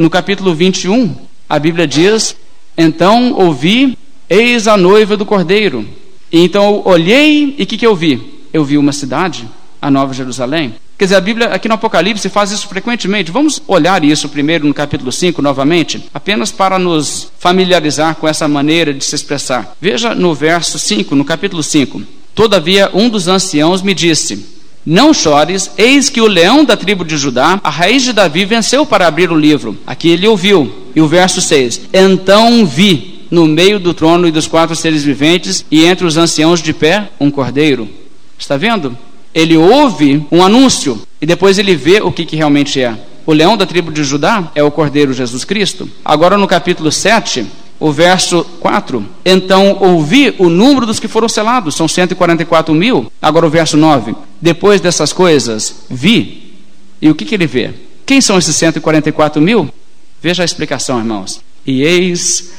No 0.00 0.08
capítulo 0.08 0.54
21, 0.54 1.14
a 1.46 1.58
Bíblia 1.58 1.86
diz: 1.86 2.34
Então 2.74 3.34
ouvi, 3.34 3.98
eis 4.30 4.66
a 4.66 4.74
noiva 4.74 5.14
do 5.14 5.26
cordeiro. 5.26 5.86
E 6.32 6.40
então 6.40 6.80
olhei 6.86 7.54
e 7.58 7.62
o 7.64 7.66
que, 7.66 7.76
que 7.76 7.86
eu 7.86 7.94
vi? 7.94 8.40
Eu 8.50 8.64
vi 8.64 8.78
uma 8.78 8.92
cidade, 8.92 9.46
a 9.78 9.90
Nova 9.90 10.14
Jerusalém. 10.14 10.74
Quer 10.96 11.04
dizer, 11.04 11.16
a 11.16 11.20
Bíblia 11.20 11.48
aqui 11.48 11.68
no 11.68 11.74
Apocalipse 11.74 12.30
faz 12.30 12.50
isso 12.50 12.66
frequentemente. 12.66 13.30
Vamos 13.30 13.60
olhar 13.68 14.02
isso 14.02 14.26
primeiro 14.30 14.66
no 14.66 14.72
capítulo 14.72 15.12
5 15.12 15.42
novamente, 15.42 16.08
apenas 16.14 16.50
para 16.50 16.78
nos 16.78 17.30
familiarizar 17.38 18.14
com 18.14 18.26
essa 18.26 18.48
maneira 18.48 18.94
de 18.94 19.04
se 19.04 19.14
expressar. 19.14 19.76
Veja 19.78 20.14
no 20.14 20.34
verso 20.34 20.78
5, 20.78 21.14
no 21.14 21.26
capítulo 21.26 21.62
5. 21.62 22.00
Todavia, 22.34 22.90
um 22.94 23.10
dos 23.10 23.28
anciãos 23.28 23.82
me 23.82 23.92
disse: 23.92 24.59
Não 24.84 25.12
chores, 25.12 25.70
eis 25.76 26.08
que 26.08 26.20
o 26.20 26.26
leão 26.26 26.64
da 26.64 26.76
tribo 26.76 27.04
de 27.04 27.16
Judá, 27.16 27.60
a 27.62 27.70
raiz 27.70 28.02
de 28.02 28.12
Davi, 28.12 28.44
venceu 28.44 28.86
para 28.86 29.06
abrir 29.06 29.30
o 29.30 29.38
livro. 29.38 29.76
Aqui 29.86 30.08
ele 30.08 30.26
ouviu. 30.26 30.72
E 30.94 31.00
o 31.00 31.06
verso 31.06 31.40
6: 31.40 31.82
Então 31.92 32.64
vi 32.64 33.26
no 33.30 33.46
meio 33.46 33.78
do 33.78 33.94
trono 33.94 34.26
e 34.26 34.32
dos 34.32 34.46
quatro 34.46 34.74
seres 34.74 35.04
viventes, 35.04 35.64
e 35.70 35.84
entre 35.84 36.04
os 36.04 36.16
anciãos 36.16 36.60
de 36.62 36.72
pé, 36.72 37.10
um 37.20 37.30
cordeiro. 37.30 37.88
Está 38.38 38.56
vendo? 38.56 38.96
ele 39.34 39.56
ouve 39.56 40.26
um 40.30 40.42
anúncio 40.42 41.00
e 41.20 41.26
depois 41.26 41.58
ele 41.58 41.74
vê 41.74 42.00
o 42.00 42.10
que, 42.10 42.24
que 42.24 42.36
realmente 42.36 42.80
é. 42.80 42.96
O 43.26 43.32
leão 43.32 43.56
da 43.56 43.66
tribo 43.66 43.92
de 43.92 44.02
Judá 44.02 44.50
é 44.54 44.62
o 44.62 44.70
Cordeiro 44.70 45.12
Jesus 45.12 45.44
Cristo. 45.44 45.88
Agora 46.04 46.36
no 46.36 46.48
capítulo 46.48 46.90
7, 46.90 47.46
o 47.78 47.92
verso 47.92 48.44
4. 48.60 49.04
Então 49.24 49.76
ouvi 49.80 50.34
o 50.38 50.48
número 50.48 50.86
dos 50.86 50.98
que 50.98 51.06
foram 51.06 51.28
selados, 51.28 51.76
são 51.76 51.86
144 51.86 52.74
mil. 52.74 53.12
Agora 53.22 53.46
o 53.46 53.50
verso 53.50 53.76
9. 53.76 54.14
Depois 54.40 54.80
dessas 54.80 55.12
coisas, 55.12 55.84
vi. 55.90 56.54
E 57.00 57.08
o 57.10 57.14
que, 57.14 57.24
que 57.24 57.34
ele 57.34 57.46
vê? 57.46 57.70
Quem 58.06 58.20
são 58.20 58.38
esses 58.38 58.56
144 58.56 59.40
mil? 59.40 59.68
Veja 60.22 60.42
a 60.42 60.44
explicação, 60.44 60.98
irmãos. 60.98 61.40
E 61.66 61.82
eis 61.82 62.50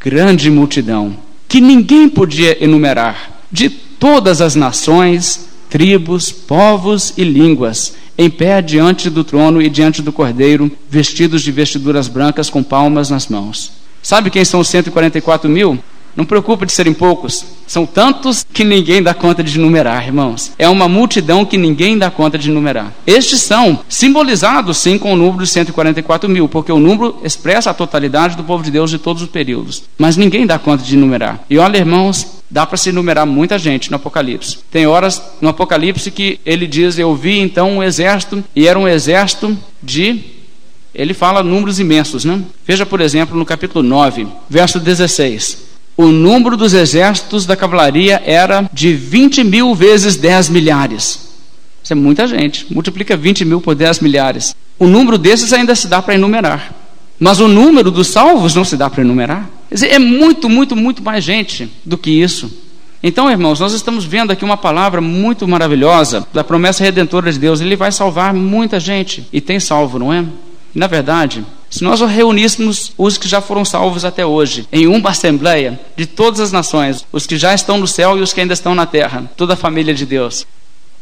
grande 0.00 0.50
multidão, 0.50 1.16
que 1.46 1.60
ninguém 1.60 2.08
podia 2.08 2.62
enumerar, 2.62 3.42
de 3.52 3.68
todas 3.68 4.40
as 4.40 4.54
nações, 4.54 5.48
tribos, 5.68 6.32
povos 6.32 7.12
e 7.16 7.24
línguas, 7.24 7.94
em 8.16 8.30
pé 8.30 8.62
diante 8.62 9.10
do 9.10 9.22
trono 9.22 9.60
e 9.60 9.68
diante 9.68 10.00
do 10.00 10.12
cordeiro, 10.12 10.70
vestidos 10.88 11.42
de 11.42 11.52
vestiduras 11.52 12.08
brancas 12.08 12.48
com 12.48 12.62
palmas 12.62 13.10
nas 13.10 13.28
mãos. 13.28 13.72
Sabe 14.02 14.30
quem 14.30 14.44
são 14.44 14.60
os 14.60 14.68
144 14.68 15.48
mil? 15.48 15.78
Não 16.16 16.24
preocupa 16.24 16.66
de 16.66 16.72
serem 16.72 16.92
poucos. 16.92 17.44
São 17.66 17.86
tantos 17.86 18.44
que 18.52 18.64
ninguém 18.64 19.02
dá 19.02 19.14
conta 19.14 19.42
de 19.42 19.58
numerar, 19.58 20.06
irmãos. 20.06 20.52
É 20.58 20.68
uma 20.68 20.88
multidão 20.88 21.44
que 21.44 21.56
ninguém 21.56 21.96
dá 21.96 22.10
conta 22.10 22.36
de 22.36 22.50
numerar. 22.50 22.92
Estes 23.06 23.40
são 23.40 23.80
simbolizados, 23.88 24.78
sim, 24.78 24.98
com 24.98 25.12
o 25.12 25.16
número 25.16 25.44
de 25.44 25.50
144 25.50 26.28
mil, 26.28 26.48
porque 26.48 26.72
o 26.72 26.80
número 26.80 27.16
expressa 27.22 27.70
a 27.70 27.74
totalidade 27.74 28.36
do 28.36 28.44
povo 28.44 28.62
de 28.62 28.70
Deus 28.70 28.90
de 28.90 28.98
todos 28.98 29.22
os 29.22 29.28
períodos. 29.28 29.84
Mas 29.98 30.16
ninguém 30.16 30.46
dá 30.46 30.58
conta 30.58 30.82
de 30.82 30.96
numerar. 30.96 31.44
E 31.48 31.58
olha, 31.58 31.78
irmãos, 31.78 32.40
Dá 32.50 32.66
para 32.66 32.76
se 32.76 32.88
enumerar 32.88 33.24
muita 33.24 33.56
gente 33.56 33.90
no 33.90 33.96
Apocalipse. 33.96 34.58
Tem 34.72 34.84
horas 34.84 35.22
no 35.40 35.48
Apocalipse 35.48 36.10
que 36.10 36.40
ele 36.44 36.66
diz: 36.66 36.98
Eu 36.98 37.14
vi 37.14 37.38
então 37.38 37.76
um 37.76 37.82
exército, 37.82 38.42
e 38.56 38.66
era 38.66 38.76
um 38.76 38.88
exército 38.88 39.56
de. 39.80 40.20
Ele 40.92 41.14
fala 41.14 41.44
números 41.44 41.78
imensos, 41.78 42.24
né? 42.24 42.42
Veja, 42.66 42.84
por 42.84 43.00
exemplo, 43.00 43.38
no 43.38 43.46
capítulo 43.46 43.84
9, 43.84 44.26
verso 44.48 44.80
16. 44.80 45.69
O 46.00 46.06
número 46.06 46.56
dos 46.56 46.72
exércitos 46.72 47.44
da 47.44 47.54
cavalaria 47.54 48.22
era 48.24 48.66
de 48.72 48.94
20 48.94 49.44
mil 49.44 49.74
vezes 49.74 50.16
10 50.16 50.48
milhares. 50.48 51.28
Isso 51.84 51.92
é 51.92 51.94
muita 51.94 52.26
gente. 52.26 52.72
Multiplica 52.72 53.18
20 53.18 53.44
mil 53.44 53.60
por 53.60 53.74
10 53.74 54.00
milhares. 54.00 54.56
O 54.78 54.86
número 54.86 55.18
desses 55.18 55.52
ainda 55.52 55.74
se 55.74 55.88
dá 55.88 56.00
para 56.00 56.14
enumerar. 56.14 56.74
Mas 57.18 57.38
o 57.38 57.46
número 57.46 57.90
dos 57.90 58.06
salvos 58.06 58.54
não 58.54 58.64
se 58.64 58.78
dá 58.78 58.88
para 58.88 59.02
enumerar. 59.02 59.46
É 59.70 59.98
muito, 59.98 60.48
muito, 60.48 60.74
muito 60.74 61.02
mais 61.02 61.22
gente 61.22 61.70
do 61.84 61.98
que 61.98 62.10
isso. 62.10 62.50
Então, 63.02 63.30
irmãos, 63.30 63.60
nós 63.60 63.74
estamos 63.74 64.06
vendo 64.06 64.30
aqui 64.30 64.42
uma 64.42 64.56
palavra 64.56 65.02
muito 65.02 65.46
maravilhosa 65.46 66.26
da 66.32 66.42
promessa 66.42 66.82
redentora 66.82 67.30
de 67.30 67.38
Deus. 67.38 67.60
Ele 67.60 67.76
vai 67.76 67.92
salvar 67.92 68.32
muita 68.32 68.80
gente 68.80 69.28
e 69.30 69.38
tem 69.38 69.60
salvo, 69.60 69.98
não 69.98 70.10
é? 70.10 70.24
Na 70.74 70.86
verdade, 70.86 71.44
se 71.70 71.84
nós 71.84 72.00
reuníssemos 72.00 72.92
os 72.98 73.16
que 73.16 73.28
já 73.28 73.40
foram 73.40 73.64
salvos 73.64 74.04
até 74.04 74.26
hoje 74.26 74.66
em 74.72 74.88
uma 74.88 75.10
assembleia 75.10 75.80
de 75.96 76.04
todas 76.04 76.40
as 76.40 76.50
nações, 76.50 77.06
os 77.12 77.26
que 77.26 77.38
já 77.38 77.54
estão 77.54 77.78
no 77.78 77.86
céu 77.86 78.18
e 78.18 78.20
os 78.20 78.32
que 78.32 78.40
ainda 78.40 78.52
estão 78.52 78.74
na 78.74 78.84
terra, 78.86 79.30
toda 79.36 79.54
a 79.54 79.56
família 79.56 79.94
de 79.94 80.04
Deus, 80.04 80.46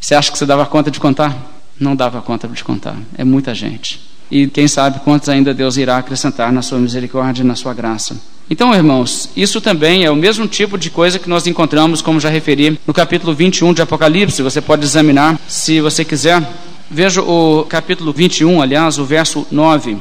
você 0.00 0.14
acha 0.14 0.30
que 0.30 0.38
você 0.38 0.46
dava 0.46 0.66
conta 0.66 0.90
de 0.90 1.00
contar? 1.00 1.36
Não 1.80 1.96
dava 1.96 2.20
conta 2.20 2.46
de 2.46 2.62
contar. 2.62 2.96
É 3.16 3.24
muita 3.24 3.54
gente. 3.54 4.00
E 4.30 4.46
quem 4.46 4.68
sabe 4.68 5.00
quantos 5.00 5.28
ainda 5.28 5.54
Deus 5.54 5.76
irá 5.76 5.96
acrescentar 5.96 6.52
na 6.52 6.60
sua 6.60 6.78
misericórdia 6.78 7.42
e 7.42 7.46
na 7.46 7.54
sua 7.54 7.72
graça. 7.72 8.20
Então, 8.50 8.74
irmãos, 8.74 9.30
isso 9.36 9.60
também 9.60 10.04
é 10.04 10.10
o 10.10 10.16
mesmo 10.16 10.46
tipo 10.46 10.76
de 10.76 10.90
coisa 10.90 11.18
que 11.18 11.28
nós 11.28 11.46
encontramos, 11.46 12.02
como 12.02 12.20
já 12.20 12.28
referi, 12.28 12.78
no 12.86 12.92
capítulo 12.92 13.34
21 13.34 13.72
de 13.72 13.82
Apocalipse. 13.82 14.42
Você 14.42 14.60
pode 14.60 14.84
examinar 14.84 15.38
se 15.48 15.80
você 15.80 16.04
quiser. 16.04 16.42
Veja 16.90 17.22
o 17.22 17.64
capítulo 17.68 18.12
21, 18.12 18.62
aliás, 18.62 18.98
o 18.98 19.04
verso 19.04 19.46
9. 19.50 19.98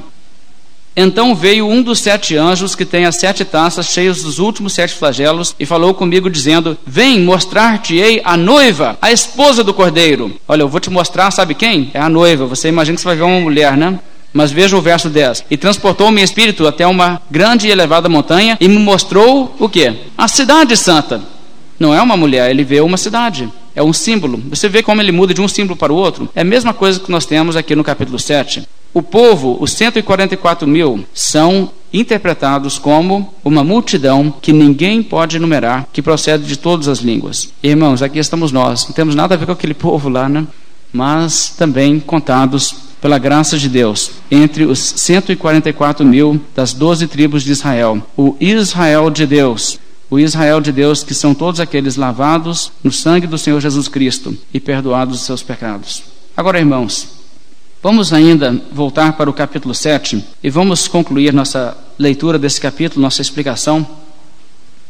Então 0.99 1.35
veio 1.35 1.67
um 1.67 1.83
dos 1.83 1.99
sete 1.99 2.35
anjos 2.35 2.73
que 2.73 2.83
tem 2.83 3.05
as 3.05 3.17
sete 3.17 3.45
taças 3.45 3.85
cheias 3.85 4.23
dos 4.23 4.39
últimos 4.39 4.73
sete 4.73 4.95
flagelos 4.95 5.55
e 5.59 5.65
falou 5.65 5.93
comigo 5.93 6.27
dizendo: 6.27 6.75
Vem 6.87 7.21
mostrar-te-ei 7.21 8.19
a 8.23 8.35
noiva, 8.35 8.97
a 8.99 9.11
esposa 9.11 9.63
do 9.63 9.75
cordeiro. 9.75 10.35
Olha, 10.47 10.63
eu 10.63 10.67
vou 10.67 10.79
te 10.79 10.89
mostrar, 10.89 11.29
sabe 11.29 11.53
quem? 11.53 11.91
É 11.93 11.99
a 11.99 12.09
noiva. 12.09 12.47
Você 12.47 12.67
imagina 12.67 12.95
que 12.95 13.01
você 13.01 13.07
vai 13.07 13.15
ver 13.15 13.21
uma 13.21 13.39
mulher, 13.39 13.77
né? 13.77 13.99
Mas 14.33 14.51
veja 14.51 14.75
o 14.75 14.81
verso 14.81 15.07
10. 15.07 15.45
E 15.51 15.55
transportou 15.55 16.09
meu 16.09 16.23
espírito 16.23 16.65
até 16.65 16.87
uma 16.87 17.21
grande 17.29 17.67
e 17.67 17.71
elevada 17.71 18.09
montanha 18.09 18.57
e 18.59 18.67
me 18.67 18.79
mostrou 18.79 19.55
o 19.59 19.69
que? 19.69 19.93
A 20.17 20.27
cidade 20.27 20.75
santa. 20.75 21.21
Não 21.79 21.93
é 21.93 22.01
uma 22.01 22.17
mulher, 22.17 22.49
ele 22.49 22.63
vê 22.63 22.81
uma 22.81 22.97
cidade. 22.97 23.47
É 23.75 23.83
um 23.83 23.93
símbolo. 23.93 24.41
Você 24.49 24.67
vê 24.67 24.81
como 24.81 24.99
ele 24.99 25.11
muda 25.11 25.31
de 25.31 25.41
um 25.41 25.47
símbolo 25.47 25.77
para 25.77 25.93
o 25.93 25.95
outro? 25.95 26.27
É 26.35 26.41
a 26.41 26.43
mesma 26.43 26.73
coisa 26.73 26.99
que 26.99 27.11
nós 27.11 27.27
temos 27.27 27.55
aqui 27.55 27.75
no 27.75 27.83
capítulo 27.83 28.17
7. 28.17 28.67
O 28.97 29.01
povo, 29.03 29.59
os 29.59 29.73
144 29.73 30.67
mil, 30.67 31.05
são 31.13 31.69
interpretados 31.93 32.79
como 32.79 33.31
uma 33.45 33.63
multidão 33.63 34.33
que 34.41 34.51
ninguém 34.51 35.03
pode 35.03 35.37
enumerar, 35.37 35.87
que 35.93 36.01
procede 36.01 36.47
de 36.47 36.57
todas 36.57 36.87
as 36.87 36.97
línguas. 36.97 37.53
Irmãos, 37.61 38.01
aqui 38.01 38.17
estamos 38.17 38.51
nós. 38.51 38.87
Não 38.87 38.93
temos 38.93 39.13
nada 39.13 39.35
a 39.35 39.37
ver 39.37 39.45
com 39.45 39.51
aquele 39.51 39.75
povo 39.75 40.09
lá, 40.09 40.27
né? 40.27 40.47
Mas 40.91 41.49
também 41.55 41.99
contados 41.99 42.73
pela 42.99 43.19
graça 43.19 43.55
de 43.55 43.69
Deus, 43.69 44.09
entre 44.31 44.65
os 44.65 44.79
144 44.79 46.03
mil 46.03 46.41
das 46.55 46.73
doze 46.73 47.05
tribos 47.05 47.43
de 47.43 47.51
Israel, 47.51 48.01
o 48.17 48.35
Israel 48.39 49.11
de 49.11 49.27
Deus, 49.27 49.79
o 50.09 50.17
Israel 50.17 50.59
de 50.59 50.71
Deus, 50.71 51.03
que 51.03 51.13
são 51.13 51.35
todos 51.35 51.59
aqueles 51.59 51.97
lavados 51.97 52.71
no 52.83 52.91
sangue 52.91 53.27
do 53.27 53.37
Senhor 53.37 53.61
Jesus 53.61 53.87
Cristo 53.87 54.35
e 54.51 54.59
perdoados 54.59 55.19
os 55.19 55.25
seus 55.27 55.43
pecados. 55.43 56.01
Agora, 56.35 56.57
irmãos, 56.57 57.16
vamos 57.88 58.11
ainda 58.11 58.53
voltar 58.69 59.13
para 59.13 59.29
o 59.29 59.33
capítulo 59.33 59.73
7 59.73 60.21
e 60.43 60.49
vamos 60.49 60.89
concluir 60.89 61.31
nossa 61.31 61.77
leitura 61.97 62.38
desse 62.38 62.59
capítulo, 62.59 63.01
nossa 63.01 63.21
explicação. 63.21 63.88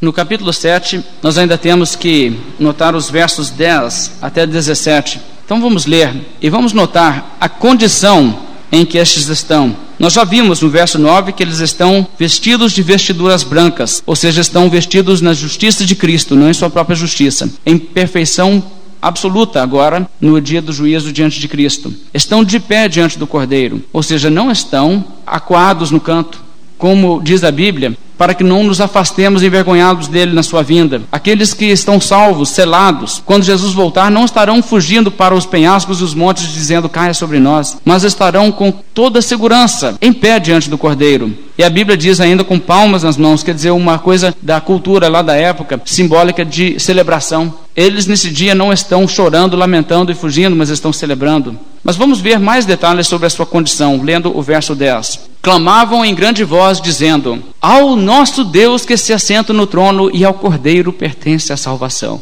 No 0.01 0.11
capítulo 0.11 0.51
7, 0.51 1.03
nós 1.21 1.37
ainda 1.37 1.59
temos 1.59 1.95
que 1.95 2.35
notar 2.59 2.95
os 2.95 3.07
versos 3.07 3.51
10 3.51 4.13
até 4.19 4.47
17 4.47 5.21
então 5.45 5.61
vamos 5.61 5.85
ler 5.85 6.11
e 6.41 6.49
vamos 6.49 6.73
notar 6.73 7.37
a 7.39 7.47
condição 7.47 8.35
em 8.71 8.83
que 8.83 8.97
estes 8.97 9.29
estão. 9.29 9.77
Nós 9.99 10.13
já 10.13 10.23
vimos 10.23 10.61
no 10.61 10.69
verso 10.69 10.97
9 10.97 11.33
que 11.33 11.43
eles 11.43 11.59
estão 11.59 12.05
vestidos 12.17 12.73
de 12.73 12.81
vestiduras 12.81 13.43
brancas, 13.43 14.01
ou 14.07 14.15
seja, 14.15 14.41
estão 14.41 14.71
vestidos 14.71 15.21
na 15.21 15.33
justiça 15.33 15.85
de 15.85 15.95
Cristo, 15.95 16.35
não 16.35 16.49
em 16.49 16.53
sua 16.53 16.69
própria 16.69 16.95
justiça, 16.95 17.49
em 17.63 17.77
perfeição 17.77 18.61
absoluta 19.01 19.61
agora 19.61 20.09
no 20.19 20.39
dia 20.41 20.61
do 20.61 20.73
juízo 20.73 21.11
diante 21.11 21.39
de 21.39 21.47
Cristo. 21.47 21.93
Estão 22.13 22.43
de 22.43 22.59
pé 22.59 22.87
diante 22.87 23.17
do 23.17 23.27
Cordeiro, 23.27 23.83
ou 23.91 24.03
seja, 24.03 24.29
não 24.29 24.51
estão 24.51 25.03
acuados 25.25 25.91
no 25.91 25.99
canto. 25.99 26.39
Como 26.77 27.21
diz 27.23 27.43
a 27.43 27.51
Bíblia, 27.51 27.97
para 28.17 28.33
que 28.33 28.43
não 28.43 28.63
nos 28.63 28.81
afastemos 28.81 29.43
envergonhados 29.43 30.07
dele 30.07 30.33
na 30.33 30.43
sua 30.43 30.63
vinda. 30.63 31.01
Aqueles 31.11 31.53
que 31.53 31.65
estão 31.65 32.01
salvos, 32.01 32.49
selados, 32.49 33.21
quando 33.25 33.43
Jesus 33.43 33.73
voltar, 33.73 34.09
não 34.09 34.25
estarão 34.25 34.61
fugindo 34.63 35.11
para 35.11 35.35
os 35.35 35.45
penhascos 35.45 35.99
e 35.99 36.03
os 36.03 36.13
montes 36.13 36.51
dizendo 36.51 36.89
caia 36.89 37.13
sobre 37.13 37.39
nós, 37.39 37.77
mas 37.85 38.03
estarão 38.03 38.51
com 38.51 38.71
toda 38.71 39.21
segurança 39.21 39.95
em 40.01 40.11
pé 40.11 40.39
diante 40.39 40.69
do 40.69 40.77
Cordeiro. 40.77 41.33
E 41.57 41.63
a 41.63 41.69
Bíblia 41.69 41.97
diz 41.97 42.19
ainda 42.19 42.43
com 42.43 42.59
palmas 42.59 43.01
nas 43.01 43.17
mãos, 43.17 43.41
quer 43.41 43.53
dizer, 43.53 43.71
uma 43.71 43.97
coisa 43.97 44.33
da 44.41 44.61
cultura 44.61 45.07
lá 45.09 45.23
da 45.23 45.35
época, 45.35 45.81
simbólica 45.85 46.45
de 46.45 46.79
celebração. 46.79 47.51
Eles 47.75 48.05
nesse 48.05 48.29
dia 48.29 48.53
não 48.53 48.71
estão 48.71 49.07
chorando, 49.07 49.55
lamentando 49.55 50.11
e 50.11 50.15
fugindo, 50.15 50.55
mas 50.55 50.69
estão 50.69 50.93
celebrando. 50.93 51.57
Mas 51.87 51.95
vamos 51.95 52.19
ver 52.19 52.37
mais 52.37 52.65
detalhes 52.65 53.07
sobre 53.07 53.27
a 53.27 53.29
sua 53.29 53.45
condição, 53.45 54.01
lendo 54.03 54.37
o 54.37 54.41
verso 54.41 54.75
10. 54.75 55.21
Clamavam 55.41 56.03
em 56.03 56.13
grande 56.13 56.43
voz, 56.43 56.81
dizendo: 56.81 57.41
Ao 57.61 57.95
nosso 57.95 58.43
Deus 58.43 58.85
que 58.85 58.97
se 58.97 59.13
assenta 59.13 59.53
no 59.53 59.65
trono 59.65 60.11
e 60.13 60.25
ao 60.25 60.33
Cordeiro 60.33 60.91
pertence 60.91 61.53
a 61.53 61.55
salvação. 61.55 62.21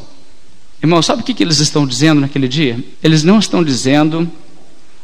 Irmão, 0.84 1.02
sabe 1.02 1.24
o 1.24 1.26
que, 1.26 1.42
eles 1.42 1.60
estão 1.62 1.88
dizendo 1.88 2.22
naquele 2.22 2.48
dia? 2.48 2.78
Eles 3.02 3.24
não 3.24 3.40
estão 3.40 3.64
dizendo, 3.64 4.30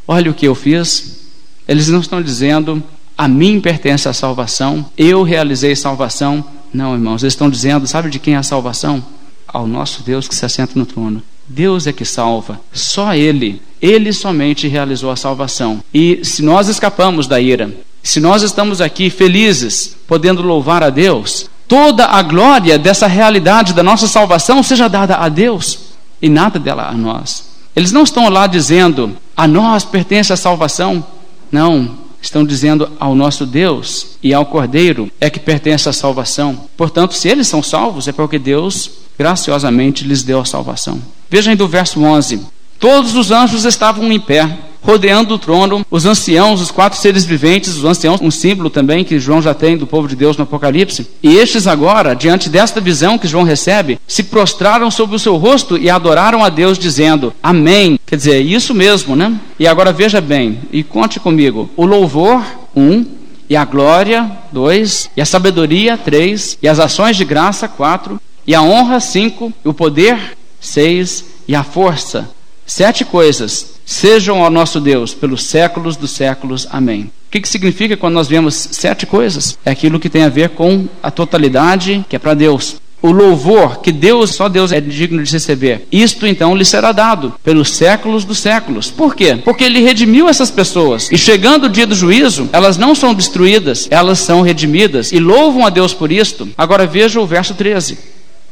olha 0.06 0.30
o 0.30 0.34
que 0.34 0.46
eu 0.46 0.54
fiz. 0.54 1.18
Eles 1.66 1.88
não 1.88 1.98
estão 1.98 2.22
dizendo, 2.22 2.80
a 3.18 3.26
mim 3.26 3.60
pertence 3.60 4.08
a 4.08 4.12
salvação, 4.12 4.88
eu 4.96 5.24
realizei 5.24 5.74
salvação. 5.74 6.44
Não, 6.72 6.94
irmãos, 6.94 7.24
eles 7.24 7.32
estão 7.32 7.50
dizendo, 7.50 7.88
sabe 7.88 8.10
de 8.10 8.20
quem 8.20 8.34
é 8.34 8.36
a 8.36 8.44
salvação? 8.44 9.04
Ao 9.44 9.66
nosso 9.66 10.04
Deus 10.04 10.28
que 10.28 10.36
se 10.36 10.46
assenta 10.46 10.78
no 10.78 10.86
trono. 10.86 11.20
Deus 11.48 11.88
é 11.88 11.92
que 11.92 12.04
salva, 12.04 12.60
só 12.72 13.12
Ele. 13.12 13.60
Ele 13.82 14.12
somente 14.12 14.68
realizou 14.68 15.10
a 15.10 15.16
salvação. 15.16 15.82
E 15.92 16.20
se 16.22 16.40
nós 16.40 16.68
escapamos 16.68 17.26
da 17.26 17.40
ira, 17.40 17.70
se 18.00 18.20
nós 18.20 18.44
estamos 18.44 18.80
aqui 18.80 19.10
felizes, 19.10 19.96
podendo 20.06 20.40
louvar 20.40 20.84
a 20.84 20.88
Deus, 20.88 21.50
toda 21.66 22.06
a 22.06 22.22
glória 22.22 22.78
dessa 22.78 23.08
realidade 23.08 23.72
da 23.72 23.82
nossa 23.82 24.06
salvação 24.06 24.62
seja 24.62 24.88
dada 24.88 25.16
a 25.16 25.28
Deus 25.28 25.78
e 26.20 26.28
nada 26.28 26.58
dela 26.58 26.88
a 26.88 26.92
nós. 26.92 27.50
Eles 27.74 27.90
não 27.90 28.04
estão 28.04 28.28
lá 28.28 28.46
dizendo, 28.46 29.16
a 29.36 29.48
nós 29.48 29.84
pertence 29.84 30.32
a 30.32 30.36
salvação. 30.36 31.04
Não, 31.50 31.96
estão 32.20 32.44
dizendo 32.44 32.90
ao 33.00 33.14
nosso 33.14 33.44
Deus 33.44 34.18
e 34.22 34.32
ao 34.32 34.46
Cordeiro 34.46 35.10
é 35.20 35.28
que 35.28 35.40
pertence 35.40 35.88
a 35.88 35.92
salvação. 35.92 36.68
Portanto, 36.76 37.14
se 37.14 37.28
eles 37.28 37.48
são 37.48 37.62
salvos, 37.62 38.06
é 38.06 38.12
porque 38.12 38.38
Deus 38.38 38.90
graciosamente 39.18 40.04
lhes 40.04 40.22
deu 40.22 40.40
a 40.40 40.44
salvação. 40.44 41.00
Vejam 41.28 41.56
do 41.56 41.66
verso 41.66 42.02
11: 42.02 42.40
Todos 42.82 43.14
os 43.14 43.30
anjos 43.30 43.64
estavam 43.64 44.10
em 44.10 44.18
pé, 44.18 44.58
rodeando 44.82 45.34
o 45.34 45.38
trono, 45.38 45.86
os 45.88 46.04
anciãos, 46.04 46.60
os 46.60 46.72
quatro 46.72 46.98
seres 46.98 47.24
viventes, 47.24 47.76
os 47.76 47.84
anciãos, 47.84 48.20
um 48.20 48.28
símbolo 48.28 48.68
também 48.68 49.04
que 49.04 49.20
João 49.20 49.40
já 49.40 49.54
tem 49.54 49.76
do 49.76 49.86
povo 49.86 50.08
de 50.08 50.16
Deus 50.16 50.36
no 50.36 50.42
Apocalipse. 50.42 51.06
E 51.22 51.36
estes 51.36 51.68
agora, 51.68 52.12
diante 52.12 52.48
desta 52.48 52.80
visão 52.80 53.16
que 53.16 53.28
João 53.28 53.44
recebe, 53.44 54.00
se 54.04 54.24
prostraram 54.24 54.90
sobre 54.90 55.14
o 55.14 55.18
seu 55.20 55.36
rosto 55.36 55.78
e 55.78 55.88
adoraram 55.88 56.42
a 56.42 56.48
Deus, 56.48 56.76
dizendo: 56.76 57.32
Amém. 57.40 58.00
Quer 58.04 58.16
dizer, 58.16 58.40
isso 58.40 58.74
mesmo, 58.74 59.14
né? 59.14 59.32
E 59.60 59.68
agora 59.68 59.92
veja 59.92 60.20
bem, 60.20 60.58
e 60.72 60.82
conte 60.82 61.20
comigo: 61.20 61.70
o 61.76 61.86
louvor, 61.86 62.42
um, 62.74 63.06
e 63.48 63.54
a 63.54 63.64
glória, 63.64 64.28
dois, 64.50 65.08
e 65.16 65.22
a 65.22 65.24
sabedoria, 65.24 65.96
três, 65.96 66.58
e 66.60 66.66
as 66.66 66.80
ações 66.80 67.16
de 67.16 67.24
graça, 67.24 67.68
quatro, 67.68 68.20
e 68.44 68.56
a 68.56 68.60
honra, 68.60 68.98
cinco, 68.98 69.52
e 69.64 69.68
o 69.68 69.72
poder, 69.72 70.36
seis, 70.60 71.24
e 71.46 71.54
a 71.54 71.62
força, 71.62 72.28
sete 72.72 73.04
coisas 73.04 73.74
sejam 73.84 74.42
ao 74.42 74.50
nosso 74.50 74.80
Deus 74.80 75.12
pelos 75.12 75.44
séculos 75.44 75.94
dos 75.94 76.10
séculos. 76.10 76.66
Amém. 76.70 77.02
O 77.02 77.30
que, 77.30 77.42
que 77.42 77.48
significa 77.48 77.98
quando 77.98 78.14
nós 78.14 78.28
vemos 78.28 78.54
sete 78.54 79.04
coisas? 79.04 79.58
É 79.62 79.70
aquilo 79.70 80.00
que 80.00 80.08
tem 80.08 80.22
a 80.22 80.30
ver 80.30 80.50
com 80.50 80.88
a 81.02 81.10
totalidade 81.10 82.02
que 82.08 82.16
é 82.16 82.18
para 82.18 82.32
Deus. 82.32 82.76
O 83.02 83.10
louvor 83.10 83.80
que 83.80 83.92
Deus, 83.92 84.30
só 84.30 84.48
Deus 84.48 84.72
é 84.72 84.80
digno 84.80 85.22
de 85.22 85.30
receber. 85.30 85.86
Isto 85.92 86.26
então 86.26 86.56
lhe 86.56 86.64
será 86.64 86.92
dado 86.92 87.34
pelos 87.44 87.72
séculos 87.72 88.24
dos 88.24 88.38
séculos. 88.38 88.90
Por 88.90 89.14
quê? 89.14 89.36
Porque 89.44 89.64
ele 89.64 89.80
redimiu 89.80 90.26
essas 90.26 90.50
pessoas. 90.50 91.10
E 91.12 91.18
chegando 91.18 91.64
o 91.64 91.68
dia 91.68 91.86
do 91.86 91.94
juízo, 91.94 92.48
elas 92.54 92.78
não 92.78 92.94
são 92.94 93.12
destruídas, 93.12 93.86
elas 93.90 94.20
são 94.20 94.40
redimidas. 94.40 95.12
E 95.12 95.18
louvam 95.18 95.66
a 95.66 95.70
Deus 95.70 95.92
por 95.92 96.10
isto. 96.10 96.48
Agora 96.56 96.86
veja 96.86 97.20
o 97.20 97.26
verso 97.26 97.52
13. 97.52 97.98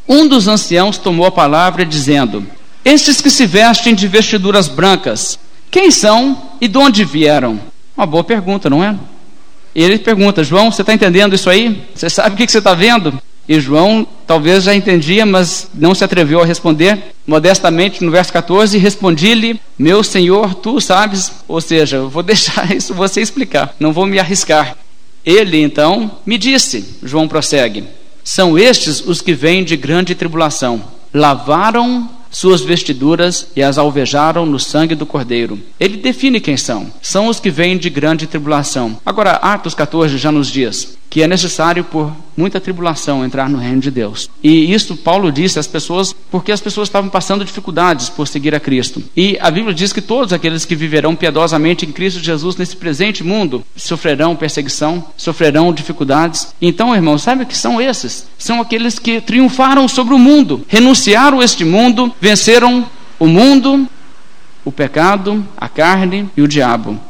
Um 0.07 0.29
dos 0.29 0.47
anciãos 0.47 0.99
tomou 0.99 1.25
a 1.25 1.31
palavra 1.31 1.87
dizendo: 1.87 2.45
estes 2.85 3.21
que 3.21 3.31
se 3.31 3.47
vestem 3.47 3.95
de 3.95 4.09
vestiduras 4.09 4.69
brancas, 4.69 5.39
quem 5.71 5.91
são 5.91 6.51
e 6.61 6.67
de 6.67 6.79
onde 6.79 7.05
vieram? 7.05 7.61
Uma 7.97 8.07
boa 8.07 8.25
pergunta, 8.25 8.71
não 8.71 8.83
é? 8.83 8.97
Ele 9.75 9.99
pergunta: 9.99 10.43
João, 10.43 10.71
você 10.71 10.83
está 10.83 10.93
entendendo 10.93 11.35
isso 11.35 11.49
aí? 11.49 11.83
Você 11.95 12.11
sabe 12.11 12.35
o 12.35 12.39
que 12.39 12.51
você 12.51 12.59
está 12.59 12.75
vendo? 12.75 13.21
E 13.49 13.59
João 13.59 14.07
talvez 14.27 14.65
já 14.65 14.75
entendia, 14.75 15.27
mas 15.27 15.69
não 15.75 15.95
se 15.95 16.05
atreveu 16.05 16.41
a 16.41 16.47
responder. 16.47 17.13
Modestamente, 17.27 18.03
no 18.03 18.11
verso 18.11 18.33
14, 18.33 18.79
respondi-lhe: 18.79 19.61
Meu 19.79 20.03
senhor, 20.03 20.55
tu 20.55 20.81
sabes. 20.81 21.33
Ou 21.47 21.61
seja, 21.61 21.97
eu 21.97 22.09
vou 22.09 22.23
deixar 22.25 22.75
isso 22.75 22.95
você 22.95 23.21
explicar, 23.21 23.75
não 23.79 23.93
vou 23.93 24.07
me 24.07 24.19
arriscar. 24.19 24.77
Ele 25.25 25.61
então 25.61 26.19
me 26.25 26.39
disse: 26.39 26.99
João 27.03 27.29
prossegue: 27.29 27.85
São 28.25 28.59
estes 28.59 29.01
os 29.01 29.21
que 29.21 29.35
vêm 29.35 29.63
de 29.65 29.77
grande 29.77 30.15
tribulação. 30.15 30.83
Lavaram 31.13 32.09
suas 32.31 32.61
vestiduras 32.61 33.49
e 33.57 33.63
as 33.63 33.77
alvejaram 33.77 34.47
no 34.47 34.59
sangue 34.59 34.95
do 34.95 35.05
Cordeiro. 35.05 35.59
Ele 35.79 35.97
define 35.97 36.41
quem 36.41 36.57
são. 36.57 36.91
São 37.03 37.27
os 37.27 37.41
que 37.41 37.51
vêm 37.51 37.77
de 37.77 37.91
grande 37.91 38.27
tribulação. 38.27 38.99
Agora, 39.05 39.33
Atos 39.33 39.75
14 39.75 40.17
já 40.17 40.31
nos 40.31 40.51
diz 40.51 41.00
que 41.11 41.23
é 41.25 41.27
necessário 41.27 41.83
por 41.83 42.13
muita 42.37 42.61
tribulação 42.61 43.25
entrar 43.25 43.51
no 43.51 43.59
reino 43.59 43.81
de 43.81 43.91
Deus. 43.91 44.31
E 44.43 44.73
isso 44.73 44.97
Paulo 44.97 45.33
disse 45.33 45.59
às 45.59 45.67
pessoas 45.67 46.15
porque 46.31 46.53
as 46.53 46.61
pessoas 46.61 46.89
estavam 46.89 47.11
passando 47.11 47.45
dificuldades 47.45 48.09
por 48.09 48.29
seguir 48.29 48.55
a 48.55 48.61
Cristo. 48.61 49.03
E 49.17 49.37
a 49.41 49.51
Bíblia 49.51 49.75
diz 49.75 49.93
que 49.93 50.01
todos 50.01 50.33
aqueles 50.33 50.65
que 50.65 50.77
viverão 50.77 51.17
piedosamente 51.17 51.85
em 51.85 51.91
Cristo 51.91 52.21
Jesus 52.21 52.57
nesse 52.57 52.77
presente 52.77 53.25
mundo 53.25 53.65
sofrerão 53.75 54.37
perseguição, 54.37 55.05
sofrerão 55.17 55.73
dificuldades. 55.73 56.55
Então, 56.63 56.95
irmãos, 56.95 57.23
sabe 57.23 57.43
o 57.43 57.47
que 57.47 57.59
são 57.59 57.81
esses? 57.81 58.27
São 58.39 58.61
aqueles 58.61 58.99
que 58.99 59.21
triunfaram 59.21 59.89
sobre 59.89 60.15
o 60.15 60.19
mundo, 60.19 60.65
renunciaram 60.69 61.43
este 61.43 61.65
mundo, 61.65 62.15
venceram 62.21 62.87
o 63.19 63.27
mundo, 63.27 63.89
o 64.65 64.71
pecado, 64.71 65.45
a 65.57 65.69
carne 65.69 66.31
e 66.37 66.43
o 66.43 66.49
diabo. 66.49 67.10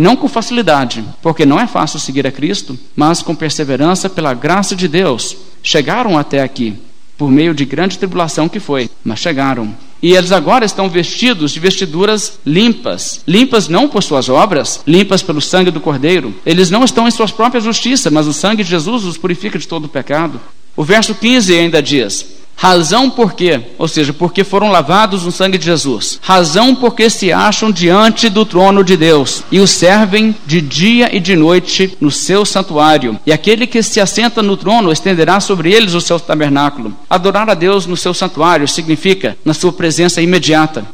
Não 0.00 0.16
com 0.16 0.28
facilidade, 0.28 1.04
porque 1.20 1.44
não 1.44 1.60
é 1.60 1.66
fácil 1.66 1.98
seguir 1.98 2.26
a 2.26 2.32
Cristo, 2.32 2.78
mas 2.96 3.20
com 3.20 3.34
perseverança 3.34 4.08
pela 4.08 4.32
graça 4.32 4.74
de 4.74 4.88
Deus. 4.88 5.36
Chegaram 5.62 6.16
até 6.16 6.42
aqui, 6.42 6.74
por 7.18 7.30
meio 7.30 7.52
de 7.52 7.66
grande 7.66 7.98
tribulação 7.98 8.48
que 8.48 8.58
foi, 8.58 8.88
mas 9.04 9.18
chegaram. 9.18 9.76
E 10.02 10.14
eles 10.14 10.32
agora 10.32 10.64
estão 10.64 10.88
vestidos 10.88 11.52
de 11.52 11.60
vestiduras 11.60 12.38
limpas. 12.46 13.20
Limpas 13.28 13.68
não 13.68 13.90
por 13.90 14.02
suas 14.02 14.30
obras, 14.30 14.80
limpas 14.86 15.22
pelo 15.22 15.38
sangue 15.38 15.70
do 15.70 15.82
Cordeiro. 15.82 16.34
Eles 16.46 16.70
não 16.70 16.82
estão 16.82 17.06
em 17.06 17.10
suas 17.10 17.30
próprias 17.30 17.64
justiças, 17.64 18.10
mas 18.10 18.26
o 18.26 18.32
sangue 18.32 18.64
de 18.64 18.70
Jesus 18.70 19.04
os 19.04 19.18
purifica 19.18 19.58
de 19.58 19.68
todo 19.68 19.84
o 19.84 19.88
pecado. 19.90 20.40
O 20.74 20.82
verso 20.82 21.14
15 21.14 21.54
ainda 21.54 21.82
diz: 21.82 22.24
Razão 22.62 23.08
por 23.08 23.32
quê? 23.32 23.58
Ou 23.78 23.88
seja, 23.88 24.12
porque 24.12 24.44
foram 24.44 24.70
lavados 24.70 25.24
no 25.24 25.32
sangue 25.32 25.56
de 25.56 25.64
Jesus. 25.64 26.20
Razão 26.20 26.74
porque 26.74 27.08
se 27.08 27.32
acham 27.32 27.72
diante 27.72 28.28
do 28.28 28.44
trono 28.44 28.84
de 28.84 28.98
Deus 28.98 29.42
e 29.50 29.60
o 29.60 29.66
servem 29.66 30.36
de 30.46 30.60
dia 30.60 31.08
e 31.10 31.18
de 31.20 31.34
noite 31.34 31.96
no 31.98 32.10
seu 32.10 32.44
santuário. 32.44 33.18
E 33.24 33.32
aquele 33.32 33.66
que 33.66 33.82
se 33.82 33.98
assenta 33.98 34.42
no 34.42 34.58
trono 34.58 34.92
estenderá 34.92 35.40
sobre 35.40 35.72
eles 35.72 35.94
o 35.94 36.02
seu 36.02 36.20
tabernáculo. 36.20 36.94
Adorar 37.08 37.48
a 37.48 37.54
Deus 37.54 37.86
no 37.86 37.96
seu 37.96 38.12
santuário 38.12 38.68
significa 38.68 39.38
na 39.42 39.54
sua 39.54 39.72
presença 39.72 40.20
imediata. 40.20 40.84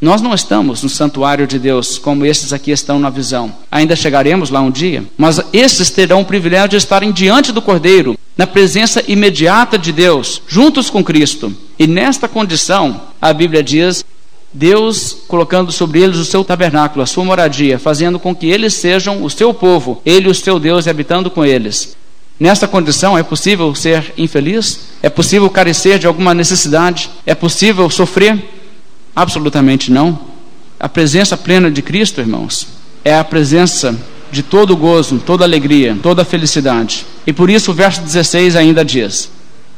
Nós 0.00 0.22
não 0.22 0.32
estamos 0.32 0.84
no 0.84 0.88
santuário 0.88 1.44
de 1.44 1.58
Deus 1.58 1.98
como 1.98 2.24
esses 2.24 2.52
aqui 2.52 2.70
estão 2.70 3.00
na 3.00 3.10
visão. 3.10 3.52
Ainda 3.68 3.96
chegaremos 3.96 4.48
lá 4.50 4.60
um 4.60 4.70
dia, 4.70 5.02
mas 5.18 5.40
esses 5.52 5.90
terão 5.90 6.20
o 6.20 6.24
privilégio 6.24 6.68
de 6.68 6.76
estarem 6.76 7.10
diante 7.10 7.50
do 7.50 7.60
Cordeiro, 7.60 8.16
na 8.36 8.46
presença 8.46 9.02
imediata 9.08 9.78
de 9.78 9.92
Deus, 9.92 10.42
juntos 10.46 10.90
com 10.90 11.02
Cristo. 11.02 11.54
E 11.78 11.86
nesta 11.86 12.28
condição, 12.28 13.00
a 13.20 13.32
Bíblia 13.32 13.62
diz, 13.62 14.04
Deus 14.52 15.16
colocando 15.26 15.72
sobre 15.72 16.00
eles 16.00 16.18
o 16.18 16.24
seu 16.24 16.44
tabernáculo, 16.44 17.02
a 17.02 17.06
sua 17.06 17.24
moradia, 17.24 17.78
fazendo 17.78 18.18
com 18.18 18.34
que 18.34 18.46
eles 18.46 18.74
sejam 18.74 19.22
o 19.24 19.30
seu 19.30 19.54
povo, 19.54 20.00
ele 20.04 20.28
o 20.28 20.34
seu 20.34 20.58
Deus 20.58 20.86
e 20.86 20.90
habitando 20.90 21.30
com 21.30 21.44
eles. 21.44 21.96
Nesta 22.38 22.68
condição, 22.68 23.16
é 23.16 23.22
possível 23.22 23.74
ser 23.74 24.12
infeliz? 24.18 24.80
É 25.02 25.08
possível 25.08 25.48
carecer 25.48 25.98
de 25.98 26.06
alguma 26.06 26.34
necessidade? 26.34 27.08
É 27.24 27.34
possível 27.34 27.88
sofrer? 27.88 28.38
Absolutamente 29.14 29.90
não. 29.90 30.18
A 30.78 30.86
presença 30.86 31.38
plena 31.38 31.70
de 31.70 31.80
Cristo, 31.80 32.20
irmãos, 32.20 32.66
é 33.02 33.16
a 33.16 33.24
presença 33.24 33.98
de 34.36 34.42
todo 34.42 34.76
gozo, 34.76 35.18
toda 35.18 35.44
alegria, 35.44 35.96
toda 36.02 36.22
felicidade. 36.22 37.06
E 37.26 37.32
por 37.32 37.48
isso 37.48 37.70
o 37.70 37.74
verso 37.74 38.02
16 38.02 38.54
ainda 38.54 38.84
diz: 38.84 39.30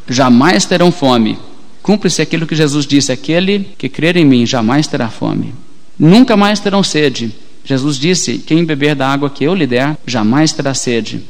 Jamais 0.09 0.65
terão 0.65 0.91
fome. 0.91 1.39
Cumpre-se 1.81 2.21
aquilo 2.21 2.45
que 2.45 2.57
Jesus 2.57 2.85
disse: 2.85 3.13
aquele 3.13 3.69
que 3.79 3.89
crer 3.89 4.17
em 4.17 4.25
mim 4.25 4.45
jamais 4.45 4.89
terá 4.89 5.09
fome. 5.09 5.55
Nunca 5.97 6.37
mais 6.37 6.59
terão 6.59 6.83
sede. 6.83 7.33
Jesus 7.65 7.97
disse: 7.97 8.39
Quem 8.39 8.65
beber 8.65 8.97
da 8.97 9.09
água 9.09 9.31
que 9.31 9.45
eu 9.45 9.55
lhe 9.55 9.67
der, 9.67 9.97
jamais 10.05 10.53
terá 10.53 10.75
sede. 10.75 11.23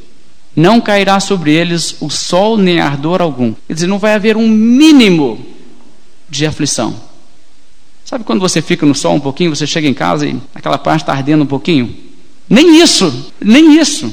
não 0.55 0.81
cairá 0.81 1.19
sobre 1.19 1.53
eles 1.53 1.97
o 2.01 2.09
sol 2.09 2.57
nem 2.57 2.79
ardor 2.79 3.21
algum. 3.21 3.53
Quer 3.67 3.75
dizer, 3.75 3.87
não 3.87 3.99
vai 3.99 4.15
haver 4.15 4.35
um 4.35 4.47
mínimo 4.47 5.45
de 6.27 6.47
aflição. 6.47 6.95
Sabe 8.03 8.23
quando 8.23 8.39
você 8.39 8.59
fica 8.59 8.87
no 8.87 8.95
sol 8.95 9.13
um 9.13 9.19
pouquinho, 9.19 9.55
você 9.55 9.67
chega 9.67 9.87
em 9.87 9.93
casa 9.93 10.25
e 10.25 10.35
aquela 10.55 10.79
parte 10.79 11.03
está 11.03 11.13
ardendo 11.13 11.43
um 11.43 11.47
pouquinho? 11.47 12.08
Nem 12.49 12.81
isso, 12.81 13.31
nem 13.39 13.79
isso. 13.79 14.11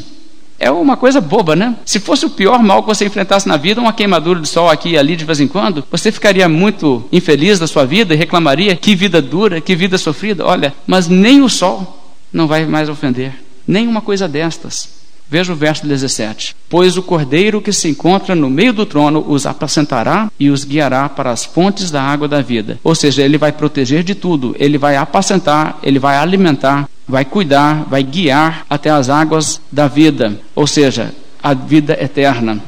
É 0.58 0.70
uma 0.70 0.96
coisa 0.96 1.20
boba, 1.20 1.54
né? 1.54 1.76
Se 1.84 2.00
fosse 2.00 2.24
o 2.24 2.30
pior 2.30 2.62
mal 2.62 2.82
que 2.82 2.88
você 2.88 3.04
enfrentasse 3.04 3.46
na 3.46 3.56
vida, 3.56 3.80
uma 3.80 3.92
queimadura 3.92 4.40
de 4.40 4.48
sol 4.48 4.70
aqui 4.70 4.90
e 4.90 4.98
ali 4.98 5.14
de 5.14 5.24
vez 5.24 5.38
em 5.38 5.46
quando, 5.46 5.84
você 5.90 6.10
ficaria 6.10 6.48
muito 6.48 7.06
infeliz 7.12 7.58
da 7.58 7.66
sua 7.66 7.84
vida 7.84 8.14
e 8.14 8.16
reclamaria: 8.16 8.74
que 8.74 8.94
vida 8.94 9.20
dura, 9.20 9.60
que 9.60 9.76
vida 9.76 9.98
sofrida. 9.98 10.44
Olha, 10.44 10.74
mas 10.86 11.08
nem 11.08 11.42
o 11.42 11.48
sol 11.48 12.10
não 12.32 12.46
vai 12.46 12.64
mais 12.64 12.88
ofender, 12.88 13.34
nem 13.66 13.86
uma 13.86 14.00
coisa 14.00 14.26
destas. 14.26 14.95
Veja 15.28 15.52
o 15.52 15.56
verso 15.56 15.86
17: 15.86 16.54
Pois 16.68 16.96
o 16.96 17.02
cordeiro 17.02 17.60
que 17.60 17.72
se 17.72 17.88
encontra 17.88 18.34
no 18.34 18.48
meio 18.48 18.72
do 18.72 18.86
trono 18.86 19.24
os 19.26 19.44
apacentará 19.44 20.30
e 20.38 20.50
os 20.50 20.64
guiará 20.64 21.08
para 21.08 21.30
as 21.30 21.44
fontes 21.44 21.90
da 21.90 22.00
água 22.00 22.28
da 22.28 22.40
vida. 22.40 22.78
Ou 22.84 22.94
seja, 22.94 23.22
ele 23.22 23.36
vai 23.36 23.50
proteger 23.50 24.04
de 24.04 24.14
tudo, 24.14 24.54
ele 24.58 24.78
vai 24.78 24.96
apacentar, 24.96 25.78
ele 25.82 25.98
vai 25.98 26.16
alimentar, 26.16 26.88
vai 27.08 27.24
cuidar, 27.24 27.84
vai 27.84 28.04
guiar 28.04 28.64
até 28.70 28.90
as 28.90 29.10
águas 29.10 29.60
da 29.70 29.88
vida, 29.88 30.40
ou 30.54 30.66
seja, 30.66 31.12
a 31.42 31.54
vida 31.54 31.98
eterna. 32.00 32.62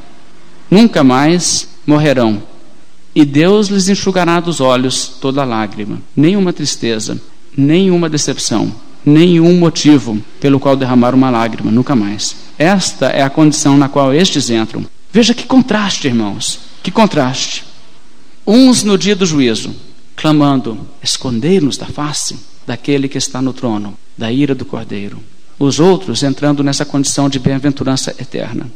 Nunca 0.69 1.03
mais 1.03 1.67
morrerão. 1.85 2.43
E 3.15 3.25
Deus 3.25 3.67
lhes 3.67 3.89
enxugará 3.89 4.39
dos 4.39 4.61
olhos 4.61 5.07
toda 5.19 5.43
lágrima, 5.43 6.01
nenhuma 6.15 6.53
tristeza, 6.53 7.19
nenhuma 7.57 8.07
decepção, 8.07 8.71
nenhum 9.09 9.57
motivo 9.57 10.21
pelo 10.39 10.59
qual 10.59 10.75
derramar 10.75 11.13
uma 11.13 11.29
lágrima, 11.29 11.71
nunca 11.71 11.95
mais. 11.95 12.35
Esta 12.57 13.07
é 13.07 13.21
a 13.21 13.29
condição 13.29 13.77
na 13.77 13.89
qual 13.89 14.13
estes 14.13 14.49
entram. 14.49 14.85
Veja 15.11 15.33
que 15.33 15.45
contraste, 15.45 16.07
irmãos, 16.07 16.59
que 16.83 16.91
contraste. 16.91 17.65
Uns 18.45 18.83
no 18.83 18.97
dia 18.97 19.15
do 19.15 19.25
juízo, 19.25 19.75
clamando: 20.15 20.87
escondei-nos 21.03 21.77
da 21.77 21.87
face 21.87 22.39
daquele 22.65 23.09
que 23.09 23.17
está 23.17 23.41
no 23.41 23.51
trono, 23.51 23.97
da 24.17 24.31
ira 24.31 24.53
do 24.53 24.65
cordeiro. 24.65 25.19
Os 25.57 25.79
outros 25.79 26.23
entrando 26.23 26.63
nessa 26.63 26.85
condição 26.85 27.27
de 27.27 27.39
bem-aventurança 27.39 28.15
eterna. 28.19 28.71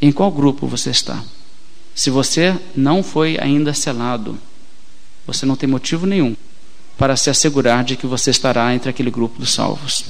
Em 0.00 0.10
qual 0.10 0.30
grupo 0.30 0.66
você 0.66 0.90
está? 0.90 1.22
Se 1.94 2.08
você 2.08 2.56
não 2.74 3.02
foi 3.02 3.36
ainda 3.38 3.74
selado, 3.74 4.38
você 5.26 5.44
não 5.44 5.56
tem 5.56 5.68
motivo 5.68 6.06
nenhum 6.06 6.34
para 7.02 7.16
se 7.16 7.28
assegurar 7.28 7.82
de 7.82 7.96
que 7.96 8.06
você 8.06 8.30
estará 8.30 8.72
entre 8.72 8.88
aquele 8.88 9.10
grupo 9.10 9.40
dos 9.40 9.52
salvos. 9.52 10.04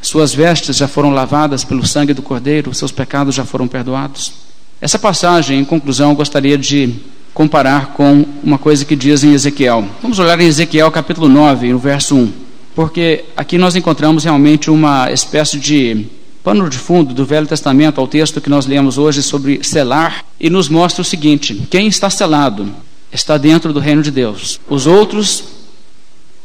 Suas 0.00 0.32
vestes 0.32 0.76
já 0.76 0.86
foram 0.86 1.10
lavadas 1.10 1.64
pelo 1.64 1.84
sangue 1.84 2.14
do 2.14 2.22
Cordeiro, 2.22 2.72
seus 2.72 2.92
pecados 2.92 3.34
já 3.34 3.44
foram 3.44 3.66
perdoados. 3.66 4.34
Essa 4.80 5.00
passagem, 5.00 5.58
em 5.58 5.64
conclusão, 5.64 6.10
eu 6.10 6.14
gostaria 6.14 6.56
de 6.56 6.94
comparar 7.34 7.86
com 7.94 8.24
uma 8.40 8.56
coisa 8.56 8.84
que 8.84 8.94
diz 8.94 9.24
em 9.24 9.32
Ezequiel. 9.32 9.84
Vamos 10.00 10.20
olhar 10.20 10.40
em 10.40 10.46
Ezequiel 10.46 10.92
capítulo 10.92 11.28
9, 11.28 11.72
no 11.72 11.78
verso 11.80 12.14
1. 12.14 12.32
Porque 12.72 13.24
aqui 13.36 13.58
nós 13.58 13.74
encontramos 13.74 14.22
realmente 14.22 14.70
uma 14.70 15.10
espécie 15.10 15.58
de 15.58 16.06
pano 16.44 16.70
de 16.70 16.78
fundo 16.78 17.12
do 17.12 17.26
Velho 17.26 17.48
Testamento 17.48 18.00
ao 18.00 18.06
texto 18.06 18.40
que 18.40 18.48
nós 18.48 18.64
lemos 18.64 18.96
hoje 18.96 19.24
sobre 19.24 19.64
selar 19.64 20.24
e 20.38 20.48
nos 20.48 20.68
mostra 20.68 21.02
o 21.02 21.04
seguinte: 21.04 21.66
quem 21.68 21.88
está 21.88 22.08
selado 22.08 22.68
está 23.12 23.36
dentro 23.36 23.72
do 23.72 23.80
reino 23.80 24.04
de 24.04 24.12
Deus. 24.12 24.60
Os 24.68 24.86
outros 24.86 25.58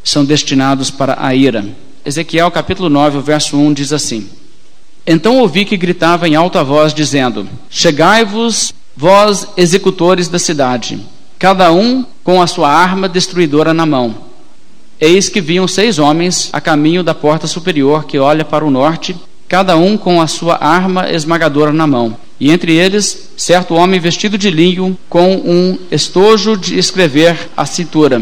são 0.06 0.24
destinados 0.24 0.91
para 0.91 1.18
a 1.20 1.34
ira. 1.34 1.66
Ezequiel 2.06 2.51
capítulo 2.51 2.89
9, 2.89 3.20
verso 3.20 3.58
1 3.58 3.74
diz 3.74 3.91
assim: 3.91 4.30
Então 5.06 5.39
ouvi 5.39 5.66
que 5.66 5.76
gritava 5.76 6.30
em 6.30 6.36
alta 6.36 6.64
voz, 6.64 6.93
dizendo: 6.93 7.49
Chegai-vos 7.70 8.72
vós 8.95 9.47
executores 9.58 10.28
da 10.28 10.38
cidade, 10.38 10.99
cada 11.39 11.72
um 11.72 12.06
com 12.24 12.41
a 12.41 12.47
sua 12.47 12.70
arma 12.72 13.10
destruidora 13.10 13.74
na 13.74 13.86
mão. 13.86 14.16
Eis 15.01 15.28
que 15.28 15.41
vinham 15.41 15.68
seis 15.68 15.99
homens 15.99 16.49
a 16.53 16.62
caminho 16.62 17.03
da 17.03 17.14
porta 17.14 17.47
superior 17.47 18.06
que 18.06 18.20
olha 18.20 18.45
para 18.45 18.64
o 18.64 18.72
norte, 18.72 19.16
cada 19.47 19.76
um 19.76 19.97
com 19.97 20.22
a 20.22 20.28
sua 20.28 20.64
arma 20.64 21.10
esmagadora 21.12 21.74
na 21.74 21.88
mão. 21.88 22.16
E 22.39 22.51
entre 22.51 22.74
eles, 22.74 23.32
certo 23.36 23.74
homem 23.74 23.99
vestido 23.99 24.38
de 24.38 24.49
linho, 24.49 24.97
com 25.10 25.36
um 25.36 25.78
estojo 25.89 26.56
de 26.56 26.78
escrever 26.78 27.49
à 27.58 27.66
cintura. 27.66 28.22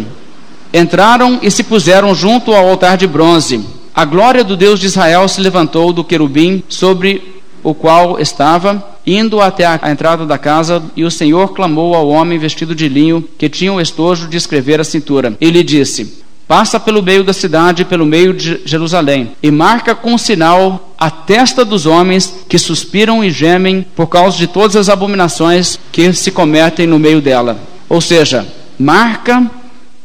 Entraram 0.73 1.37
e 1.43 1.51
se 1.51 1.63
puseram 1.63 2.15
junto 2.15 2.51
ao 2.51 2.67
altar 2.67 2.97
de 2.97 3.05
bronze. 3.05 3.63
A 3.93 4.05
glória 4.05 4.43
do 4.43 4.57
Deus 4.57 4.79
de 4.79 4.87
Israel 4.87 5.27
se 5.27 5.39
levantou 5.39 5.93
do 5.93 6.03
querubim 6.03 6.63
sobre 6.67 7.43
o 7.61 7.75
qual 7.75 8.19
estava, 8.19 8.83
indo 9.05 9.39
até 9.39 9.65
a 9.65 9.91
entrada 9.91 10.25
da 10.25 10.37
casa, 10.37 10.81
e 10.95 11.03
o 11.03 11.11
Senhor 11.11 11.53
clamou 11.53 11.93
ao 11.93 12.09
homem 12.09 12.39
vestido 12.39 12.73
de 12.73 12.89
linho, 12.89 13.23
que 13.37 13.47
tinha 13.47 13.71
o 13.71 13.79
estojo 13.79 14.27
de 14.27 14.35
escrever 14.35 14.81
a 14.81 14.83
cintura, 14.83 15.37
e 15.39 15.51
lhe 15.51 15.63
disse: 15.63 16.23
Passa 16.47 16.79
pelo 16.79 17.03
meio 17.03 17.23
da 17.23 17.33
cidade, 17.33 17.85
pelo 17.85 18.05
meio 18.05 18.33
de 18.33 18.61
Jerusalém, 18.65 19.31
e 19.43 19.51
marca 19.51 19.93
com 19.93 20.17
sinal 20.17 20.93
a 20.97 21.11
testa 21.11 21.63
dos 21.63 21.85
homens 21.85 22.45
que 22.49 22.57
suspiram 22.57 23.23
e 23.23 23.29
gemem 23.29 23.85
por 23.95 24.07
causa 24.07 24.37
de 24.37 24.47
todas 24.47 24.75
as 24.75 24.89
abominações 24.89 25.79
que 25.91 26.11
se 26.13 26.31
cometem 26.31 26.87
no 26.87 26.97
meio 26.97 27.21
dela. 27.21 27.59
Ou 27.87 28.01
seja, 28.01 28.47
marca 28.77 29.49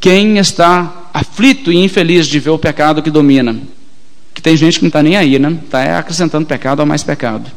quem 0.00 0.38
está 0.38 1.08
aflito 1.12 1.72
e 1.72 1.76
infeliz 1.76 2.26
de 2.26 2.38
ver 2.38 2.50
o 2.50 2.58
pecado 2.58 3.02
que 3.02 3.10
domina. 3.10 3.56
Que 4.34 4.42
tem 4.42 4.56
gente 4.56 4.78
que 4.78 4.84
não 4.84 4.88
está 4.88 5.02
nem 5.02 5.16
aí, 5.16 5.38
né? 5.38 5.58
Está 5.64 5.98
acrescentando 5.98 6.46
pecado 6.46 6.80
a 6.80 6.86
mais 6.86 7.02
pecado. 7.02 7.50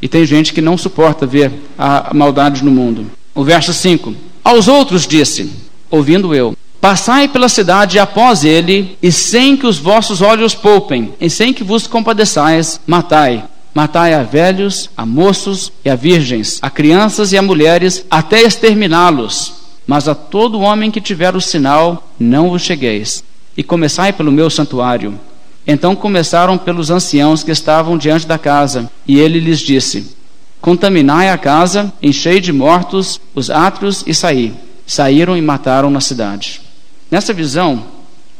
E 0.00 0.08
tem 0.08 0.24
gente 0.24 0.52
que 0.52 0.60
não 0.60 0.76
suporta 0.76 1.26
ver 1.26 1.52
a 1.78 2.12
maldade 2.14 2.64
no 2.64 2.70
mundo. 2.70 3.06
O 3.34 3.44
verso 3.44 3.72
5: 3.72 4.14
Aos 4.42 4.66
outros 4.68 5.06
disse, 5.06 5.50
ouvindo 5.90 6.34
eu, 6.34 6.56
Passai 6.82 7.28
pela 7.28 7.48
cidade 7.48 8.00
após 8.00 8.42
ele, 8.42 8.98
e 9.00 9.12
sem 9.12 9.56
que 9.56 9.64
os 9.64 9.78
vossos 9.78 10.20
olhos 10.20 10.52
poupem, 10.52 11.14
e 11.20 11.30
sem 11.30 11.52
que 11.52 11.62
vos 11.62 11.86
compadeçais, 11.86 12.80
matai. 12.84 13.44
Matai 13.72 14.14
a 14.14 14.24
velhos, 14.24 14.90
a 14.96 15.06
moços 15.06 15.70
e 15.84 15.88
a 15.88 15.94
virgens, 15.94 16.58
a 16.60 16.68
crianças 16.68 17.30
e 17.30 17.38
a 17.38 17.42
mulheres, 17.42 18.04
até 18.10 18.42
exterminá-los. 18.42 19.61
Mas 19.92 20.08
a 20.08 20.14
todo 20.14 20.58
homem 20.58 20.90
que 20.90 21.02
tiver 21.02 21.36
o 21.36 21.40
sinal, 21.40 22.08
não 22.18 22.48
vos 22.48 22.62
chegueis. 22.62 23.22
E 23.54 23.62
começai 23.62 24.10
pelo 24.10 24.32
meu 24.32 24.48
santuário. 24.48 25.20
Então 25.66 25.94
começaram 25.94 26.56
pelos 26.56 26.90
anciãos 26.90 27.44
que 27.44 27.50
estavam 27.50 27.98
diante 27.98 28.26
da 28.26 28.38
casa, 28.38 28.90
e 29.06 29.20
ele 29.20 29.38
lhes 29.38 29.60
disse: 29.60 30.16
Contaminai 30.62 31.28
a 31.28 31.36
casa, 31.36 31.92
enchei 32.00 32.40
de 32.40 32.54
mortos 32.54 33.20
os 33.34 33.50
átrios 33.50 34.02
e 34.06 34.14
saí. 34.14 34.54
Saíram 34.86 35.36
e 35.36 35.42
mataram 35.42 35.90
na 35.90 36.00
cidade. 36.00 36.62
Nessa 37.10 37.34
visão, 37.34 37.84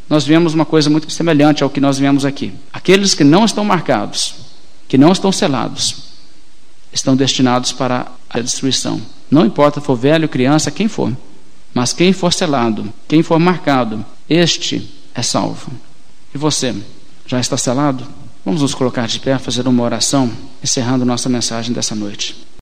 nós 0.08 0.24
vemos 0.24 0.54
uma 0.54 0.64
coisa 0.64 0.88
muito 0.88 1.12
semelhante 1.12 1.62
ao 1.62 1.68
que 1.68 1.82
nós 1.82 1.98
vemos 1.98 2.24
aqui. 2.24 2.50
Aqueles 2.72 3.12
que 3.12 3.24
não 3.24 3.44
estão 3.44 3.62
marcados, 3.62 4.36
que 4.88 4.96
não 4.96 5.12
estão 5.12 5.30
selados, 5.30 5.96
estão 6.90 7.14
destinados 7.14 7.72
para 7.72 8.06
a 8.30 8.40
destruição. 8.40 9.02
Não 9.30 9.44
importa 9.44 9.80
se 9.80 9.86
for 9.86 9.96
velho, 9.96 10.30
criança, 10.30 10.70
quem 10.70 10.88
for. 10.88 11.12
Mas 11.74 11.92
quem 11.92 12.12
for 12.12 12.32
selado, 12.32 12.92
quem 13.08 13.22
for 13.22 13.38
marcado, 13.38 14.04
este 14.28 14.90
é 15.14 15.22
salvo. 15.22 15.70
E 16.34 16.38
você? 16.38 16.74
Já 17.26 17.40
está 17.40 17.56
selado? 17.56 18.06
Vamos 18.44 18.60
nos 18.60 18.74
colocar 18.74 19.06
de 19.06 19.20
pé, 19.20 19.38
fazer 19.38 19.66
uma 19.68 19.82
oração, 19.82 20.30
encerrando 20.62 21.04
nossa 21.04 21.28
mensagem 21.28 21.72
dessa 21.72 21.94
noite. 21.94 22.46